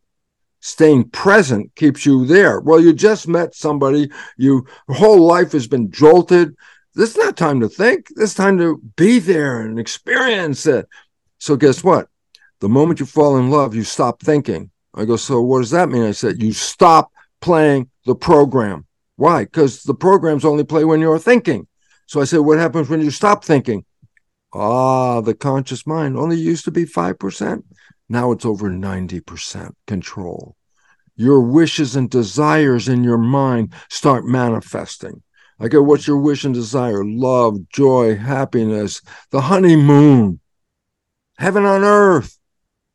Staying 0.59 1.09
present 1.09 1.73
keeps 1.75 2.05
you 2.05 2.25
there. 2.25 2.59
Well, 2.59 2.79
you 2.79 2.93
just 2.93 3.27
met 3.27 3.53
somebody, 3.53 4.09
you, 4.37 4.65
your 4.87 4.97
whole 4.97 5.21
life 5.21 5.51
has 5.51 5.67
been 5.67 5.91
jolted 5.91 6.55
this 6.97 7.11
is 7.11 7.17
not 7.17 7.37
time 7.37 7.59
to 7.59 7.69
think. 7.69 8.07
This 8.15 8.31
is 8.31 8.35
time 8.35 8.57
to 8.57 8.81
be 8.95 9.19
there 9.19 9.61
and 9.61 9.79
experience 9.79 10.65
it. 10.65 10.87
So 11.37 11.55
guess 11.55 11.83
what? 11.83 12.07
The 12.59 12.69
moment 12.69 12.99
you 12.99 13.05
fall 13.05 13.37
in 13.37 13.51
love, 13.51 13.75
you 13.75 13.83
stop 13.83 14.21
thinking. 14.21 14.71
I 14.95 15.05
go, 15.05 15.15
so 15.15 15.41
what 15.41 15.59
does 15.59 15.69
that 15.71 15.89
mean? 15.89 16.03
I 16.03 16.11
said, 16.11 16.41
you 16.41 16.53
stop 16.53 17.11
playing 17.39 17.89
the 18.05 18.15
program. 18.15 18.85
Why? 19.15 19.43
Because 19.43 19.83
the 19.83 19.93
programs 19.93 20.43
only 20.43 20.63
play 20.63 20.85
when 20.85 20.99
you're 20.99 21.19
thinking. 21.19 21.67
So 22.07 22.19
I 22.19 22.23
said, 22.23 22.39
what 22.39 22.57
happens 22.57 22.89
when 22.89 23.01
you 23.01 23.11
stop 23.11 23.45
thinking? 23.45 23.85
Ah, 24.53 25.21
the 25.21 25.35
conscious 25.35 25.85
mind 25.85 26.17
only 26.17 26.37
used 26.37 26.65
to 26.65 26.71
be 26.71 26.85
5%. 26.85 27.63
Now 28.09 28.31
it's 28.31 28.45
over 28.45 28.69
90% 28.71 29.73
control. 29.85 30.55
Your 31.15 31.41
wishes 31.41 31.95
and 31.95 32.09
desires 32.09 32.87
in 32.87 33.03
your 33.03 33.17
mind 33.17 33.73
start 33.89 34.25
manifesting. 34.25 35.21
I 35.59 35.67
go, 35.67 35.81
what's 35.81 36.07
your 36.07 36.17
wish 36.17 36.43
and 36.43 36.53
desire? 36.53 37.03
Love, 37.03 37.69
joy, 37.69 38.15
happiness, 38.15 39.01
the 39.31 39.41
honeymoon, 39.41 40.39
heaven 41.37 41.65
on 41.65 41.83
earth. 41.83 42.37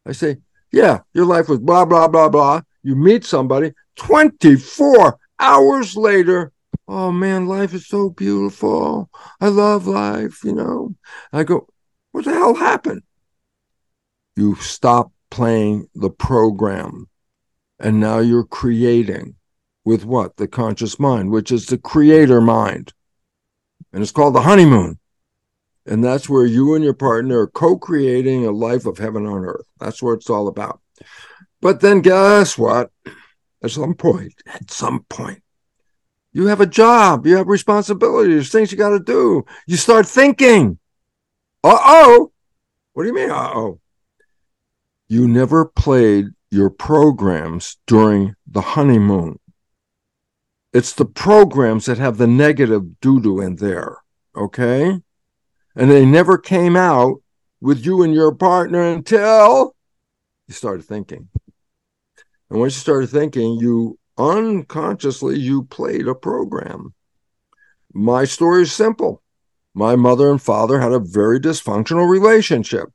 I 0.06 0.12
say, 0.12 0.38
yeah, 0.70 1.00
your 1.12 1.26
life 1.26 1.48
was 1.48 1.58
blah, 1.58 1.84
blah, 1.84 2.08
blah, 2.08 2.28
blah. 2.28 2.62
You 2.82 2.96
meet 2.96 3.24
somebody 3.24 3.72
24 3.96 5.18
hours 5.38 5.96
later. 5.96 6.52
Oh 6.88 7.10
man, 7.12 7.46
life 7.46 7.74
is 7.74 7.86
so 7.86 8.10
beautiful. 8.10 9.10
I 9.40 9.48
love 9.48 9.86
life, 9.86 10.44
you 10.44 10.52
know. 10.52 10.94
I 11.32 11.44
go, 11.44 11.68
what 12.12 12.24
the 12.24 12.32
hell 12.32 12.54
happened? 12.54 13.02
You 14.36 14.54
stop 14.56 15.12
playing 15.30 15.88
the 15.94 16.10
program 16.10 17.08
and 17.78 17.98
now 18.00 18.18
you're 18.18 18.44
creating 18.44 19.34
with 19.84 20.04
what? 20.04 20.36
The 20.36 20.48
conscious 20.48 20.98
mind, 20.98 21.30
which 21.30 21.50
is 21.50 21.66
the 21.66 21.78
creator 21.78 22.40
mind. 22.40 22.92
And 23.92 24.02
it's 24.02 24.12
called 24.12 24.34
the 24.34 24.42
honeymoon. 24.42 24.98
And 25.84 26.04
that's 26.04 26.28
where 26.28 26.46
you 26.46 26.74
and 26.74 26.84
your 26.84 26.94
partner 26.94 27.40
are 27.40 27.48
co 27.48 27.76
creating 27.76 28.46
a 28.46 28.52
life 28.52 28.86
of 28.86 28.98
heaven 28.98 29.26
on 29.26 29.44
earth. 29.44 29.66
That's 29.80 30.02
what 30.02 30.12
it's 30.12 30.30
all 30.30 30.46
about. 30.46 30.80
But 31.60 31.80
then 31.80 32.00
guess 32.00 32.56
what? 32.56 32.90
At 33.62 33.70
some 33.70 33.94
point, 33.94 34.34
at 34.46 34.70
some 34.70 35.04
point, 35.08 35.42
you 36.32 36.46
have 36.46 36.60
a 36.60 36.66
job, 36.66 37.26
you 37.26 37.36
have 37.36 37.46
responsibilities, 37.46 38.50
things 38.50 38.72
you 38.72 38.78
got 38.78 38.90
to 38.90 39.00
do. 39.00 39.44
You 39.66 39.76
start 39.76 40.06
thinking, 40.06 40.78
uh 41.62 41.78
oh. 41.80 42.32
What 42.92 43.04
do 43.04 43.08
you 43.08 43.14
mean, 43.14 43.30
uh 43.30 43.52
oh? 43.54 43.80
You 45.08 45.28
never 45.28 45.64
played 45.64 46.26
your 46.50 46.70
programs 46.70 47.76
during 47.86 48.34
the 48.46 48.60
honeymoon. 48.60 49.38
It's 50.72 50.92
the 50.92 51.04
programs 51.04 51.86
that 51.86 51.98
have 51.98 52.16
the 52.16 52.26
negative 52.26 53.00
doo 53.00 53.20
doo 53.20 53.40
in 53.40 53.56
there. 53.56 53.98
Okay. 54.34 55.00
And 55.76 55.90
they 55.90 56.04
never 56.06 56.38
came 56.38 56.76
out 56.76 57.22
with 57.60 57.84
you 57.84 58.02
and 58.02 58.14
your 58.14 58.34
partner 58.34 58.82
until 58.82 59.74
you 60.48 60.54
started 60.54 60.84
thinking. 60.84 61.28
And 62.50 62.60
once 62.60 62.74
you 62.74 62.80
started 62.80 63.10
thinking, 63.10 63.58
you 63.58 63.98
unconsciously 64.18 65.38
you 65.38 65.64
played 65.64 66.08
a 66.08 66.14
program. 66.14 66.94
My 67.92 68.24
story 68.24 68.62
is 68.62 68.72
simple. 68.72 69.22
My 69.74 69.96
mother 69.96 70.30
and 70.30 70.40
father 70.40 70.80
had 70.80 70.92
a 70.92 70.98
very 70.98 71.40
dysfunctional 71.40 72.08
relationship. 72.08 72.90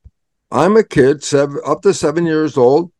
I'm 0.51 0.77
a 0.77 0.83
kid, 0.83 1.23
seven, 1.23 1.59
up 1.65 1.81
to 1.81 1.93
seven 1.93 2.25
years 2.25 2.57
old, 2.57 2.91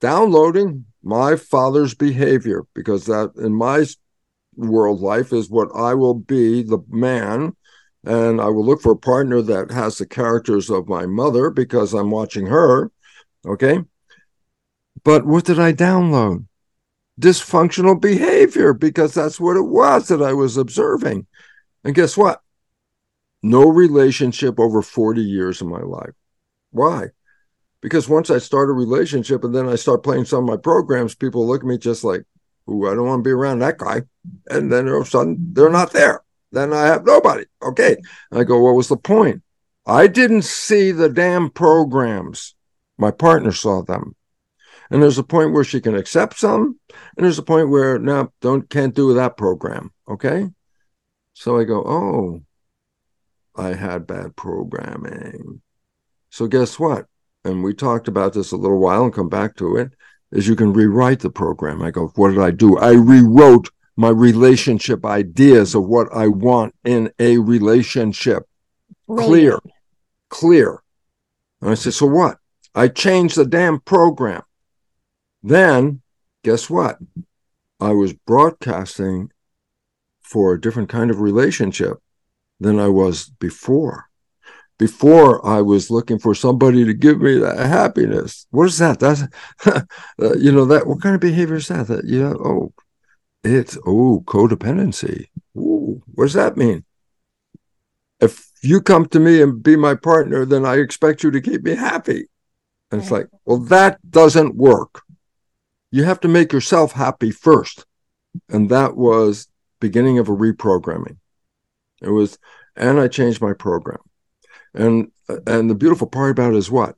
downloading 0.00 0.84
my 1.02 1.36
father's 1.36 1.94
behavior 1.94 2.64
because 2.74 3.06
that 3.06 3.32
in 3.36 3.54
my 3.54 3.86
world 4.56 5.00
life 5.00 5.32
is 5.32 5.50
what 5.50 5.68
I 5.74 5.94
will 5.94 6.14
be 6.14 6.62
the 6.62 6.78
man. 6.88 7.56
And 8.04 8.40
I 8.40 8.46
will 8.46 8.64
look 8.64 8.80
for 8.80 8.92
a 8.92 8.96
partner 8.96 9.42
that 9.42 9.70
has 9.70 9.98
the 9.98 10.06
characters 10.06 10.70
of 10.70 10.88
my 10.88 11.04
mother 11.06 11.50
because 11.50 11.92
I'm 11.92 12.10
watching 12.10 12.46
her. 12.46 12.90
Okay. 13.46 13.80
But 15.04 15.26
what 15.26 15.44
did 15.44 15.58
I 15.58 15.72
download? 15.72 16.46
Dysfunctional 17.20 18.00
behavior 18.00 18.72
because 18.72 19.12
that's 19.12 19.38
what 19.38 19.56
it 19.56 19.66
was 19.66 20.08
that 20.08 20.22
I 20.22 20.32
was 20.32 20.56
observing. 20.56 21.26
And 21.84 21.94
guess 21.94 22.16
what? 22.16 22.40
No 23.42 23.68
relationship 23.68 24.58
over 24.58 24.82
40 24.82 25.22
years 25.22 25.60
of 25.60 25.68
my 25.68 25.80
life. 25.80 26.14
Why? 26.70 27.08
Because 27.82 28.08
once 28.08 28.30
I 28.30 28.38
start 28.38 28.68
a 28.68 28.74
relationship 28.74 29.44
and 29.44 29.54
then 29.54 29.68
I 29.68 29.76
start 29.76 30.02
playing 30.02 30.26
some 30.26 30.44
of 30.44 30.48
my 30.48 30.56
programs, 30.56 31.14
people 31.14 31.46
look 31.46 31.62
at 31.62 31.66
me 31.66 31.78
just 31.78 32.04
like, 32.04 32.24
ooh, 32.70 32.86
I 32.86 32.94
don't 32.94 33.06
want 33.06 33.24
to 33.24 33.28
be 33.28 33.32
around 33.32 33.58
that 33.60 33.78
guy. 33.78 34.02
And 34.48 34.62
mm-hmm. 34.62 34.68
then 34.68 34.88
all 34.88 35.00
of 35.00 35.06
a 35.06 35.10
sudden 35.10 35.36
they're 35.52 35.70
not 35.70 35.92
there. 35.92 36.22
Then 36.52 36.72
I 36.72 36.86
have 36.86 37.04
nobody. 37.04 37.44
Okay. 37.62 37.96
I 38.32 38.44
go, 38.44 38.60
what 38.60 38.74
was 38.74 38.88
the 38.88 38.96
point? 38.96 39.42
I 39.86 40.06
didn't 40.06 40.42
see 40.42 40.92
the 40.92 41.08
damn 41.08 41.50
programs. 41.50 42.54
My 42.98 43.10
partner 43.10 43.52
saw 43.52 43.82
them. 43.82 44.14
And 44.90 45.02
there's 45.02 45.18
a 45.18 45.24
point 45.24 45.52
where 45.52 45.64
she 45.64 45.80
can 45.80 45.94
accept 45.94 46.38
some, 46.38 46.78
and 47.16 47.24
there's 47.24 47.38
a 47.38 47.44
point 47.44 47.70
where 47.70 47.98
no, 47.98 48.32
don't 48.40 48.68
can't 48.68 48.94
do 48.94 49.14
that 49.14 49.36
program. 49.36 49.92
Okay. 50.08 50.48
So 51.34 51.58
I 51.58 51.64
go, 51.64 51.84
oh, 51.86 52.42
I 53.54 53.74
had 53.74 54.06
bad 54.06 54.34
programming. 54.34 55.62
So 56.30 56.48
guess 56.48 56.78
what? 56.78 57.06
And 57.44 57.62
we 57.62 57.72
talked 57.72 58.08
about 58.08 58.32
this 58.32 58.52
a 58.52 58.56
little 58.56 58.80
while 58.80 59.04
and 59.04 59.14
come 59.14 59.28
back 59.28 59.56
to 59.56 59.76
it. 59.76 59.92
Is 60.32 60.46
you 60.46 60.54
can 60.54 60.72
rewrite 60.72 61.20
the 61.20 61.30
program. 61.30 61.82
I 61.82 61.90
go, 61.90 62.08
what 62.14 62.30
did 62.30 62.38
I 62.38 62.52
do? 62.52 62.78
I 62.78 62.92
rewrote 62.92 63.70
my 63.96 64.10
relationship 64.10 65.04
ideas 65.04 65.74
of 65.74 65.86
what 65.86 66.08
I 66.14 66.28
want 66.28 66.74
in 66.84 67.12
a 67.18 67.38
relationship. 67.38 68.44
Brilliant. 69.06 69.28
Clear, 69.28 69.60
clear. 70.28 70.82
And 71.60 71.70
I 71.70 71.74
said, 71.74 71.94
so 71.94 72.06
what? 72.06 72.38
I 72.74 72.88
changed 72.88 73.36
the 73.36 73.44
damn 73.44 73.80
program. 73.80 74.42
Then, 75.42 76.02
guess 76.44 76.70
what? 76.70 76.98
I 77.80 77.90
was 77.90 78.12
broadcasting 78.12 79.32
for 80.20 80.54
a 80.54 80.60
different 80.60 80.88
kind 80.88 81.10
of 81.10 81.20
relationship 81.20 81.98
than 82.60 82.78
I 82.78 82.88
was 82.88 83.30
before. 83.40 84.09
Before 84.80 85.46
I 85.46 85.60
was 85.60 85.90
looking 85.90 86.18
for 86.18 86.34
somebody 86.34 86.86
to 86.86 86.94
give 86.94 87.20
me 87.20 87.36
that 87.36 87.58
happiness. 87.58 88.46
What 88.48 88.64
is 88.64 88.78
that? 88.78 88.98
That's 88.98 89.24
uh, 89.66 89.82
you 90.38 90.50
know 90.50 90.64
that 90.64 90.86
what 90.86 91.02
kind 91.02 91.14
of 91.14 91.20
behavior 91.20 91.56
is 91.56 91.68
that? 91.68 91.88
That 91.88 92.06
you 92.06 92.22
know, 92.22 92.32
oh, 92.42 92.72
it's 93.44 93.76
oh 93.86 94.24
codependency. 94.26 95.26
Ooh, 95.54 96.02
what 96.14 96.24
does 96.24 96.32
that 96.32 96.56
mean? 96.56 96.86
If 98.20 98.50
you 98.62 98.80
come 98.80 99.04
to 99.08 99.20
me 99.20 99.42
and 99.42 99.62
be 99.62 99.76
my 99.76 99.94
partner, 99.94 100.46
then 100.46 100.64
I 100.64 100.76
expect 100.76 101.22
you 101.22 101.30
to 101.30 101.42
keep 101.42 101.62
me 101.62 101.74
happy. 101.74 102.30
And 102.90 103.02
it's 103.02 103.10
like, 103.10 103.28
well, 103.44 103.58
that 103.58 103.98
doesn't 104.10 104.56
work. 104.56 105.02
You 105.90 106.04
have 106.04 106.20
to 106.20 106.28
make 106.28 106.54
yourself 106.54 106.92
happy 106.92 107.30
first. 107.30 107.84
And 108.48 108.70
that 108.70 108.96
was 108.96 109.46
beginning 109.78 110.18
of 110.18 110.30
a 110.30 110.32
reprogramming. 110.34 111.18
It 112.00 112.08
was, 112.08 112.38
and 112.76 112.98
I 112.98 113.08
changed 113.08 113.42
my 113.42 113.52
program. 113.52 113.98
And 114.74 115.10
and 115.46 115.70
the 115.70 115.74
beautiful 115.74 116.06
part 116.06 116.30
about 116.30 116.54
it 116.54 116.58
is 116.58 116.70
what? 116.70 116.96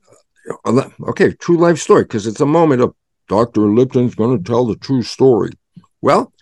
Okay, 0.66 1.32
true 1.34 1.56
life 1.56 1.78
story, 1.78 2.02
because 2.02 2.26
it's 2.26 2.40
a 2.40 2.46
moment 2.46 2.82
of 2.82 2.94
Dr. 3.28 3.62
Lipton's 3.62 4.14
going 4.14 4.36
to 4.36 4.44
tell 4.44 4.66
the 4.66 4.76
true 4.76 5.02
story. 5.02 5.52
Well, 6.00 6.32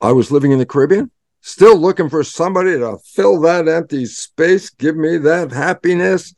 I 0.00 0.12
was 0.12 0.30
living 0.30 0.52
in 0.52 0.58
the 0.58 0.66
Caribbean, 0.66 1.10
still 1.40 1.76
looking 1.76 2.08
for 2.08 2.22
somebody 2.22 2.78
to 2.78 2.98
fill 3.04 3.40
that 3.40 3.68
empty 3.68 4.06
space, 4.06 4.70
give 4.70 4.96
me 4.96 5.16
that 5.18 5.50
happiness. 5.50 6.34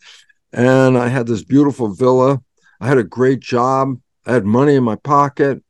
And 0.53 0.97
I 0.97 1.09
had 1.09 1.26
this 1.26 1.45
beautiful 1.45 1.88
villa. 1.88 2.40
I 2.80 2.88
had 2.88 2.99
a 2.99 3.05
great 3.05 3.40
job. 3.40 3.97
I 4.26 4.32
had 4.32 4.45
money 4.45 4.74
in 4.74 4.84
my 4.84 4.97
pocket. 4.97 5.62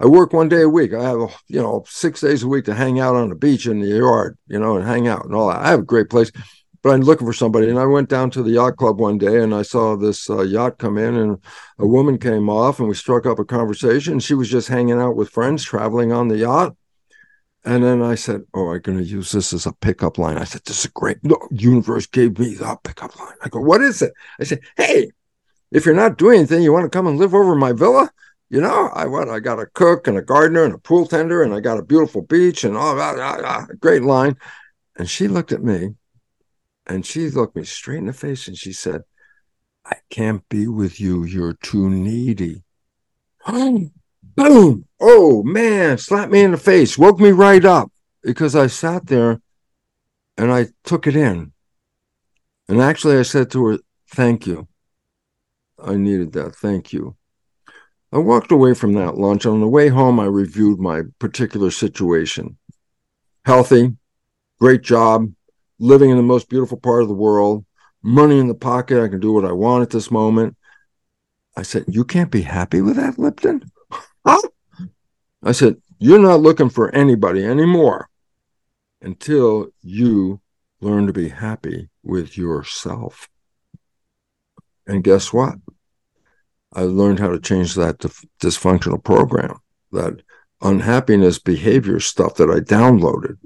I 0.00 0.06
work 0.06 0.32
one 0.32 0.48
day 0.48 0.62
a 0.62 0.68
week. 0.68 0.94
I 0.94 1.02
have, 1.02 1.18
you 1.46 1.60
know, 1.60 1.84
six 1.86 2.22
days 2.22 2.42
a 2.42 2.48
week 2.48 2.64
to 2.64 2.74
hang 2.74 2.98
out 3.00 3.16
on 3.16 3.28
the 3.28 3.34
beach 3.34 3.66
in 3.66 3.80
the 3.80 3.88
yard, 3.88 4.38
you 4.46 4.58
know, 4.58 4.76
and 4.76 4.86
hang 4.86 5.06
out 5.06 5.26
and 5.26 5.34
all 5.34 5.48
that. 5.48 5.60
I 5.60 5.68
have 5.68 5.80
a 5.80 5.84
great 5.84 6.08
place, 6.08 6.32
but 6.82 6.90
I'm 6.90 7.02
looking 7.02 7.26
for 7.26 7.32
somebody. 7.32 7.68
And 7.68 7.78
I 7.78 7.86
went 7.86 8.08
down 8.08 8.30
to 8.32 8.42
the 8.42 8.52
yacht 8.52 8.76
club 8.76 8.98
one 8.98 9.18
day 9.18 9.42
and 9.42 9.54
I 9.54 9.62
saw 9.62 9.96
this 9.96 10.30
uh, 10.30 10.42
yacht 10.42 10.78
come 10.78 10.96
in 10.98 11.14
and 11.14 11.38
a 11.78 11.86
woman 11.86 12.18
came 12.18 12.48
off 12.48 12.78
and 12.78 12.88
we 12.88 12.94
struck 12.94 13.26
up 13.26 13.38
a 13.38 13.44
conversation. 13.44 14.18
She 14.20 14.34
was 14.34 14.48
just 14.50 14.68
hanging 14.68 15.00
out 15.00 15.16
with 15.16 15.30
friends 15.30 15.64
traveling 15.64 16.12
on 16.12 16.28
the 16.28 16.38
yacht. 16.38 16.76
And 17.64 17.84
then 17.84 18.02
I 18.02 18.14
said, 18.14 18.42
Oh, 18.54 18.72
I'm 18.72 18.80
going 18.80 18.98
to 18.98 19.04
use 19.04 19.32
this 19.32 19.52
as 19.52 19.66
a 19.66 19.74
pickup 19.74 20.16
line. 20.16 20.38
I 20.38 20.44
said, 20.44 20.62
This 20.64 20.84
is 20.84 20.90
great. 20.90 21.22
The 21.22 21.38
universe 21.50 22.06
gave 22.06 22.38
me 22.38 22.54
the 22.54 22.78
pickup 22.82 23.18
line. 23.18 23.34
I 23.42 23.50
go, 23.50 23.60
What 23.60 23.82
is 23.82 24.00
it? 24.00 24.12
I 24.40 24.44
said, 24.44 24.60
Hey, 24.76 25.10
if 25.70 25.84
you're 25.84 25.94
not 25.94 26.16
doing 26.16 26.38
anything, 26.38 26.62
you 26.62 26.72
want 26.72 26.90
to 26.90 26.96
come 26.96 27.06
and 27.06 27.18
live 27.18 27.34
over 27.34 27.54
my 27.54 27.72
villa? 27.72 28.10
you 28.50 28.60
know, 28.60 28.90
I 28.92 29.06
what 29.06 29.28
I 29.28 29.38
got 29.38 29.60
a 29.60 29.66
cook 29.66 30.08
and 30.08 30.18
a 30.18 30.22
gardener 30.22 30.64
and 30.64 30.74
a 30.74 30.78
pool 30.78 31.06
tender 31.06 31.42
and 31.42 31.54
I 31.54 31.60
got 31.60 31.78
a 31.78 31.84
beautiful 31.84 32.22
beach 32.22 32.64
and 32.64 32.76
all 32.76 32.96
that. 32.96 33.16
Ah, 33.18 33.38
ah, 33.44 33.66
great 33.78 34.02
line. 34.02 34.36
And 34.96 35.08
she 35.08 35.28
looked 35.28 35.52
at 35.52 35.62
me 35.62 35.94
and 36.90 37.06
she 37.06 37.30
looked 37.30 37.54
me 37.54 37.62
straight 37.64 37.98
in 37.98 38.06
the 38.06 38.12
face 38.12 38.48
and 38.48 38.58
she 38.58 38.72
said, 38.72 39.02
I 39.86 39.98
can't 40.10 40.46
be 40.48 40.66
with 40.66 41.00
you. 41.00 41.24
You're 41.24 41.52
too 41.52 41.88
needy. 41.88 42.64
Boom. 43.46 44.84
Oh 44.98 45.42
man, 45.44 45.98
slapped 45.98 46.32
me 46.32 46.42
in 46.42 46.50
the 46.50 46.56
face, 46.56 46.98
woke 46.98 47.20
me 47.20 47.30
right 47.30 47.64
up 47.64 47.92
because 48.24 48.56
I 48.56 48.66
sat 48.66 49.06
there 49.06 49.40
and 50.36 50.52
I 50.52 50.66
took 50.84 51.06
it 51.06 51.14
in. 51.14 51.52
And 52.68 52.80
actually, 52.80 53.16
I 53.18 53.22
said 53.22 53.50
to 53.52 53.66
her, 53.66 53.78
Thank 54.08 54.46
you. 54.46 54.66
I 55.82 55.94
needed 55.94 56.32
that. 56.32 56.56
Thank 56.56 56.92
you. 56.92 57.16
I 58.12 58.18
walked 58.18 58.50
away 58.50 58.74
from 58.74 58.94
that 58.94 59.16
lunch. 59.16 59.46
On 59.46 59.60
the 59.60 59.68
way 59.68 59.88
home, 59.88 60.18
I 60.18 60.26
reviewed 60.26 60.80
my 60.80 61.02
particular 61.20 61.70
situation. 61.70 62.58
Healthy, 63.44 63.96
great 64.58 64.82
job, 64.82 65.32
living 65.80 66.10
in 66.10 66.16
the 66.16 66.22
most 66.22 66.48
beautiful 66.48 66.78
part 66.78 67.02
of 67.02 67.08
the 67.08 67.14
world, 67.14 67.64
money 68.02 68.38
in 68.38 68.46
the 68.46 68.54
pocket. 68.54 69.02
I 69.02 69.08
can 69.08 69.18
do 69.18 69.32
what 69.32 69.44
I 69.44 69.52
want 69.52 69.82
at 69.82 69.90
this 69.90 70.10
moment. 70.10 70.56
I 71.56 71.62
said, 71.62 71.86
You 71.88 72.04
can't 72.04 72.30
be 72.30 72.42
happy 72.42 72.80
with 72.80 72.96
that, 72.96 73.18
Lipton? 73.18 73.70
Huh? 74.24 74.48
I 75.42 75.52
said, 75.52 75.76
You're 75.98 76.18
not 76.18 76.40
looking 76.40 76.68
for 76.68 76.94
anybody 76.94 77.44
anymore 77.44 78.10
until 79.00 79.68
you 79.80 80.42
learn 80.82 81.06
to 81.06 81.12
be 81.12 81.30
happy 81.30 81.88
with 82.02 82.36
yourself. 82.36 83.28
And 84.86 85.02
guess 85.02 85.32
what? 85.32 85.54
I 86.72 86.82
learned 86.82 87.18
how 87.18 87.28
to 87.28 87.40
change 87.40 87.74
that 87.74 87.98
dysfunctional 88.40 89.02
program, 89.02 89.58
that 89.90 90.20
unhappiness 90.60 91.38
behavior 91.38 91.98
stuff 91.98 92.34
that 92.36 92.50
I 92.50 92.60
downloaded. 92.60 93.38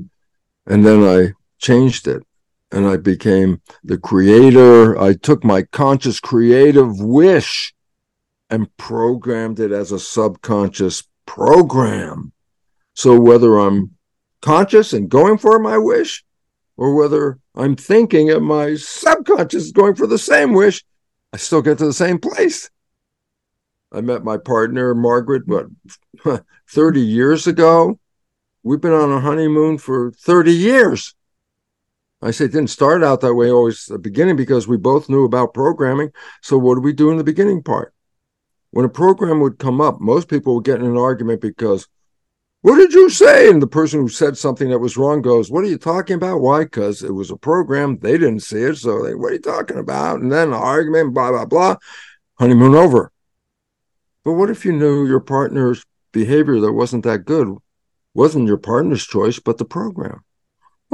And 0.66 0.84
then 0.84 1.04
I 1.04 1.32
changed 1.64 2.06
it 2.06 2.22
and 2.70 2.86
I 2.86 2.96
became 2.96 3.60
the 3.82 3.96
creator. 3.96 4.98
I 4.98 5.14
took 5.14 5.44
my 5.44 5.62
conscious 5.62 6.20
creative 6.20 7.00
wish 7.00 7.72
and 8.50 8.74
programmed 8.76 9.60
it 9.60 9.72
as 9.72 9.92
a 9.92 9.98
subconscious 9.98 11.04
program. 11.24 12.32
So 12.94 13.18
whether 13.18 13.58
I'm 13.58 13.92
conscious 14.42 14.92
and 14.92 15.08
going 15.08 15.38
for 15.38 15.58
my 15.58 15.78
wish, 15.78 16.24
or 16.76 16.94
whether 16.94 17.38
I'm 17.54 17.76
thinking 17.76 18.30
and 18.30 18.44
my 18.44 18.74
subconscious 18.74 19.64
is 19.66 19.72
going 19.72 19.94
for 19.94 20.06
the 20.06 20.18
same 20.18 20.52
wish, 20.52 20.84
I 21.32 21.36
still 21.36 21.62
get 21.62 21.78
to 21.78 21.86
the 21.86 21.92
same 21.92 22.18
place. 22.18 22.70
I 23.92 24.00
met 24.00 24.24
my 24.24 24.36
partner, 24.36 24.94
Margaret, 24.94 25.44
what, 25.46 25.66
30 26.68 27.00
years 27.00 27.46
ago? 27.46 27.98
We've 28.64 28.80
been 28.80 28.92
on 28.92 29.12
a 29.12 29.20
honeymoon 29.20 29.78
for 29.78 30.10
30 30.10 30.52
years. 30.52 31.14
I 32.24 32.30
say 32.30 32.46
it 32.46 32.52
didn't 32.52 32.70
start 32.70 33.04
out 33.04 33.20
that 33.20 33.34
way 33.34 33.50
always 33.50 33.84
the 33.84 33.98
beginning 33.98 34.34
because 34.34 34.66
we 34.66 34.78
both 34.78 35.10
knew 35.10 35.24
about 35.26 35.52
programming. 35.52 36.10
So 36.40 36.56
what 36.56 36.76
do 36.76 36.80
we 36.80 36.94
do 36.94 37.10
in 37.10 37.18
the 37.18 37.24
beginning 37.24 37.62
part? 37.62 37.92
When 38.70 38.86
a 38.86 38.88
program 38.88 39.40
would 39.40 39.58
come 39.58 39.78
up, 39.82 40.00
most 40.00 40.28
people 40.28 40.54
would 40.54 40.64
get 40.64 40.80
in 40.80 40.86
an 40.86 40.96
argument 40.96 41.42
because, 41.42 41.86
what 42.62 42.76
did 42.76 42.94
you 42.94 43.10
say? 43.10 43.50
And 43.50 43.60
the 43.60 43.66
person 43.66 44.00
who 44.00 44.08
said 44.08 44.38
something 44.38 44.70
that 44.70 44.78
was 44.78 44.96
wrong 44.96 45.20
goes, 45.20 45.50
What 45.50 45.64
are 45.64 45.68
you 45.68 45.76
talking 45.76 46.16
about? 46.16 46.40
Why? 46.40 46.64
Because 46.64 47.02
it 47.02 47.12
was 47.12 47.30
a 47.30 47.36
program. 47.36 47.98
They 47.98 48.12
didn't 48.12 48.40
see 48.40 48.62
it. 48.62 48.76
So 48.76 49.02
they, 49.02 49.14
what 49.14 49.32
are 49.32 49.34
you 49.34 49.40
talking 49.40 49.78
about? 49.78 50.20
And 50.20 50.32
then 50.32 50.50
the 50.50 50.56
argument, 50.56 51.12
blah, 51.12 51.30
blah, 51.30 51.44
blah. 51.44 51.76
Honeymoon 52.38 52.74
over. 52.74 53.12
But 54.24 54.32
what 54.32 54.48
if 54.48 54.64
you 54.64 54.72
knew 54.72 55.06
your 55.06 55.20
partner's 55.20 55.84
behavior 56.10 56.58
that 56.60 56.72
wasn't 56.72 57.04
that 57.04 57.26
good 57.26 57.54
wasn't 58.14 58.46
your 58.46 58.56
partner's 58.56 59.06
choice, 59.06 59.38
but 59.38 59.58
the 59.58 59.64
program? 59.64 60.24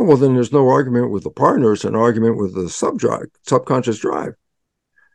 Oh, 0.00 0.02
well, 0.02 0.16
then 0.16 0.32
there's 0.32 0.50
no 0.50 0.66
argument 0.70 1.10
with 1.10 1.24
the 1.24 1.30
partner. 1.30 1.74
It's 1.74 1.84
an 1.84 1.94
argument 1.94 2.38
with 2.38 2.54
the 2.54 2.70
sub 2.70 2.98
drive, 2.98 3.26
subconscious 3.46 3.98
drive. 3.98 4.32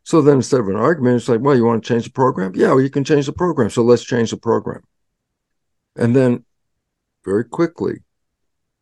So 0.03 0.21
then 0.21 0.35
instead 0.35 0.59
of 0.59 0.67
an 0.67 0.75
argument, 0.75 1.15
it's 1.15 1.27
like, 1.27 1.41
well, 1.41 1.55
you 1.55 1.65
want 1.65 1.83
to 1.83 1.87
change 1.87 2.03
the 2.03 2.11
program? 2.11 2.51
Yeah, 2.53 2.67
well, 2.67 2.81
you 2.81 2.91
can 2.91 3.03
change 3.03 3.25
the 3.25 3.33
program. 3.33 3.71
So 3.71 3.81
let's 3.81 4.03
change 4.03 4.29
the 4.29 4.37
program. 4.37 4.83
And 5.95 6.15
then 6.15 6.45
very 7.23 7.45
quickly, 7.45 8.03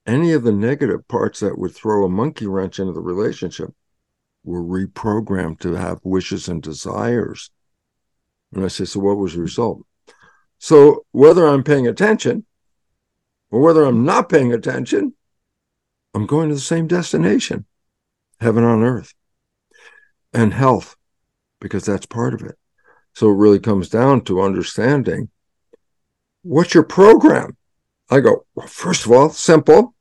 any 0.05 0.33
of 0.33 0.43
the 0.43 0.51
negative 0.51 1.07
parts 1.07 1.39
that 1.39 1.57
would 1.57 1.73
throw 1.73 2.03
a 2.03 2.09
monkey 2.09 2.47
wrench 2.47 2.79
into 2.79 2.91
the 2.91 2.99
relationship 2.99 3.69
were 4.43 4.61
reprogrammed 4.61 5.61
to 5.61 5.75
have 5.75 6.01
wishes 6.03 6.49
and 6.49 6.61
desires. 6.61 7.49
And 8.51 8.65
I 8.65 8.67
say, 8.67 8.83
so 8.83 8.99
what 8.99 9.15
was 9.15 9.35
the 9.35 9.41
result? 9.41 9.85
So 10.57 11.05
whether 11.13 11.47
I'm 11.47 11.63
paying 11.63 11.87
attention 11.87 12.45
or 13.51 13.61
whether 13.61 13.85
I'm 13.85 14.03
not 14.03 14.27
paying 14.27 14.51
attention, 14.51 15.13
I'm 16.13 16.25
going 16.25 16.49
to 16.49 16.55
the 16.55 16.61
same 16.61 16.87
destination, 16.87 17.65
heaven 18.39 18.63
on 18.63 18.83
earth 18.83 19.13
and 20.33 20.53
health 20.53 20.95
because 21.59 21.85
that's 21.85 22.05
part 22.05 22.33
of 22.33 22.41
it. 22.41 22.55
So 23.13 23.29
it 23.29 23.35
really 23.35 23.59
comes 23.59 23.89
down 23.89 24.21
to 24.25 24.41
understanding 24.41 25.29
what's 26.41 26.73
your 26.73 26.83
program? 26.83 27.57
I 28.09 28.19
go, 28.19 28.45
well, 28.53 28.67
first 28.67 29.05
of 29.05 29.11
all, 29.11 29.29
simple. 29.29 29.95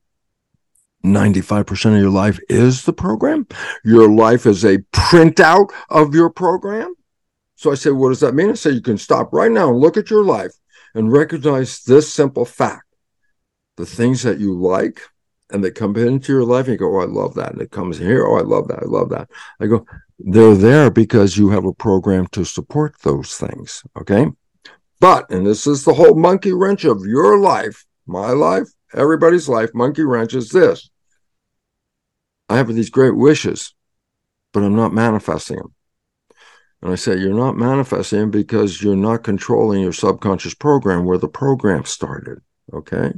95% 1.05 1.95
of 1.95 2.01
your 2.01 2.11
life 2.11 2.39
is 2.49 2.85
the 2.85 2.93
program. 2.93 3.47
Your 3.85 4.09
life 4.09 4.47
is 4.47 4.65
a 4.65 4.79
printout 4.93 5.71
of 5.89 6.15
your 6.15 6.31
program. 6.31 6.95
So 7.57 7.73
I 7.73 7.75
say, 7.75 7.91
what 7.91 8.11
does 8.11 8.21
that 8.21 8.35
mean? 8.35 8.51
I 8.51 8.55
say, 8.55 8.71
you 8.71 8.81
can 8.81 8.99
stop 8.99 9.33
right 9.33 9.51
now 9.51 9.71
and 9.71 9.79
look 9.79 9.97
at 9.97 10.11
your 10.11 10.25
life 10.25 10.53
and 10.95 11.13
recognize 11.13 11.83
this 11.83 12.13
simple 12.13 12.45
fact. 12.45 12.85
The 13.77 13.87
things 13.87 14.23
that 14.23 14.39
you 14.39 14.59
like 14.59 15.01
and 15.53 15.63
they 15.63 15.71
come 15.71 15.97
into 15.97 16.33
your 16.33 16.45
life 16.45 16.67
and 16.67 16.73
you 16.73 16.79
go, 16.79 16.97
oh, 16.97 17.03
I 17.03 17.05
love 17.05 17.35
that. 17.35 17.53
And 17.53 17.61
it 17.61 17.71
comes 17.71 17.99
here. 17.99 18.27
Oh, 18.27 18.37
I 18.37 18.43
love 18.43 18.69
that. 18.69 18.83
I 18.83 18.87
love 18.87 19.11
that. 19.11 19.29
I 19.61 19.67
go, 19.67 19.87
they're 20.19 20.55
there 20.55 20.91
because 20.91 21.37
you 21.37 21.51
have 21.51 21.65
a 21.65 21.75
program 21.75 22.27
to 22.29 22.45
support 22.45 22.95
those 23.03 23.37
things. 23.37 23.83
Okay. 24.01 24.27
But, 25.01 25.31
and 25.31 25.47
this 25.47 25.67
is 25.67 25.85
the 25.85 25.95
whole 25.95 26.15
monkey 26.15 26.53
wrench 26.53 26.85
of 26.85 27.05
your 27.05 27.39
life, 27.39 27.85
my 28.07 28.31
life, 28.31 28.69
everybody's 28.95 29.49
life, 29.49 29.71
monkey 29.75 30.03
wrench 30.03 30.35
is 30.35 30.51
this. 30.51 30.89
I 32.49 32.57
have 32.57 32.69
these 32.69 32.91
great 32.91 33.17
wishes, 33.17 33.75
but 34.53 34.63
I'm 34.63 34.77
not 34.77 34.95
manifesting 34.95 35.57
them. 35.57 35.75
And 36.83 36.93
I 36.93 36.97
say, 36.97 37.17
you're 37.17 37.35
not 37.35 37.57
manifesting 37.57 38.21
them 38.21 38.31
because 38.31 38.83
you're 38.83 38.97
not 38.97 39.23
controlling 39.23 39.83
your 39.83 39.93
subconscious 39.93 40.55
program 40.55 41.05
where 41.05 41.19
the 41.19 41.29
program 41.29 41.85
started. 41.85 42.41
Okay. 42.73 43.13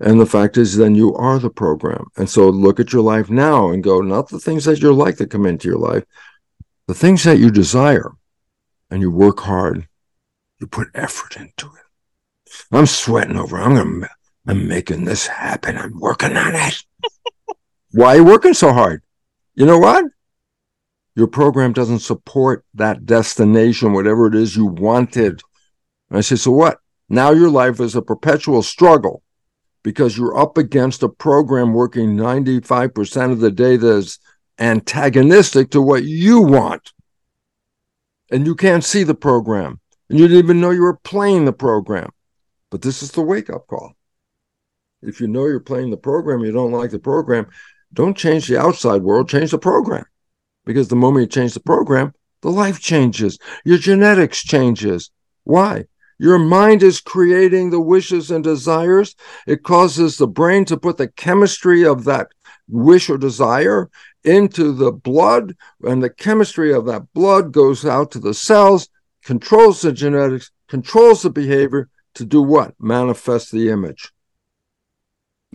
And 0.00 0.18
the 0.18 0.26
fact 0.26 0.56
is, 0.56 0.76
then 0.76 0.94
you 0.94 1.14
are 1.14 1.38
the 1.38 1.50
program. 1.50 2.06
And 2.16 2.28
so 2.28 2.48
look 2.48 2.80
at 2.80 2.92
your 2.92 3.02
life 3.02 3.28
now 3.28 3.68
and 3.68 3.84
go, 3.84 4.00
not 4.00 4.30
the 4.30 4.40
things 4.40 4.64
that 4.64 4.80
you're 4.80 4.94
like 4.94 5.18
that 5.18 5.30
come 5.30 5.44
into 5.44 5.68
your 5.68 5.78
life, 5.78 6.04
the 6.86 6.94
things 6.94 7.22
that 7.24 7.38
you 7.38 7.50
desire. 7.50 8.12
And 8.90 9.02
you 9.02 9.10
work 9.10 9.40
hard, 9.40 9.86
you 10.58 10.66
put 10.66 10.88
effort 10.94 11.36
into 11.36 11.66
it. 11.66 12.52
I'm 12.72 12.86
sweating 12.86 13.36
over, 13.36 13.56
I'm 13.56 14.00
to, 14.00 14.08
I'm 14.46 14.66
making 14.66 15.04
this 15.04 15.26
happen. 15.28 15.76
I'm 15.76 16.00
working 16.00 16.36
on 16.36 16.54
it. 16.56 16.82
Why 17.92 18.14
are 18.14 18.16
you 18.16 18.24
working 18.24 18.54
so 18.54 18.72
hard? 18.72 19.02
You 19.54 19.66
know 19.66 19.78
what? 19.78 20.06
Your 21.14 21.28
program 21.28 21.72
doesn't 21.72 22.00
support 22.00 22.64
that 22.74 23.04
destination, 23.06 23.92
whatever 23.92 24.26
it 24.26 24.34
is 24.34 24.56
you 24.56 24.66
wanted. 24.66 25.42
And 26.08 26.18
I 26.18 26.20
say, 26.22 26.36
so 26.36 26.50
what? 26.50 26.78
Now 27.08 27.30
your 27.30 27.50
life 27.50 27.78
is 27.78 27.94
a 27.94 28.02
perpetual 28.02 28.62
struggle 28.62 29.22
because 29.82 30.16
you're 30.16 30.38
up 30.38 30.58
against 30.58 31.02
a 31.02 31.08
program 31.08 31.72
working 31.72 32.16
95% 32.16 33.32
of 33.32 33.40
the 33.40 33.50
day 33.50 33.76
that's 33.76 34.18
antagonistic 34.58 35.70
to 35.70 35.80
what 35.80 36.04
you 36.04 36.40
want. 36.40 36.92
And 38.30 38.46
you 38.46 38.54
can't 38.54 38.84
see 38.84 39.02
the 39.02 39.14
program. 39.14 39.80
And 40.08 40.18
you 40.18 40.28
didn't 40.28 40.44
even 40.44 40.60
know 40.60 40.70
you 40.70 40.82
were 40.82 40.98
playing 40.98 41.44
the 41.44 41.52
program. 41.52 42.10
But 42.70 42.82
this 42.82 43.02
is 43.02 43.12
the 43.12 43.22
wake 43.22 43.50
up 43.50 43.66
call. 43.66 43.94
If 45.02 45.20
you 45.20 45.26
know 45.26 45.46
you're 45.46 45.60
playing 45.60 45.90
the 45.90 45.96
program, 45.96 46.40
you 46.40 46.52
don't 46.52 46.72
like 46.72 46.90
the 46.90 46.98
program, 46.98 47.46
don't 47.92 48.16
change 48.16 48.46
the 48.46 48.60
outside 48.60 49.02
world, 49.02 49.28
change 49.28 49.50
the 49.50 49.58
program. 49.58 50.04
Because 50.66 50.88
the 50.88 50.96
moment 50.96 51.22
you 51.22 51.40
change 51.40 51.54
the 51.54 51.60
program, 51.60 52.12
the 52.42 52.50
life 52.50 52.80
changes, 52.80 53.38
your 53.64 53.78
genetics 53.78 54.42
changes. 54.42 55.10
Why? 55.44 55.86
Your 56.20 56.38
mind 56.38 56.82
is 56.82 57.00
creating 57.00 57.70
the 57.70 57.80
wishes 57.80 58.30
and 58.30 58.44
desires. 58.44 59.16
It 59.46 59.62
causes 59.62 60.18
the 60.18 60.26
brain 60.26 60.66
to 60.66 60.76
put 60.76 60.98
the 60.98 61.08
chemistry 61.08 61.82
of 61.82 62.04
that 62.04 62.28
wish 62.68 63.08
or 63.08 63.16
desire 63.16 63.88
into 64.22 64.72
the 64.72 64.92
blood, 64.92 65.56
and 65.82 66.02
the 66.02 66.10
chemistry 66.10 66.74
of 66.74 66.84
that 66.84 67.10
blood 67.14 67.52
goes 67.52 67.86
out 67.86 68.10
to 68.10 68.18
the 68.18 68.34
cells, 68.34 68.90
controls 69.24 69.80
the 69.80 69.92
genetics, 69.92 70.50
controls 70.68 71.22
the 71.22 71.30
behavior 71.30 71.88
to 72.16 72.26
do 72.26 72.42
what? 72.42 72.74
Manifest 72.78 73.50
the 73.50 73.70
image. 73.70 74.12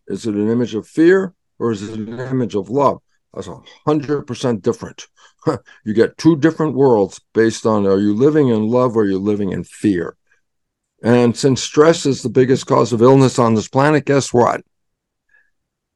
Is 0.08 0.26
it 0.26 0.34
an 0.34 0.50
image 0.50 0.74
of 0.74 0.88
fear 0.88 1.36
or 1.60 1.74
is 1.74 1.88
it 1.88 1.94
an 1.94 2.20
image 2.20 2.56
of 2.56 2.72
love? 2.72 3.04
That's 3.36 3.48
a 3.48 3.60
hundred 3.86 4.24
percent 4.24 4.64
different. 4.64 5.06
you 5.86 5.94
get 5.94 6.18
two 6.18 6.36
different 6.36 6.74
worlds 6.74 7.22
based 7.36 7.68
on 7.68 7.86
are 7.86 8.00
you 8.00 8.16
living 8.16 8.48
in 8.48 8.68
love 8.68 8.98
or 8.98 9.04
are 9.04 9.08
you 9.08 9.20
living 9.20 9.52
in 9.52 9.64
fear? 9.64 10.18
And 11.06 11.38
since 11.38 11.62
stress 11.62 12.08
is 12.08 12.24
the 12.24 12.30
biggest 12.30 12.66
cause 12.66 12.92
of 12.92 13.04
illness 13.04 13.38
on 13.38 13.54
this 13.54 13.68
planet, 13.68 14.06
guess 14.06 14.34
what? 14.34 14.64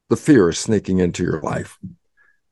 The 0.09 0.15
fear 0.15 0.49
is 0.49 0.59
sneaking 0.59 0.99
into 0.99 1.23
your 1.23 1.41
life. 1.41 1.79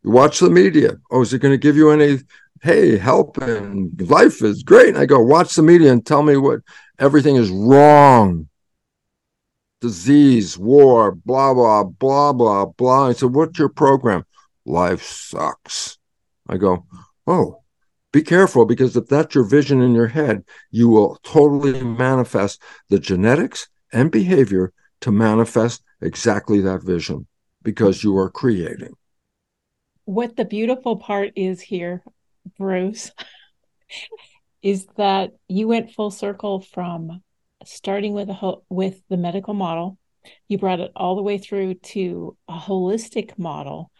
You 0.04 0.10
watch 0.10 0.40
the 0.40 0.50
media. 0.50 0.98
Oh, 1.12 1.22
is 1.22 1.32
it 1.34 1.40
going 1.40 1.54
to 1.54 1.60
give 1.60 1.78
you 1.78 1.92
any, 1.92 2.18
hey, 2.64 2.98
help 2.98 3.38
and 3.38 4.02
life 4.10 4.42
is 4.42 4.64
great? 4.64 4.90
And 4.90 4.98
I 4.98 5.06
go, 5.06 5.20
watch 5.20 5.54
the 5.54 5.62
media 5.62 5.92
and 5.92 6.04
tell 6.04 6.24
me 6.24 6.36
what 6.36 6.62
everything 6.98 7.36
is 7.36 7.52
wrong. 7.52 8.50
Disease, 9.80 10.58
war, 10.58 11.12
blah, 11.12 11.54
blah, 11.54 11.84
blah, 11.84 12.34
blah, 12.34 12.66
blah. 12.66 13.10
I 13.10 13.14
said, 13.14 13.36
what's 13.36 13.60
your 13.60 13.70
program? 13.70 14.26
Life 14.66 15.04
sucks. 15.04 16.00
I 16.50 16.58
go, 16.58 16.88
oh, 17.28 17.62
be 18.18 18.24
careful 18.24 18.66
because 18.66 18.98
if 18.98 19.06
that's 19.06 19.36
your 19.36 19.44
vision 19.44 19.80
in 19.80 19.94
your 19.94 20.08
head, 20.08 20.44
you 20.72 20.90
will 20.90 21.20
totally 21.22 21.84
manifest 21.84 22.60
the 22.90 22.98
genetics 22.98 23.68
and 23.94 24.10
behavior 24.10 24.74
to 25.02 25.12
manifest 25.12 25.84
exactly 26.02 26.60
that 26.62 26.82
vision 26.82 27.28
because 27.62 28.04
you 28.04 28.18
are 28.18 28.32
creating. 28.32 28.94
What 30.06 30.36
the 30.36 30.46
beautiful 30.46 30.98
part 30.98 31.34
is 31.36 31.62
here, 31.62 32.02
Bruce, 32.58 33.12
is 34.64 34.88
that 34.96 35.34
you 35.48 35.68
went 35.68 35.92
full 35.92 36.10
circle 36.10 36.62
from 36.62 37.22
starting 37.66 38.14
with 38.14 38.30
a 38.30 38.54
with 38.70 39.00
the 39.10 39.18
medical 39.18 39.54
model 39.54 40.00
you 40.48 40.58
brought 40.58 40.80
it 40.80 40.92
all 40.96 41.16
the 41.16 41.22
way 41.22 41.38
through 41.38 41.74
to 41.76 42.36
a 42.48 42.58
holistic 42.58 43.38
model 43.38 43.92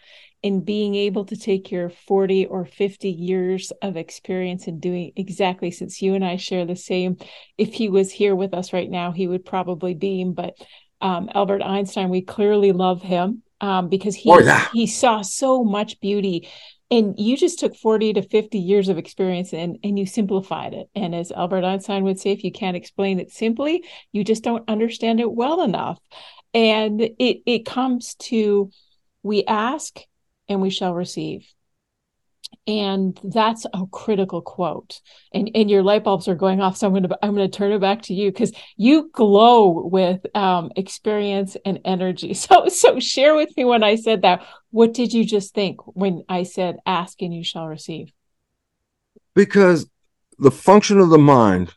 in 0.48 0.62
being 0.62 0.96
able 0.96 1.26
to 1.26 1.36
take 1.36 1.72
your 1.72 1.90
40 1.90 2.46
or 2.46 2.64
50 2.64 3.10
years 3.10 3.74
of 3.82 3.98
experience 3.98 4.66
in 4.66 4.80
doing 4.80 5.12
exactly 5.18 5.72
since 5.72 6.02
you 6.02 6.14
and 6.16 6.24
I 6.24 6.38
share 6.38 6.66
the 6.66 6.78
same 6.78 7.18
if 7.58 7.74
he 7.74 7.90
was 7.90 8.14
here 8.14 8.34
with 8.34 8.54
us 8.54 8.72
right 8.72 8.90
now 8.90 9.12
he 9.12 9.28
would 9.28 9.44
probably 9.44 9.94
beam 9.94 10.32
but 10.32 10.56
um, 11.02 11.30
Albert 11.36 11.62
Einstein 11.62 12.08
we 12.08 12.22
clearly 12.22 12.72
love 12.72 13.02
him 13.02 13.44
um, 13.60 13.90
because 13.90 14.16
he 14.16 14.32
oh, 14.32 14.40
yeah. 14.40 14.70
he 14.72 14.88
saw 14.88 15.22
so 15.22 15.66
much 15.66 16.00
beauty 16.00 16.48
and 16.90 17.16
you 17.20 17.36
just 17.36 17.60
took 17.60 17.76
40 17.76 18.14
to 18.14 18.22
50 18.22 18.58
years 18.58 18.88
of 18.88 18.98
experience 18.98 19.52
and 19.54 19.78
and 19.84 20.00
you 20.00 20.06
simplified 20.06 20.74
it 20.74 20.88
and 20.96 21.14
as 21.14 21.34
albert 21.34 21.66
einstein 21.66 22.06
would 22.06 22.22
say 22.22 22.32
if 22.32 22.46
you 22.46 22.54
can't 22.54 22.78
explain 22.78 23.20
it 23.20 23.32
simply 23.32 23.84
you 24.14 24.24
just 24.24 24.46
don't 24.46 24.70
understand 24.70 25.20
it 25.20 25.30
well 25.30 25.62
enough 25.62 26.00
and 26.54 27.02
it 27.02 27.42
it 27.46 27.66
comes 27.66 28.16
to 28.16 28.72
we 29.24 29.44
ask 29.44 30.00
and 30.50 30.62
we 30.62 30.70
shall 30.70 30.94
receive. 30.94 31.48
And 32.66 33.18
that's 33.24 33.66
a 33.74 33.86
critical 33.92 34.42
quote. 34.42 35.02
And 35.34 35.52
and 35.56 35.70
your 35.70 35.84
light 35.84 36.04
bulbs 36.04 36.28
are 36.28 36.36
going 36.36 36.62
off. 36.62 36.78
So 36.78 36.88
I'm 36.88 36.94
gonna 36.94 37.16
I'm 37.22 37.34
gonna 37.34 37.50
turn 37.50 37.72
it 37.72 37.80
back 37.80 38.04
to 38.04 38.14
you 38.14 38.32
because 38.32 38.52
you 38.76 39.10
glow 39.14 39.88
with 39.88 40.26
um, 40.36 40.72
experience 40.76 41.58
and 41.66 41.80
energy. 41.86 42.34
So 42.34 42.68
so 42.68 43.00
share 43.00 43.36
with 43.36 43.56
me 43.58 43.66
when 43.66 43.84
I 43.84 43.96
said 43.96 44.22
that. 44.22 44.46
What 44.72 44.94
did 44.94 45.14
you 45.14 45.26
just 45.26 45.54
think 45.54 45.80
when 45.96 46.24
I 46.30 46.44
said 46.44 46.78
ask 46.86 47.22
and 47.22 47.34
you 47.34 47.44
shall 47.44 47.68
receive? 47.68 48.12
Because 49.34 49.90
the 50.40 50.52
function 50.52 51.00
of 51.00 51.10
the 51.10 51.18
mind, 51.18 51.74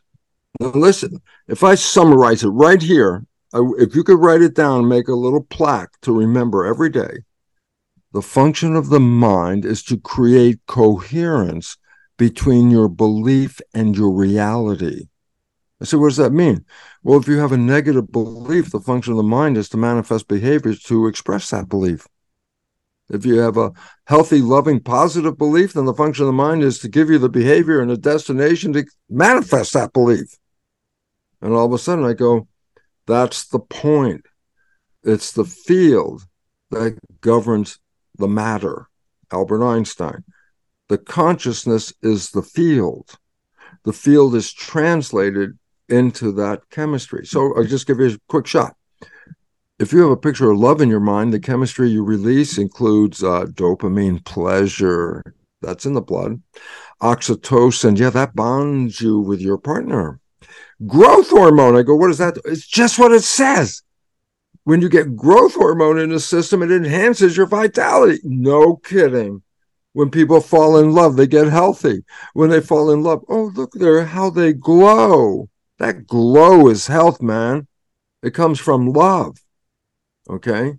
listen, 0.59 1.21
if 1.47 1.63
I 1.63 1.75
summarize 1.75 2.43
it 2.43 2.49
right 2.49 2.81
here, 2.81 3.25
if 3.53 3.95
you 3.95 4.03
could 4.03 4.19
write 4.19 4.41
it 4.41 4.55
down 4.55 4.79
and 4.79 4.89
make 4.89 5.07
a 5.07 5.13
little 5.13 5.43
plaque 5.43 5.91
to 6.01 6.13
remember 6.13 6.65
every 6.65 6.89
day, 6.89 7.19
the 8.13 8.21
function 8.21 8.75
of 8.75 8.89
the 8.89 8.99
mind 8.99 9.65
is 9.65 9.83
to 9.83 9.97
create 9.97 10.59
coherence 10.67 11.77
between 12.17 12.69
your 12.69 12.89
belief 12.89 13.59
and 13.73 13.95
your 13.95 14.11
reality. 14.11 15.07
I 15.81 15.85
said, 15.85 15.99
what 15.99 16.09
does 16.09 16.17
that 16.17 16.33
mean? 16.33 16.65
Well, 17.01 17.19
if 17.19 17.27
you 17.27 17.39
have 17.39 17.51
a 17.51 17.57
negative 17.57 18.11
belief, 18.11 18.71
the 18.71 18.79
function 18.79 19.13
of 19.13 19.17
the 19.17 19.23
mind 19.23 19.57
is 19.57 19.69
to 19.69 19.77
manifest 19.77 20.27
behaviors 20.27 20.83
to 20.83 21.07
express 21.07 21.49
that 21.49 21.69
belief. 21.69 22.07
If 23.09 23.25
you 23.25 23.39
have 23.39 23.57
a 23.57 23.71
healthy, 24.05 24.41
loving, 24.41 24.79
positive 24.79 25.37
belief, 25.37 25.73
then 25.73 25.85
the 25.85 25.93
function 25.93 26.23
of 26.23 26.27
the 26.27 26.33
mind 26.33 26.63
is 26.63 26.79
to 26.79 26.87
give 26.87 27.09
you 27.09 27.17
the 27.17 27.29
behavior 27.29 27.81
and 27.81 27.89
the 27.89 27.97
destination 27.97 28.73
to 28.73 28.85
manifest 29.09 29.73
that 29.73 29.91
belief. 29.91 30.37
And 31.41 31.53
all 31.53 31.65
of 31.65 31.73
a 31.73 31.79
sudden 31.79 32.05
I 32.05 32.13
go, 32.13 32.47
that's 33.07 33.47
the 33.47 33.59
point. 33.59 34.25
It's 35.03 35.31
the 35.31 35.45
field 35.45 36.27
that 36.69 36.97
governs 37.21 37.79
the 38.21 38.27
matter. 38.27 38.87
Albert 39.31 39.63
Einstein. 39.63 40.23
The 40.89 40.97
consciousness 40.97 41.93
is 42.01 42.31
the 42.31 42.41
field. 42.41 43.17
The 43.83 43.93
field 43.93 44.35
is 44.35 44.51
translated 44.53 45.57
into 45.89 46.31
that 46.33 46.69
chemistry. 46.69 47.25
So 47.25 47.55
I'll 47.55 47.63
just 47.63 47.87
give 47.87 47.99
you 47.99 48.07
a 48.07 48.17
quick 48.27 48.47
shot 48.47 48.75
if 49.81 49.91
you 49.91 50.01
have 50.01 50.11
a 50.11 50.17
picture 50.17 50.51
of 50.51 50.59
love 50.59 50.79
in 50.79 50.89
your 50.89 50.99
mind, 50.99 51.33
the 51.33 51.39
chemistry 51.39 51.89
you 51.89 52.03
release 52.03 52.59
includes 52.59 53.23
uh, 53.23 53.45
dopamine, 53.45 54.23
pleasure, 54.23 55.23
that's 55.61 55.87
in 55.87 55.95
the 55.95 56.01
blood, 56.01 56.39
oxytocin, 57.01 57.97
yeah, 57.97 58.11
that 58.11 58.35
bonds 58.35 59.01
you 59.01 59.19
with 59.19 59.41
your 59.41 59.57
partner. 59.57 60.19
Growth 60.85 61.31
hormone, 61.31 61.75
I 61.75 61.81
go, 61.81 61.95
what 61.95 62.11
is 62.11 62.19
that? 62.19 62.37
It's 62.45 62.67
just 62.67 62.99
what 62.99 63.11
it 63.11 63.23
says. 63.23 63.81
When 64.63 64.81
you 64.81 64.89
get 64.89 65.15
growth 65.15 65.55
hormone 65.55 65.99
in 65.99 66.09
the 66.09 66.19
system, 66.19 66.61
it 66.61 66.71
enhances 66.71 67.35
your 67.35 67.47
vitality. 67.47 68.19
No 68.23 68.75
kidding. 68.75 69.41
When 69.93 70.09
people 70.09 70.39
fall 70.39 70.77
in 70.77 70.93
love, 70.93 71.15
they 71.17 71.27
get 71.27 71.47
healthy. 71.47 72.03
When 72.33 72.49
they 72.49 72.61
fall 72.61 72.91
in 72.91 73.03
love, 73.03 73.23
oh, 73.27 73.51
look 73.55 73.73
there, 73.73 74.05
how 74.05 74.29
they 74.29 74.53
glow. 74.53 75.49
That 75.79 76.05
glow 76.07 76.69
is 76.69 76.87
health, 76.87 77.21
man. 77.21 77.67
It 78.21 78.33
comes 78.33 78.59
from 78.59 78.93
love. 78.93 79.37
Okay. 80.29 80.75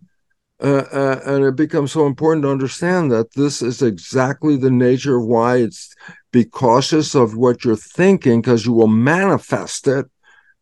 Uh, 0.62 0.84
uh, 0.92 1.20
and 1.26 1.44
it 1.44 1.56
becomes 1.56 1.90
so 1.90 2.06
important 2.06 2.44
to 2.44 2.50
understand 2.50 3.10
that 3.10 3.34
this 3.34 3.62
is 3.62 3.82
exactly 3.82 4.56
the 4.56 4.70
nature 4.70 5.16
of 5.16 5.26
why 5.26 5.56
it's 5.56 5.92
be 6.30 6.44
cautious 6.44 7.16
of 7.16 7.36
what 7.36 7.64
you're 7.64 7.74
thinking 7.74 8.40
because 8.40 8.64
you 8.64 8.72
will 8.72 8.86
manifest 8.86 9.88
it 9.88 10.06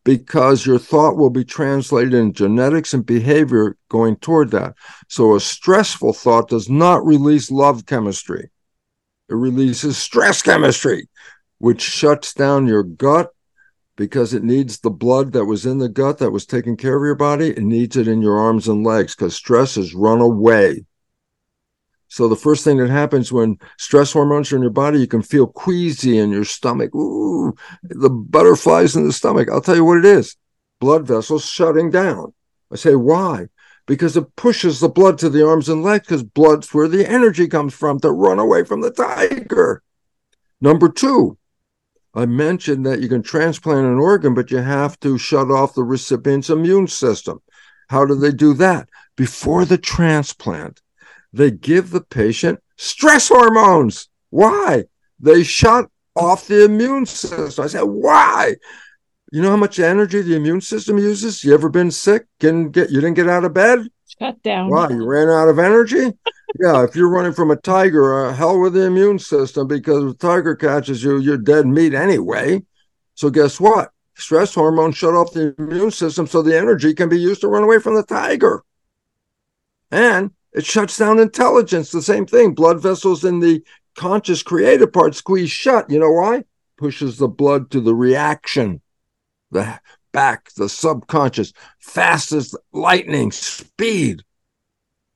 because 0.04 0.64
your 0.64 0.78
thought 0.78 1.16
will 1.16 1.30
be 1.30 1.44
translated 1.44 2.14
in 2.14 2.32
genetics 2.32 2.94
and 2.94 3.04
behavior 3.04 3.76
going 3.88 4.16
toward 4.16 4.50
that. 4.50 4.74
So 5.08 5.34
a 5.34 5.40
stressful 5.40 6.14
thought 6.14 6.48
does 6.48 6.68
not 6.68 7.04
release 7.04 7.50
love 7.50 7.86
chemistry. 7.86 8.50
It 9.28 9.34
releases 9.34 9.98
stress 9.98 10.42
chemistry, 10.42 11.08
which 11.58 11.82
shuts 11.82 12.34
down 12.34 12.66
your 12.66 12.82
gut 12.82 13.30
because 13.96 14.32
it 14.32 14.42
needs 14.42 14.80
the 14.80 14.90
blood 14.90 15.32
that 15.32 15.44
was 15.44 15.66
in 15.66 15.78
the 15.78 15.88
gut 15.88 16.18
that 16.18 16.30
was 16.30 16.46
taking 16.46 16.76
care 16.76 16.96
of 16.96 17.04
your 17.04 17.14
body. 17.14 17.50
It 17.50 17.62
needs 17.62 17.96
it 17.96 18.08
in 18.08 18.22
your 18.22 18.38
arms 18.38 18.66
and 18.66 18.82
legs 18.82 19.14
because 19.14 19.36
stress 19.36 19.74
has 19.74 19.94
run 19.94 20.20
away. 20.20 20.86
So 22.10 22.26
the 22.26 22.34
first 22.34 22.64
thing 22.64 22.78
that 22.78 22.90
happens 22.90 23.30
when 23.30 23.56
stress 23.78 24.12
hormones 24.12 24.52
are 24.52 24.56
in 24.56 24.62
your 24.62 24.72
body, 24.72 24.98
you 24.98 25.06
can 25.06 25.22
feel 25.22 25.46
queasy 25.46 26.18
in 26.18 26.30
your 26.30 26.44
stomach. 26.44 26.92
Ooh, 26.92 27.54
the 27.84 28.10
butterflies 28.10 28.96
in 28.96 29.06
the 29.06 29.12
stomach. 29.12 29.48
I'll 29.48 29.60
tell 29.60 29.76
you 29.76 29.84
what 29.84 29.98
it 29.98 30.04
is. 30.04 30.36
Blood 30.80 31.06
vessels 31.06 31.46
shutting 31.46 31.88
down. 31.88 32.34
I 32.72 32.76
say, 32.76 32.96
why? 32.96 33.46
Because 33.86 34.16
it 34.16 34.34
pushes 34.34 34.80
the 34.80 34.88
blood 34.88 35.18
to 35.18 35.28
the 35.28 35.46
arms 35.46 35.68
and 35.68 35.84
legs 35.84 36.06
because 36.06 36.24
blood's 36.24 36.74
where 36.74 36.88
the 36.88 37.08
energy 37.08 37.46
comes 37.46 37.74
from 37.74 38.00
to 38.00 38.10
run 38.10 38.40
away 38.40 38.64
from 38.64 38.80
the 38.80 38.90
tiger. 38.90 39.84
Number 40.60 40.88
two, 40.88 41.38
I 42.12 42.26
mentioned 42.26 42.84
that 42.86 43.00
you 43.00 43.08
can 43.08 43.22
transplant 43.22 43.86
an 43.86 43.98
organ, 43.98 44.34
but 44.34 44.50
you 44.50 44.58
have 44.58 44.98
to 45.00 45.16
shut 45.16 45.48
off 45.48 45.74
the 45.74 45.84
recipient's 45.84 46.50
immune 46.50 46.88
system. 46.88 47.40
How 47.88 48.04
do 48.04 48.16
they 48.16 48.32
do 48.32 48.52
that? 48.54 48.88
Before 49.16 49.64
the 49.64 49.78
transplant, 49.78 50.80
they 51.32 51.50
give 51.50 51.90
the 51.90 52.00
patient 52.00 52.60
stress 52.76 53.28
hormones. 53.28 54.08
Why? 54.30 54.84
They 55.18 55.42
shut 55.42 55.88
off 56.16 56.46
the 56.46 56.64
immune 56.64 57.06
system. 57.06 57.64
I 57.64 57.68
said, 57.68 57.82
why? 57.82 58.56
You 59.32 59.42
know 59.42 59.50
how 59.50 59.56
much 59.56 59.78
energy 59.78 60.22
the 60.22 60.34
immune 60.34 60.60
system 60.60 60.98
uses? 60.98 61.44
You 61.44 61.54
ever 61.54 61.68
been 61.68 61.90
sick? 61.90 62.26
Didn't 62.40 62.72
get 62.72 62.90
you 62.90 63.00
didn't 63.00 63.14
get 63.14 63.28
out 63.28 63.44
of 63.44 63.54
bed? 63.54 63.86
Shut 64.18 64.42
down. 64.42 64.70
Why? 64.70 64.88
You 64.88 65.04
ran 65.04 65.28
out 65.28 65.48
of 65.48 65.60
energy? 65.60 66.12
yeah, 66.60 66.82
if 66.82 66.96
you're 66.96 67.08
running 67.08 67.32
from 67.32 67.52
a 67.52 67.56
tiger, 67.56 68.26
uh, 68.26 68.34
hell 68.34 68.58
with 68.58 68.72
the 68.72 68.86
immune 68.86 69.20
system 69.20 69.68
because 69.68 70.02
if 70.04 70.14
a 70.14 70.18
tiger 70.18 70.56
catches 70.56 71.04
you, 71.04 71.18
you're 71.18 71.38
dead 71.38 71.66
meat 71.66 71.94
anyway. 71.94 72.60
So 73.14 73.30
guess 73.30 73.60
what? 73.60 73.90
Stress 74.16 74.54
hormones 74.54 74.96
shut 74.96 75.14
off 75.14 75.32
the 75.32 75.54
immune 75.58 75.92
system 75.92 76.26
so 76.26 76.42
the 76.42 76.58
energy 76.58 76.92
can 76.92 77.08
be 77.08 77.18
used 77.18 77.40
to 77.42 77.48
run 77.48 77.62
away 77.62 77.78
from 77.78 77.94
the 77.94 78.02
tiger. 78.02 78.64
And 79.92 80.32
it 80.52 80.64
shuts 80.64 80.96
down 80.96 81.18
intelligence. 81.18 81.90
The 81.90 82.02
same 82.02 82.26
thing. 82.26 82.54
Blood 82.54 82.82
vessels 82.82 83.24
in 83.24 83.40
the 83.40 83.62
conscious 83.96 84.42
creative 84.42 84.92
part 84.92 85.14
squeeze 85.14 85.50
shut. 85.50 85.90
You 85.90 85.98
know 85.98 86.10
why? 86.10 86.44
Pushes 86.76 87.18
the 87.18 87.28
blood 87.28 87.70
to 87.70 87.80
the 87.80 87.94
reaction, 87.94 88.80
the 89.50 89.80
back, 90.12 90.52
the 90.54 90.68
subconscious, 90.68 91.52
fast 91.78 92.32
as 92.32 92.54
lightning, 92.72 93.32
speed. 93.32 94.22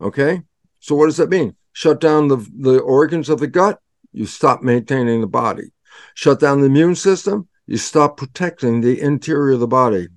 Okay. 0.01 0.43
So 0.80 0.95
what 0.95 1.07
does 1.07 1.16
that 1.16 1.30
mean? 1.30 1.57
Shut 1.72 2.01
down 2.01 2.28
the, 2.28 2.37
the 2.57 2.78
organs 2.78 3.28
of 3.28 3.41
the 3.41 3.47
gut, 3.47 3.80
you 4.12 4.26
stop 4.26 4.62
maintaining 4.62 5.20
the 5.20 5.26
body. 5.26 5.72
Shut 6.14 6.39
down 6.39 6.61
the 6.61 6.66
immune 6.66 6.95
system, 6.95 7.49
you 7.66 7.78
stop 7.78 8.16
protecting 8.16 8.80
the 8.80 9.01
interior 9.01 9.55
of 9.55 9.61
the 9.61 9.66
body. 9.66 10.09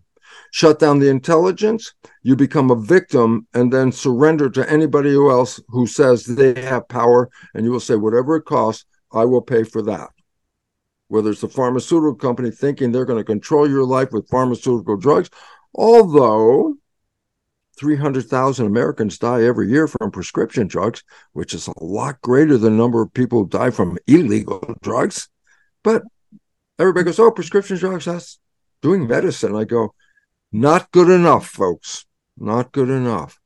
Shut 0.51 0.80
down 0.80 0.99
the 0.99 1.09
intelligence, 1.09 1.93
you 2.28 2.36
become 2.36 2.69
a 2.69 2.75
victim 2.75 3.47
and 3.53 3.71
then 3.71 3.89
surrender 3.89 4.49
to 4.49 4.69
anybody 4.69 5.13
else 5.13 5.61
who 5.69 5.88
says 5.88 6.25
they 6.25 6.61
have 6.61 6.86
power, 6.89 7.30
and 7.53 7.63
you 7.63 7.71
will 7.71 7.80
say, 7.80 7.95
whatever 7.95 8.36
it 8.36 8.41
costs, 8.43 8.84
I 9.13 9.23
will 9.23 9.41
pay 9.41 9.63
for 9.63 9.82
that. 9.84 10.09
Whether 11.07 11.32
it's 11.32 11.43
a 11.43 11.47
pharmaceutical 11.47 12.15
company 12.15 12.51
thinking 12.51 12.91
they're 12.91 13.05
going 13.05 13.17
to 13.17 13.23
control 13.23 13.69
your 13.69 13.86
life 13.86 14.11
with 14.11 14.28
pharmaceutical 14.28 14.97
drugs, 14.97 15.30
although 15.73 16.75
300,000 17.80 18.65
Americans 18.65 19.17
die 19.17 19.43
every 19.43 19.69
year 19.69 19.88
from 19.88 20.11
prescription 20.11 20.67
drugs, 20.67 21.05
which 21.32 21.53
is 21.53 21.69
a 21.69 21.82
lot 21.82 22.19
greater 22.19 22.57
than 22.57 22.73
the 22.73 22.84
number 22.84 23.01
of 23.01 23.13
people 23.13 23.43
who 23.43 23.47
die 23.47 23.69
from 23.69 23.97
illegal 24.05 24.75
drugs. 24.82 25.30
But 25.82 26.03
everybody 26.78 27.05
goes, 27.05 27.19
oh, 27.19 27.32
prescription 27.32 27.78
drugs, 27.78 28.03
that's 28.03 28.38
doing 28.82 29.07
medicine. 29.07 29.55
I 29.55 29.63
go, 29.63 29.95
not 30.51 30.91
good 30.91 31.09
enough, 31.09 31.47
folks. 31.47 32.03
Not 32.38 32.71
good 32.71 32.89
enough. 32.89 33.39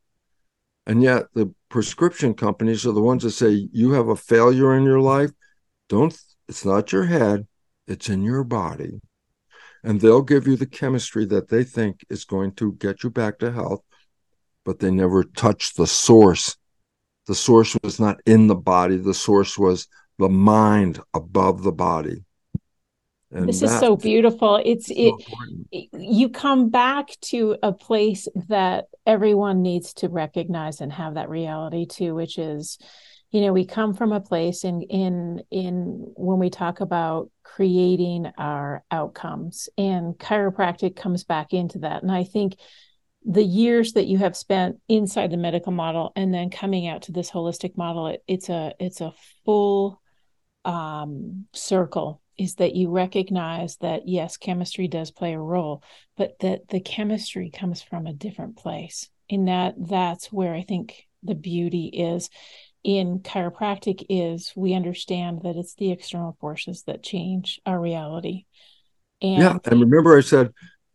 And 0.85 1.01
yet 1.01 1.25
the 1.33 1.53
prescription 1.69 2.33
companies 2.33 2.85
are 2.85 2.91
the 2.91 3.01
ones 3.01 3.23
that 3.23 3.31
say, 3.31 3.69
you 3.71 3.91
have 3.91 4.09
a 4.09 4.15
failure 4.15 4.75
in 4.75 4.83
your 4.83 4.99
life. 4.99 5.31
Don't, 5.89 6.17
it's 6.47 6.65
not 6.65 6.91
your 6.91 7.05
head, 7.05 7.47
it's 7.87 8.09
in 8.09 8.23
your 8.23 8.43
body. 8.43 9.01
And 9.83 9.99
they'll 9.99 10.21
give 10.21 10.47
you 10.47 10.55
the 10.55 10.65
chemistry 10.65 11.25
that 11.27 11.49
they 11.49 11.63
think 11.63 12.05
is 12.09 12.25
going 12.25 12.53
to 12.53 12.73
get 12.73 13.03
you 13.03 13.09
back 13.09 13.39
to 13.39 13.51
health 13.51 13.81
but 14.65 14.79
they 14.79 14.91
never 14.91 15.23
touched 15.23 15.77
the 15.77 15.87
source. 15.87 16.55
The 17.27 17.35
source 17.35 17.77
was 17.83 17.99
not 17.99 18.19
in 18.25 18.47
the 18.47 18.55
body, 18.55 18.97
the 18.97 19.13
source 19.13 19.57
was 19.57 19.87
the 20.17 20.29
mind 20.29 20.99
above 21.13 21.63
the 21.63 21.71
body. 21.71 22.23
And 23.31 23.47
this 23.47 23.61
is 23.61 23.71
so 23.79 23.95
beautiful. 23.95 24.61
It's 24.63 24.87
so 24.87 24.93
it, 25.71 25.89
you 25.93 26.29
come 26.29 26.69
back 26.69 27.17
to 27.21 27.55
a 27.63 27.71
place 27.71 28.27
that 28.49 28.85
everyone 29.05 29.61
needs 29.61 29.93
to 29.95 30.09
recognize 30.09 30.81
and 30.81 30.91
have 30.91 31.13
that 31.13 31.29
reality 31.29 31.85
too, 31.85 32.13
which 32.13 32.37
is, 32.37 32.77
you 33.31 33.41
know, 33.41 33.53
we 33.53 33.65
come 33.65 33.93
from 33.93 34.11
a 34.11 34.19
place 34.19 34.65
in 34.65 34.81
in 34.83 35.43
in 35.49 36.11
when 36.15 36.39
we 36.39 36.49
talk 36.49 36.81
about 36.81 37.29
creating 37.43 38.31
our 38.37 38.83
outcomes 38.91 39.69
and 39.77 40.15
chiropractic 40.15 40.95
comes 40.95 41.23
back 41.23 41.53
into 41.53 41.79
that. 41.79 42.03
And 42.03 42.11
I 42.11 42.25
think 42.25 42.57
the 43.23 43.43
years 43.43 43.93
that 43.93 44.07
you 44.07 44.17
have 44.17 44.35
spent 44.35 44.77
inside 44.89 45.31
the 45.31 45.37
medical 45.37 45.71
model 45.71 46.11
and 46.15 46.33
then 46.33 46.49
coming 46.49 46.87
out 46.87 47.03
to 47.03 47.11
this 47.11 47.29
holistic 47.29 47.77
model 47.77 48.07
it, 48.07 48.23
it's 48.27 48.49
a 48.49 48.73
it's 48.79 48.99
a 48.99 49.13
full 49.45 50.01
um, 50.65 51.45
circle 51.53 52.20
is 52.37 52.55
that 52.55 52.75
you 52.75 52.89
recognize 52.89 53.77
that 53.77 54.07
yes 54.07 54.37
chemistry 54.37 54.87
does 54.87 55.11
play 55.11 55.33
a 55.33 55.39
role 55.39 55.83
but 56.17 56.37
that 56.39 56.67
the 56.69 56.79
chemistry 56.79 57.49
comes 57.49 57.81
from 57.81 58.07
a 58.07 58.13
different 58.13 58.57
place 58.57 59.09
and 59.29 59.47
that 59.47 59.75
that's 59.77 60.31
where 60.31 60.53
i 60.53 60.63
think 60.63 61.07
the 61.23 61.35
beauty 61.35 61.85
is 61.87 62.29
in 62.83 63.19
chiropractic 63.19 64.05
is 64.09 64.51
we 64.55 64.73
understand 64.73 65.41
that 65.43 65.55
it's 65.55 65.75
the 65.75 65.91
external 65.91 66.35
forces 66.39 66.83
that 66.83 67.03
change 67.03 67.61
our 67.65 67.79
reality 67.79 68.45
and 69.21 69.41
yeah 69.41 69.57
and 69.65 69.81
remember 69.81 70.17
i 70.17 70.21
said 70.21 70.51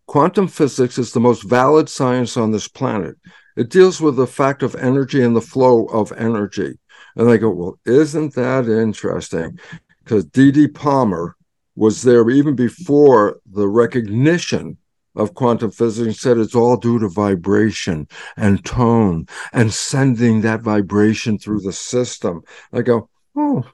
Quantum 0.06 0.46
physics 0.46 0.98
is 0.98 1.12
the 1.12 1.20
most 1.20 1.42
valid 1.42 1.88
science 1.88 2.36
on 2.36 2.52
this 2.52 2.68
planet. 2.68 3.16
It 3.56 3.70
deals 3.70 4.00
with 4.00 4.16
the 4.16 4.26
fact 4.26 4.62
of 4.62 4.76
energy 4.76 5.22
and 5.22 5.34
the 5.34 5.40
flow 5.40 5.86
of 5.86 6.12
energy. 6.12 6.78
And 7.16 7.28
I 7.28 7.38
go, 7.38 7.50
well, 7.50 7.78
isn't 7.84 8.34
that 8.34 8.68
interesting? 8.68 9.58
Because 10.06 10.24
D.D. 10.26 10.68
Palmer 10.68 11.34
was 11.74 12.02
there 12.02 12.30
even 12.30 12.54
before 12.54 13.40
the 13.44 13.66
recognition 13.66 14.78
of 15.16 15.34
quantum 15.34 15.72
physics 15.72 16.20
said 16.20 16.38
it's 16.38 16.54
all 16.54 16.76
due 16.76 17.00
to 17.00 17.08
vibration 17.08 18.06
and 18.36 18.64
tone 18.64 19.26
and 19.52 19.74
sending 19.74 20.42
that 20.42 20.60
vibration 20.60 21.38
through 21.38 21.58
the 21.58 21.72
system. 21.72 22.42
I 22.72 22.82
go, 22.82 23.08
oh, 23.34 23.64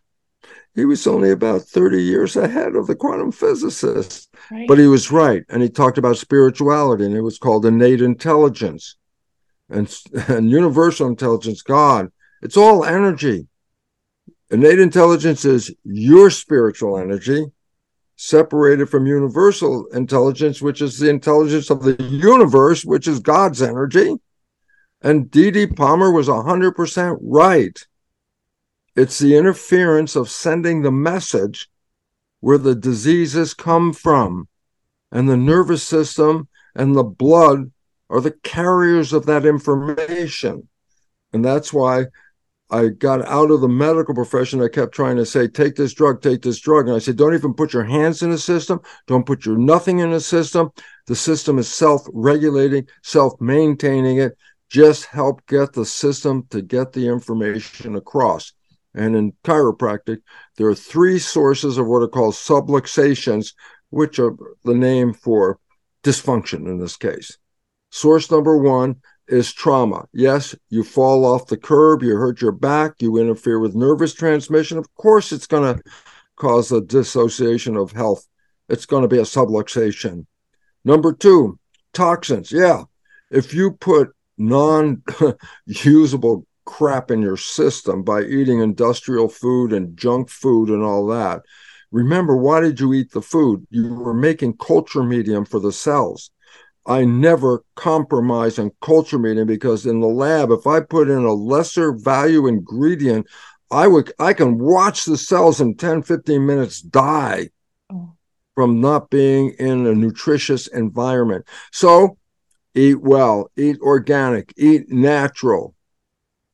he 0.74 0.86
was 0.86 1.06
only 1.06 1.30
about 1.30 1.62
30 1.62 2.02
years 2.02 2.34
ahead 2.34 2.76
of 2.76 2.86
the 2.86 2.94
quantum 2.94 3.30
physicists. 3.30 4.26
Right. 4.50 4.66
But 4.66 4.78
he 4.78 4.86
was 4.86 5.12
right. 5.12 5.44
And 5.50 5.62
he 5.62 5.68
talked 5.68 5.98
about 5.98 6.16
spirituality, 6.16 7.04
and 7.04 7.14
it 7.14 7.20
was 7.20 7.38
called 7.38 7.66
innate 7.66 8.00
intelligence 8.00 8.96
and, 9.68 9.94
and 10.28 10.50
universal 10.50 11.08
intelligence, 11.08 11.60
God. 11.60 12.10
It's 12.40 12.56
all 12.56 12.86
energy. 12.86 13.48
Innate 14.52 14.78
intelligence 14.78 15.46
is 15.46 15.74
your 15.82 16.28
spiritual 16.28 16.98
energy 16.98 17.46
separated 18.16 18.86
from 18.86 19.06
universal 19.06 19.86
intelligence, 19.94 20.60
which 20.60 20.82
is 20.82 20.98
the 20.98 21.08
intelligence 21.08 21.70
of 21.70 21.82
the 21.82 22.00
universe, 22.02 22.84
which 22.84 23.08
is 23.08 23.18
God's 23.18 23.62
energy. 23.62 24.14
And 25.00 25.30
D.D. 25.30 25.68
Palmer 25.68 26.12
was 26.12 26.28
100% 26.28 27.18
right. 27.22 27.86
It's 28.94 29.18
the 29.18 29.38
interference 29.38 30.16
of 30.16 30.28
sending 30.28 30.82
the 30.82 30.92
message 30.92 31.70
where 32.40 32.58
the 32.58 32.74
diseases 32.74 33.54
come 33.54 33.94
from. 33.94 34.48
And 35.10 35.30
the 35.30 35.36
nervous 35.38 35.82
system 35.82 36.48
and 36.74 36.94
the 36.94 37.04
blood 37.04 37.72
are 38.10 38.20
the 38.20 38.36
carriers 38.42 39.14
of 39.14 39.24
that 39.26 39.46
information. 39.46 40.68
And 41.32 41.42
that's 41.42 41.72
why 41.72 42.06
I 42.72 42.88
got 42.88 43.22
out 43.28 43.50
of 43.50 43.60
the 43.60 43.68
medical 43.68 44.14
profession. 44.14 44.62
I 44.62 44.68
kept 44.68 44.94
trying 44.94 45.16
to 45.16 45.26
say, 45.26 45.46
take 45.46 45.76
this 45.76 45.92
drug, 45.92 46.22
take 46.22 46.40
this 46.40 46.58
drug. 46.58 46.86
And 46.86 46.96
I 46.96 47.00
said, 47.00 47.18
don't 47.18 47.34
even 47.34 47.52
put 47.52 47.74
your 47.74 47.84
hands 47.84 48.22
in 48.22 48.30
the 48.30 48.38
system. 48.38 48.80
Don't 49.06 49.26
put 49.26 49.44
your 49.44 49.58
nothing 49.58 49.98
in 49.98 50.10
the 50.10 50.20
system. 50.20 50.70
The 51.06 51.14
system 51.14 51.58
is 51.58 51.68
self 51.68 52.06
regulating, 52.14 52.88
self 53.02 53.38
maintaining 53.42 54.16
it. 54.16 54.38
Just 54.70 55.04
help 55.04 55.46
get 55.46 55.74
the 55.74 55.84
system 55.84 56.46
to 56.48 56.62
get 56.62 56.94
the 56.94 57.08
information 57.08 57.94
across. 57.94 58.54
And 58.94 59.14
in 59.14 59.32
chiropractic, 59.44 60.22
there 60.56 60.66
are 60.66 60.74
three 60.74 61.18
sources 61.18 61.76
of 61.76 61.86
what 61.86 62.02
are 62.02 62.08
called 62.08 62.34
subluxations, 62.34 63.52
which 63.90 64.18
are 64.18 64.34
the 64.64 64.74
name 64.74 65.12
for 65.12 65.58
dysfunction 66.02 66.66
in 66.66 66.78
this 66.78 66.96
case. 66.96 67.36
Source 67.90 68.30
number 68.30 68.56
one 68.56 68.96
is 69.32 69.52
trauma. 69.52 70.06
Yes, 70.12 70.54
you 70.68 70.84
fall 70.84 71.24
off 71.24 71.46
the 71.46 71.56
curb, 71.56 72.02
you 72.02 72.16
hurt 72.16 72.42
your 72.42 72.52
back, 72.52 73.00
you 73.00 73.16
interfere 73.16 73.58
with 73.58 73.74
nervous 73.74 74.12
transmission. 74.12 74.76
Of 74.76 74.94
course, 74.94 75.32
it's 75.32 75.46
going 75.46 75.74
to 75.74 75.82
cause 76.36 76.70
a 76.70 76.82
dissociation 76.82 77.76
of 77.76 77.92
health. 77.92 78.28
It's 78.68 78.84
going 78.84 79.02
to 79.02 79.08
be 79.08 79.18
a 79.18 79.22
subluxation. 79.22 80.26
Number 80.84 81.14
two, 81.14 81.58
toxins. 81.94 82.52
Yeah, 82.52 82.84
if 83.30 83.54
you 83.54 83.72
put 83.72 84.10
non 84.36 85.02
usable 85.66 86.46
crap 86.66 87.10
in 87.10 87.22
your 87.22 87.38
system 87.38 88.02
by 88.02 88.22
eating 88.22 88.60
industrial 88.60 89.28
food 89.28 89.72
and 89.72 89.96
junk 89.96 90.28
food 90.28 90.68
and 90.68 90.82
all 90.82 91.06
that, 91.06 91.42
remember, 91.90 92.36
why 92.36 92.60
did 92.60 92.80
you 92.80 92.92
eat 92.92 93.12
the 93.12 93.22
food? 93.22 93.66
You 93.70 93.94
were 93.94 94.14
making 94.14 94.58
culture 94.58 95.02
medium 95.02 95.46
for 95.46 95.58
the 95.58 95.72
cells. 95.72 96.30
I 96.86 97.04
never 97.04 97.64
compromise 97.76 98.58
on 98.58 98.72
culture 98.80 99.18
medium 99.18 99.46
because 99.46 99.86
in 99.86 100.00
the 100.00 100.08
lab, 100.08 100.50
if 100.50 100.66
I 100.66 100.80
put 100.80 101.08
in 101.08 101.24
a 101.24 101.32
lesser 101.32 101.92
value 101.92 102.46
ingredient, 102.46 103.26
I 103.70 103.86
would 103.86 104.12
I 104.18 104.32
can 104.32 104.58
watch 104.58 105.04
the 105.04 105.16
cells 105.16 105.60
in 105.60 105.76
10, 105.76 106.02
15 106.02 106.44
minutes 106.44 106.82
die 106.82 107.50
oh. 107.90 108.14
from 108.54 108.80
not 108.80 109.10
being 109.10 109.54
in 109.58 109.86
a 109.86 109.94
nutritious 109.94 110.66
environment. 110.66 111.46
So 111.70 112.18
eat 112.74 113.00
well, 113.00 113.50
eat 113.56 113.78
organic, 113.80 114.52
eat 114.56 114.90
natural. 114.90 115.74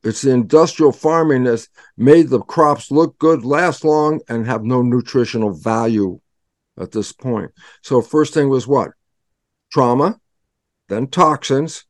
It's 0.04 0.22
the 0.22 0.30
industrial 0.30 0.92
farming 0.92 1.44
that's 1.44 1.68
made 1.96 2.28
the 2.28 2.40
crops 2.40 2.90
look 2.90 3.18
good, 3.18 3.44
last 3.44 3.84
long, 3.84 4.20
and 4.28 4.46
have 4.46 4.62
no 4.62 4.80
nutritional 4.82 5.52
value 5.52 6.20
at 6.78 6.92
this 6.92 7.12
point. 7.12 7.50
So 7.82 8.00
first 8.00 8.32
thing 8.32 8.48
was 8.48 8.66
what? 8.66 8.90
Trauma, 9.72 10.20
then 10.88 11.06
toxins, 11.08 11.84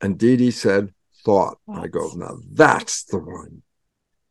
and 0.00 0.18
D.D. 0.18 0.50
said 0.50 0.92
thought. 1.24 1.58
I 1.72 1.86
go, 1.86 2.10
now 2.16 2.36
that's 2.52 3.04
the 3.04 3.18
one. 3.18 3.62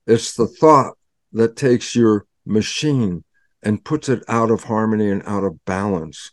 It's 0.05 0.35
the 0.35 0.47
thought 0.47 0.97
that 1.31 1.55
takes 1.55 1.95
your 1.95 2.25
machine 2.45 3.23
and 3.63 3.83
puts 3.83 4.09
it 4.09 4.23
out 4.27 4.51
of 4.51 4.63
harmony 4.63 5.09
and 5.09 5.23
out 5.25 5.43
of 5.43 5.63
balance. 5.65 6.31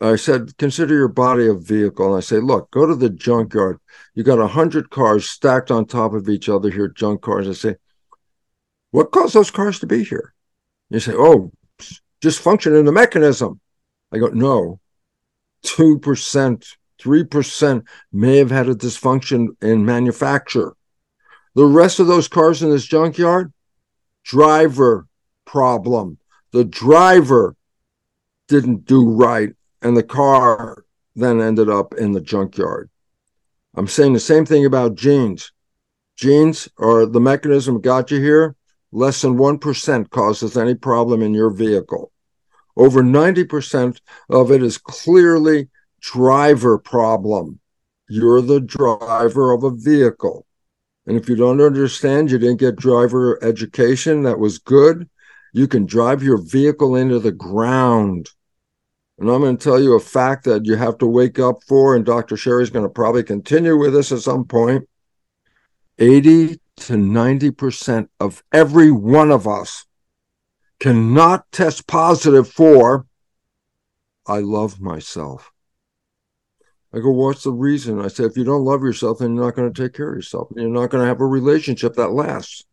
I 0.00 0.16
said, 0.16 0.56
consider 0.58 0.94
your 0.94 1.08
body 1.08 1.46
a 1.46 1.54
vehicle. 1.54 2.06
And 2.06 2.16
I 2.16 2.20
say, 2.20 2.36
look, 2.36 2.70
go 2.70 2.86
to 2.86 2.94
the 2.94 3.10
junkyard. 3.10 3.78
You 4.14 4.22
got 4.22 4.38
a 4.38 4.46
hundred 4.46 4.90
cars 4.90 5.28
stacked 5.28 5.70
on 5.70 5.86
top 5.86 6.12
of 6.14 6.28
each 6.28 6.48
other 6.48 6.70
here, 6.70 6.88
junk 6.88 7.22
cars. 7.22 7.48
I 7.48 7.52
say, 7.52 7.76
what 8.90 9.10
caused 9.10 9.34
those 9.34 9.50
cars 9.50 9.78
to 9.80 9.86
be 9.86 10.04
here? 10.04 10.34
You 10.90 11.00
say, 11.00 11.14
oh, 11.14 11.52
dysfunction 12.20 12.78
in 12.78 12.84
the 12.84 12.92
mechanism. 12.92 13.60
I 14.12 14.18
go, 14.18 14.28
no, 14.28 14.80
2%, 15.64 16.76
3% 17.00 17.86
may 18.12 18.36
have 18.38 18.50
had 18.50 18.68
a 18.68 18.74
dysfunction 18.74 19.48
in 19.62 19.84
manufacture. 19.84 20.74
The 21.54 21.66
rest 21.66 22.00
of 22.00 22.06
those 22.06 22.28
cars 22.28 22.62
in 22.62 22.70
this 22.70 22.86
junkyard, 22.86 23.52
driver 24.24 25.06
problem. 25.44 26.18
The 26.52 26.64
driver 26.64 27.56
didn't 28.48 28.84
do 28.84 29.10
right, 29.10 29.50
and 29.80 29.96
the 29.96 30.02
car 30.02 30.84
then 31.14 31.40
ended 31.40 31.68
up 31.68 31.94
in 31.94 32.12
the 32.12 32.20
junkyard. 32.20 32.88
I'm 33.74 33.88
saying 33.88 34.12
the 34.12 34.20
same 34.20 34.44
thing 34.44 34.66
about 34.66 34.94
genes. 34.94 35.52
Genes 36.16 36.68
are 36.78 37.06
the 37.06 37.20
mechanism 37.20 37.80
got 37.80 38.10
you 38.10 38.20
here. 38.20 38.54
Less 38.92 39.22
than 39.22 39.38
1% 39.38 40.10
causes 40.10 40.56
any 40.56 40.74
problem 40.74 41.22
in 41.22 41.32
your 41.32 41.50
vehicle. 41.50 42.11
Over 42.76 43.02
90% 43.02 44.00
of 44.30 44.50
it 44.50 44.62
is 44.62 44.78
clearly 44.78 45.68
driver 46.00 46.78
problem. 46.78 47.60
You're 48.08 48.42
the 48.42 48.60
driver 48.60 49.52
of 49.52 49.64
a 49.64 49.70
vehicle. 49.70 50.46
And 51.06 51.16
if 51.16 51.28
you 51.28 51.36
don't 51.36 51.60
understand, 51.60 52.30
you 52.30 52.38
didn't 52.38 52.60
get 52.60 52.76
driver 52.76 53.42
education 53.42 54.22
that 54.22 54.38
was 54.38 54.58
good, 54.58 55.08
you 55.52 55.68
can 55.68 55.84
drive 55.84 56.22
your 56.22 56.38
vehicle 56.38 56.96
into 56.96 57.18
the 57.18 57.32
ground. 57.32 58.30
And 59.18 59.30
I'm 59.30 59.40
going 59.40 59.56
to 59.56 59.62
tell 59.62 59.80
you 59.80 59.94
a 59.94 60.00
fact 60.00 60.44
that 60.44 60.64
you 60.64 60.76
have 60.76 60.98
to 60.98 61.06
wake 61.06 61.38
up 61.38 61.62
for, 61.64 61.94
and 61.94 62.04
Dr. 62.04 62.36
Sherry's 62.36 62.70
going 62.70 62.86
to 62.86 62.92
probably 62.92 63.22
continue 63.22 63.76
with 63.76 63.92
this 63.92 64.10
at 64.12 64.20
some 64.20 64.44
point. 64.44 64.88
80 65.98 66.58
to 66.78 66.92
90% 66.94 68.08
of 68.18 68.42
every 68.52 68.90
one 68.90 69.30
of 69.30 69.46
us 69.46 69.84
cannot 70.82 71.44
test 71.52 71.86
positive 71.86 72.48
for 72.48 73.06
I 74.26 74.40
love 74.40 74.80
myself. 74.80 75.52
I 76.92 76.98
go, 76.98 77.10
what's 77.12 77.44
the 77.44 77.52
reason? 77.52 78.00
I 78.00 78.08
said, 78.08 78.26
if 78.26 78.36
you 78.36 78.42
don't 78.42 78.64
love 78.64 78.82
yourself, 78.82 79.18
then 79.18 79.36
you're 79.36 79.44
not 79.44 79.54
going 79.54 79.72
to 79.72 79.82
take 79.82 79.94
care 79.94 80.10
of 80.10 80.16
yourself. 80.16 80.48
You're 80.56 80.68
not 80.68 80.90
going 80.90 81.02
to 81.02 81.08
have 81.08 81.20
a 81.20 81.26
relationship 81.26 81.94
that 81.94 82.10
lasts. 82.10 82.64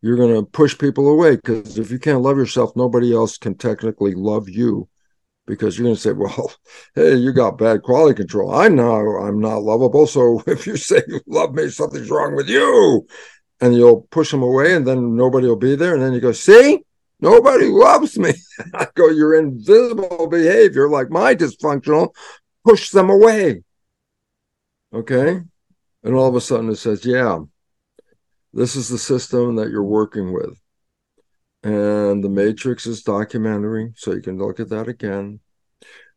You're 0.00 0.16
going 0.16 0.34
to 0.34 0.42
push 0.42 0.76
people 0.76 1.08
away 1.08 1.36
because 1.36 1.78
if 1.78 1.92
you 1.92 2.00
can't 2.00 2.22
love 2.22 2.36
yourself, 2.36 2.74
nobody 2.74 3.14
else 3.14 3.38
can 3.38 3.54
technically 3.54 4.14
love 4.14 4.48
you 4.48 4.88
because 5.46 5.78
you're 5.78 5.84
going 5.84 5.94
to 5.94 6.00
say, 6.00 6.12
well, 6.12 6.52
hey, 6.96 7.14
you 7.14 7.32
got 7.32 7.58
bad 7.58 7.82
quality 7.82 8.16
control. 8.16 8.52
I 8.52 8.66
know 8.66 9.18
I'm 9.18 9.38
not 9.38 9.62
lovable. 9.62 10.08
So 10.08 10.42
if 10.48 10.66
you 10.66 10.76
say 10.76 11.02
you 11.06 11.20
love 11.28 11.54
me, 11.54 11.68
something's 11.68 12.10
wrong 12.10 12.34
with 12.34 12.48
you. 12.48 13.06
And 13.60 13.72
you'll 13.76 14.02
push 14.10 14.32
them 14.32 14.42
away 14.42 14.74
and 14.74 14.84
then 14.84 15.14
nobody 15.14 15.46
will 15.46 15.54
be 15.54 15.76
there. 15.76 15.94
And 15.94 16.02
then 16.02 16.12
you 16.12 16.20
go, 16.20 16.32
see, 16.32 16.82
Nobody 17.22 17.66
loves 17.66 18.18
me. 18.18 18.34
I 18.74 18.88
go, 18.94 19.08
your 19.08 19.34
invisible 19.38 20.26
behavior, 20.26 20.88
like 20.88 21.08
my 21.08 21.34
dysfunctional, 21.34 22.14
push 22.64 22.90
them 22.90 23.08
away. 23.08 23.62
Okay. 24.92 25.40
And 26.02 26.14
all 26.14 26.28
of 26.28 26.34
a 26.34 26.40
sudden 26.40 26.68
it 26.68 26.76
says, 26.76 27.06
yeah, 27.06 27.38
this 28.52 28.76
is 28.76 28.88
the 28.88 28.98
system 28.98 29.56
that 29.56 29.70
you're 29.70 29.82
working 29.84 30.32
with. 30.32 30.60
And 31.62 32.24
the 32.24 32.28
Matrix 32.28 32.86
is 32.86 33.02
documentary, 33.02 33.92
so 33.96 34.12
you 34.12 34.20
can 34.20 34.36
look 34.36 34.58
at 34.58 34.68
that 34.70 34.88
again 34.88 35.38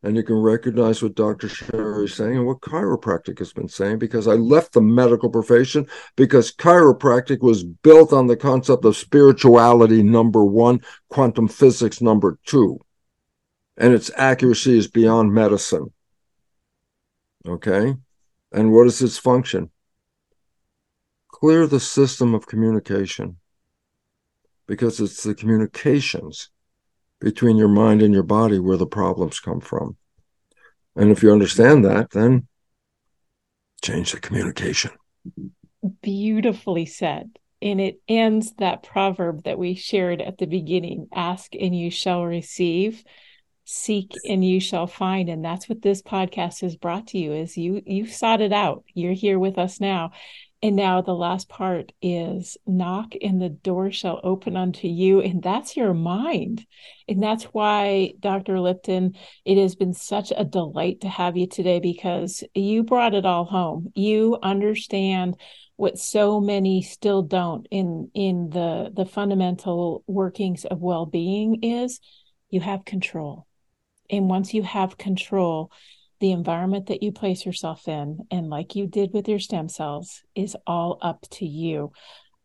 and 0.02 0.16
you 0.16 0.22
can 0.22 0.36
recognize 0.36 1.02
what 1.02 1.14
Dr. 1.14 1.48
Sherry 1.48 2.04
is 2.04 2.14
saying 2.14 2.36
and 2.36 2.46
what 2.46 2.60
chiropractic 2.60 3.38
has 3.38 3.52
been 3.52 3.68
saying 3.68 3.98
because 3.98 4.28
I 4.28 4.34
left 4.34 4.72
the 4.72 4.80
medical 4.80 5.30
profession 5.30 5.86
because 6.16 6.52
chiropractic 6.52 7.40
was 7.40 7.64
built 7.64 8.12
on 8.12 8.26
the 8.26 8.36
concept 8.36 8.84
of 8.84 8.96
spirituality, 8.96 10.02
number 10.02 10.44
one, 10.44 10.80
quantum 11.08 11.48
physics, 11.48 12.00
number 12.00 12.38
two. 12.44 12.78
And 13.76 13.92
its 13.92 14.10
accuracy 14.16 14.78
is 14.78 14.88
beyond 14.88 15.32
medicine. 15.34 15.92
Okay. 17.46 17.94
And 18.52 18.72
what 18.72 18.86
is 18.86 19.02
its 19.02 19.18
function? 19.18 19.70
Clear 21.28 21.66
the 21.66 21.80
system 21.80 22.34
of 22.34 22.46
communication 22.46 23.36
because 24.66 25.00
it's 25.00 25.22
the 25.22 25.34
communications 25.34 26.50
between 27.20 27.56
your 27.56 27.68
mind 27.68 28.02
and 28.02 28.12
your 28.12 28.22
body 28.22 28.58
where 28.58 28.76
the 28.76 28.86
problems 28.86 29.40
come 29.40 29.60
from. 29.60 29.96
And 30.94 31.10
if 31.10 31.22
you 31.22 31.32
understand 31.32 31.84
that, 31.84 32.10
then 32.10 32.46
change 33.82 34.12
the 34.12 34.20
communication. 34.20 34.92
Beautifully 36.02 36.86
said. 36.86 37.30
And 37.62 37.80
it 37.80 38.00
ends 38.06 38.52
that 38.58 38.82
proverb 38.82 39.44
that 39.44 39.58
we 39.58 39.74
shared 39.74 40.20
at 40.20 40.38
the 40.38 40.46
beginning 40.46 41.08
ask 41.14 41.54
and 41.54 41.76
you 41.76 41.90
shall 41.90 42.24
receive 42.24 43.02
seek 43.68 44.12
and 44.24 44.44
you 44.44 44.60
shall 44.60 44.86
find 44.86 45.28
and 45.28 45.44
that's 45.44 45.68
what 45.68 45.82
this 45.82 46.00
podcast 46.00 46.60
has 46.60 46.76
brought 46.76 47.08
to 47.08 47.18
you 47.18 47.32
is 47.32 47.56
you 47.56 47.82
you've 47.84 48.12
sought 48.12 48.40
it 48.40 48.52
out 48.52 48.84
you're 48.94 49.12
here 49.12 49.40
with 49.40 49.58
us 49.58 49.80
now 49.80 50.12
and 50.62 50.74
now 50.74 51.02
the 51.02 51.14
last 51.14 51.48
part 51.48 51.92
is 52.00 52.56
knock 52.66 53.12
and 53.20 53.40
the 53.40 53.50
door 53.50 53.90
shall 53.92 54.20
open 54.24 54.56
unto 54.56 54.88
you 54.88 55.20
and 55.20 55.42
that's 55.42 55.76
your 55.76 55.92
mind. 55.92 56.66
And 57.08 57.22
that's 57.22 57.44
why 57.44 58.14
dr 58.18 58.58
lipton 58.58 59.14
it 59.44 59.60
has 59.60 59.74
been 59.74 59.92
such 59.92 60.32
a 60.34 60.44
delight 60.44 61.02
to 61.02 61.08
have 61.08 61.36
you 61.36 61.46
today 61.46 61.78
because 61.78 62.42
you 62.54 62.82
brought 62.82 63.14
it 63.14 63.26
all 63.26 63.44
home. 63.44 63.92
You 63.94 64.38
understand 64.42 65.36
what 65.76 65.98
so 65.98 66.40
many 66.40 66.80
still 66.80 67.22
don't 67.22 67.66
in 67.70 68.10
in 68.14 68.48
the 68.48 68.90
the 68.94 69.04
fundamental 69.04 70.04
workings 70.06 70.64
of 70.64 70.80
well-being 70.80 71.62
is 71.62 72.00
you 72.48 72.60
have 72.60 72.84
control. 72.84 73.46
And 74.08 74.28
once 74.28 74.54
you 74.54 74.62
have 74.62 74.96
control, 74.96 75.70
the 76.20 76.32
environment 76.32 76.86
that 76.86 77.02
you 77.02 77.12
place 77.12 77.44
yourself 77.44 77.88
in, 77.88 78.26
and 78.30 78.48
like 78.48 78.74
you 78.74 78.86
did 78.86 79.12
with 79.12 79.28
your 79.28 79.38
stem 79.38 79.68
cells, 79.68 80.22
is 80.34 80.56
all 80.66 80.98
up 81.02 81.26
to 81.32 81.46
you. 81.46 81.92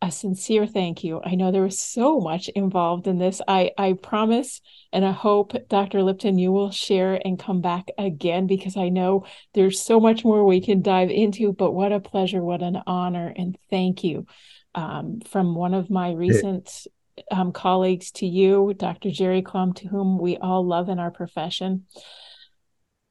A 0.00 0.10
sincere 0.10 0.66
thank 0.66 1.04
you. 1.04 1.20
I 1.24 1.36
know 1.36 1.52
there 1.52 1.62
was 1.62 1.78
so 1.78 2.18
much 2.18 2.48
involved 2.48 3.06
in 3.06 3.18
this. 3.18 3.40
I, 3.46 3.70
I 3.78 3.92
promise 3.92 4.60
and 4.92 5.04
I 5.04 5.12
hope, 5.12 5.52
Dr. 5.68 6.02
Lipton, 6.02 6.38
you 6.38 6.50
will 6.50 6.72
share 6.72 7.20
and 7.24 7.38
come 7.38 7.60
back 7.60 7.86
again 7.96 8.48
because 8.48 8.76
I 8.76 8.88
know 8.88 9.26
there's 9.54 9.80
so 9.80 10.00
much 10.00 10.24
more 10.24 10.44
we 10.44 10.60
can 10.60 10.82
dive 10.82 11.10
into. 11.10 11.52
But 11.52 11.70
what 11.70 11.92
a 11.92 12.00
pleasure, 12.00 12.42
what 12.42 12.62
an 12.62 12.82
honor, 12.84 13.32
and 13.36 13.56
thank 13.70 14.02
you. 14.02 14.26
Um, 14.74 15.20
from 15.20 15.54
one 15.54 15.72
of 15.72 15.88
my 15.88 16.12
recent 16.12 16.88
um, 17.30 17.52
colleagues 17.52 18.10
to 18.12 18.26
you, 18.26 18.74
Dr. 18.76 19.10
Gerry 19.10 19.42
Clum, 19.42 19.72
to 19.74 19.88
whom 19.88 20.18
we 20.18 20.36
all 20.36 20.66
love 20.66 20.88
in 20.88 20.98
our 20.98 21.10
profession. 21.10 21.86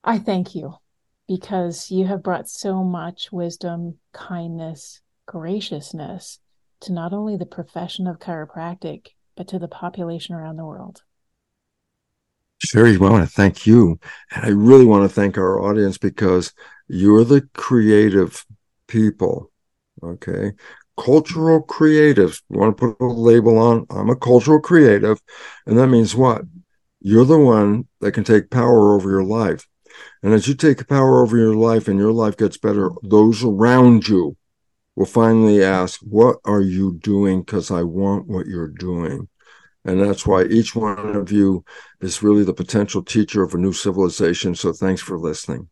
I 0.04 0.18
thank 0.18 0.56
you 0.56 0.76
because 1.28 1.92
you 1.92 2.06
have 2.08 2.24
brought 2.24 2.50
so 2.50 2.84
much 2.84 3.32
wisdom, 3.32 3.98
kindness, 4.14 5.02
graciousness 5.26 6.40
to 6.82 6.94
not 6.94 7.14
only 7.14 7.38
the 7.38 7.46
profession 7.46 8.08
of 8.08 8.20
chiropractic, 8.20 9.08
but 9.38 9.48
to 9.50 9.60
the 9.60 9.68
population 9.68 10.36
around 10.36 10.58
the 10.58 10.66
world. 10.66 11.04
Sherry, 12.60 12.96
I 12.96 12.98
want 12.98 13.24
to 13.24 13.34
thank 13.34 13.66
you. 13.66 14.00
And 14.32 14.46
I 14.46 14.50
really 14.50 14.86
want 14.86 15.04
to 15.04 15.14
thank 15.14 15.38
our 15.38 15.62
audience 15.62 15.98
because 15.98 16.54
you're 16.88 17.24
the 17.24 17.48
creative 17.54 18.46
people. 18.88 19.52
Okay 20.04 20.54
cultural 21.02 21.64
creatives. 21.64 22.42
You 22.50 22.60
want 22.60 22.78
to 22.78 22.94
put 22.94 23.04
a 23.04 23.08
label 23.08 23.58
on, 23.58 23.86
I'm 23.90 24.10
a 24.10 24.16
cultural 24.16 24.60
creative. 24.60 25.20
And 25.66 25.78
that 25.78 25.88
means 25.88 26.16
what? 26.16 26.44
You're 27.00 27.26
the 27.26 27.40
one 27.40 27.88
that 28.02 28.12
can 28.12 28.24
take 28.24 28.50
power 28.50 28.94
over 28.94 29.10
your 29.10 29.24
life. 29.24 29.68
And 30.24 30.34
as 30.34 30.48
you 30.48 30.54
take 30.54 30.88
power 30.88 31.22
over 31.22 31.38
your 31.38 31.56
life 31.56 31.88
and 31.88 32.00
your 32.00 32.12
life 32.12 32.38
gets 32.38 32.58
better, 32.58 32.92
those 33.04 33.44
around 33.44 34.08
you 34.08 34.38
will 34.96 35.06
finally 35.06 35.64
ask, 35.64 36.00
What 36.02 36.38
are 36.46 36.62
you 36.62 37.00
doing? 37.02 37.42
Because 37.42 37.72
I 37.72 37.84
want 37.84 38.28
what 38.28 38.48
you're 38.48 38.68
doing. 38.68 39.28
And 39.84 40.00
that's 40.00 40.28
why 40.28 40.44
each 40.44 40.76
one 40.76 41.16
of 41.16 41.32
you 41.32 41.66
is 42.02 42.22
really 42.22 42.44
the 42.44 42.54
potential 42.54 43.02
teacher 43.02 43.42
of 43.42 43.54
a 43.54 43.58
new 43.58 43.74
civilization. 43.74 44.54
So 44.54 44.74
thanks 44.74 45.02
for 45.02 45.18
listening. 45.18 45.70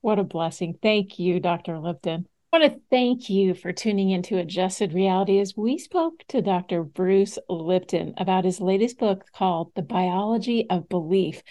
What 0.00 0.18
a 0.18 0.24
blessing. 0.24 0.76
Thank 0.82 1.18
you, 1.18 1.40
Dr. 1.40 1.78
Lipton. 1.78 2.26
I 2.52 2.58
want 2.58 2.72
to 2.72 2.80
thank 2.90 3.30
you 3.30 3.54
for 3.54 3.72
tuning 3.72 4.10
into 4.10 4.38
Adjusted 4.38 4.92
Reality 4.92 5.40
as 5.40 5.56
we 5.56 5.78
spoke 5.78 6.22
to 6.28 6.42
Dr. 6.42 6.84
Bruce 6.84 7.38
Lipton 7.48 8.14
about 8.16 8.44
his 8.44 8.60
latest 8.60 8.98
book 8.98 9.24
called 9.32 9.72
The 9.74 9.82
Biology 9.82 10.68
of 10.70 10.88
Belief. 10.88 11.42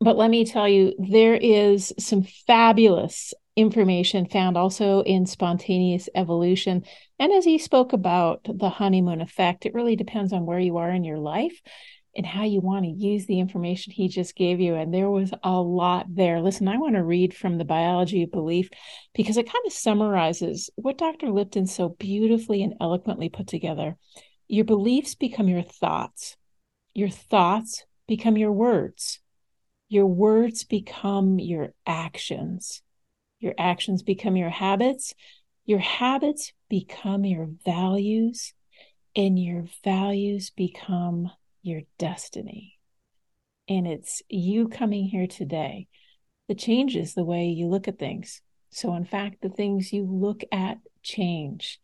But 0.00 0.16
let 0.16 0.30
me 0.30 0.44
tell 0.44 0.68
you, 0.68 0.94
there 0.98 1.34
is 1.34 1.92
some 1.98 2.22
fabulous 2.22 3.34
information 3.56 4.26
found 4.26 4.56
also 4.56 5.02
in 5.02 5.26
spontaneous 5.26 6.08
evolution. 6.14 6.84
And 7.18 7.32
as 7.32 7.44
he 7.44 7.58
spoke 7.58 7.92
about 7.92 8.42
the 8.44 8.68
honeymoon 8.68 9.20
effect, 9.20 9.66
it 9.66 9.74
really 9.74 9.96
depends 9.96 10.32
on 10.32 10.46
where 10.46 10.60
you 10.60 10.76
are 10.76 10.90
in 10.90 11.02
your 11.02 11.18
life 11.18 11.60
and 12.14 12.24
how 12.24 12.44
you 12.44 12.60
want 12.60 12.84
to 12.84 12.90
use 12.90 13.26
the 13.26 13.40
information 13.40 13.92
he 13.92 14.08
just 14.08 14.36
gave 14.36 14.60
you. 14.60 14.76
And 14.76 14.94
there 14.94 15.10
was 15.10 15.32
a 15.42 15.60
lot 15.60 16.06
there. 16.08 16.40
Listen, 16.40 16.68
I 16.68 16.78
want 16.78 16.94
to 16.94 17.02
read 17.02 17.34
from 17.34 17.58
the 17.58 17.64
biology 17.64 18.22
of 18.22 18.30
belief 18.30 18.70
because 19.14 19.36
it 19.36 19.46
kind 19.46 19.64
of 19.66 19.72
summarizes 19.72 20.70
what 20.76 20.98
Dr. 20.98 21.30
Lipton 21.30 21.66
so 21.66 21.90
beautifully 21.90 22.62
and 22.62 22.74
eloquently 22.80 23.28
put 23.28 23.48
together. 23.48 23.96
Your 24.46 24.64
beliefs 24.64 25.14
become 25.16 25.48
your 25.48 25.62
thoughts, 25.62 26.36
your 26.94 27.10
thoughts 27.10 27.84
become 28.06 28.36
your 28.36 28.52
words, 28.52 29.20
your 29.88 30.06
words 30.06 30.64
become 30.64 31.38
your 31.38 31.72
actions, 31.86 32.82
your 33.40 33.54
actions 33.58 34.02
become 34.02 34.36
your 34.36 34.50
habits, 34.50 35.14
your 35.64 35.78
habits 35.78 36.52
become 36.68 37.24
your 37.24 37.48
values, 37.64 38.52
and 39.16 39.38
your 39.38 39.64
values 39.84 40.50
become 40.50 41.30
your 41.62 41.82
destiny. 41.98 42.78
And 43.68 43.86
it's 43.86 44.22
you 44.28 44.68
coming 44.68 45.04
here 45.04 45.26
today 45.26 45.88
that 46.48 46.58
changes 46.58 47.14
the 47.14 47.24
way 47.24 47.46
you 47.46 47.68
look 47.68 47.88
at 47.88 47.98
things. 47.98 48.40
So, 48.70 48.94
in 48.94 49.04
fact, 49.04 49.42
the 49.42 49.48
things 49.48 49.92
you 49.92 50.04
look 50.04 50.42
at 50.52 50.78
change. 51.02 51.80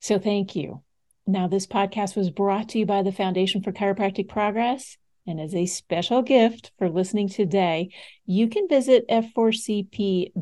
So, 0.00 0.18
thank 0.18 0.56
you. 0.56 0.82
Now, 1.26 1.46
this 1.46 1.66
podcast 1.66 2.16
was 2.16 2.30
brought 2.30 2.70
to 2.70 2.78
you 2.78 2.86
by 2.86 3.02
the 3.02 3.12
Foundation 3.12 3.62
for 3.62 3.72
Chiropractic 3.72 4.28
Progress. 4.28 4.96
And 5.26 5.40
as 5.40 5.54
a 5.54 5.66
special 5.66 6.22
gift 6.22 6.72
for 6.78 6.88
listening 6.90 7.28
today, 7.28 7.94
you 8.26 8.48
can 8.48 8.66
visit 8.68 9.08
f4cp.org 9.08 10.32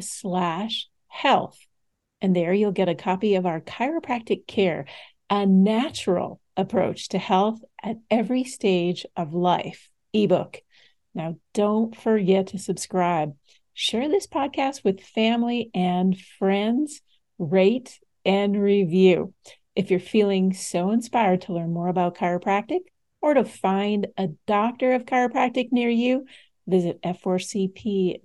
slash 0.00 0.88
health. 1.06 1.58
And 2.20 2.36
there 2.36 2.52
you'll 2.52 2.72
get 2.72 2.88
a 2.88 2.94
copy 2.94 3.36
of 3.36 3.46
our 3.46 3.60
chiropractic 3.60 4.46
care, 4.46 4.84
a 5.30 5.46
natural 5.46 6.40
approach 6.56 7.08
to 7.10 7.18
health 7.18 7.60
at 7.82 7.96
every 8.10 8.44
stage 8.44 9.06
of 9.16 9.32
life 9.32 9.88
ebook. 10.12 10.60
Now, 11.14 11.36
don't 11.54 11.96
forget 11.96 12.48
to 12.48 12.58
subscribe. 12.58 13.34
Share 13.72 14.08
this 14.08 14.26
podcast 14.26 14.84
with 14.84 15.00
family 15.00 15.70
and 15.74 16.18
friends. 16.38 17.00
Rate 17.38 17.98
and 18.24 18.60
review. 18.60 19.32
If 19.74 19.90
you're 19.90 20.00
feeling 20.00 20.52
so 20.52 20.90
inspired 20.90 21.42
to 21.42 21.52
learn 21.54 21.72
more 21.72 21.88
about 21.88 22.16
chiropractic 22.16 22.80
or 23.20 23.34
to 23.34 23.44
find 23.44 24.06
a 24.16 24.28
doctor 24.46 24.92
of 24.92 25.04
chiropractic 25.04 25.72
near 25.72 25.90
you, 25.90 26.26
visit 26.66 27.02
f4cp.org 27.02 28.20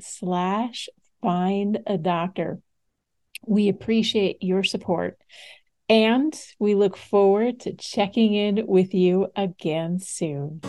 slash 0.00 0.88
find 1.22 1.78
a 1.86 1.98
doctor. 1.98 2.60
We 3.46 3.68
appreciate 3.68 4.42
your 4.42 4.64
support. 4.64 5.18
And 5.88 6.38
we 6.58 6.74
look 6.74 6.96
forward 6.96 7.60
to 7.60 7.74
checking 7.74 8.34
in 8.34 8.66
with 8.66 8.94
you 8.94 9.28
again 9.34 9.98
soon. 9.98 10.60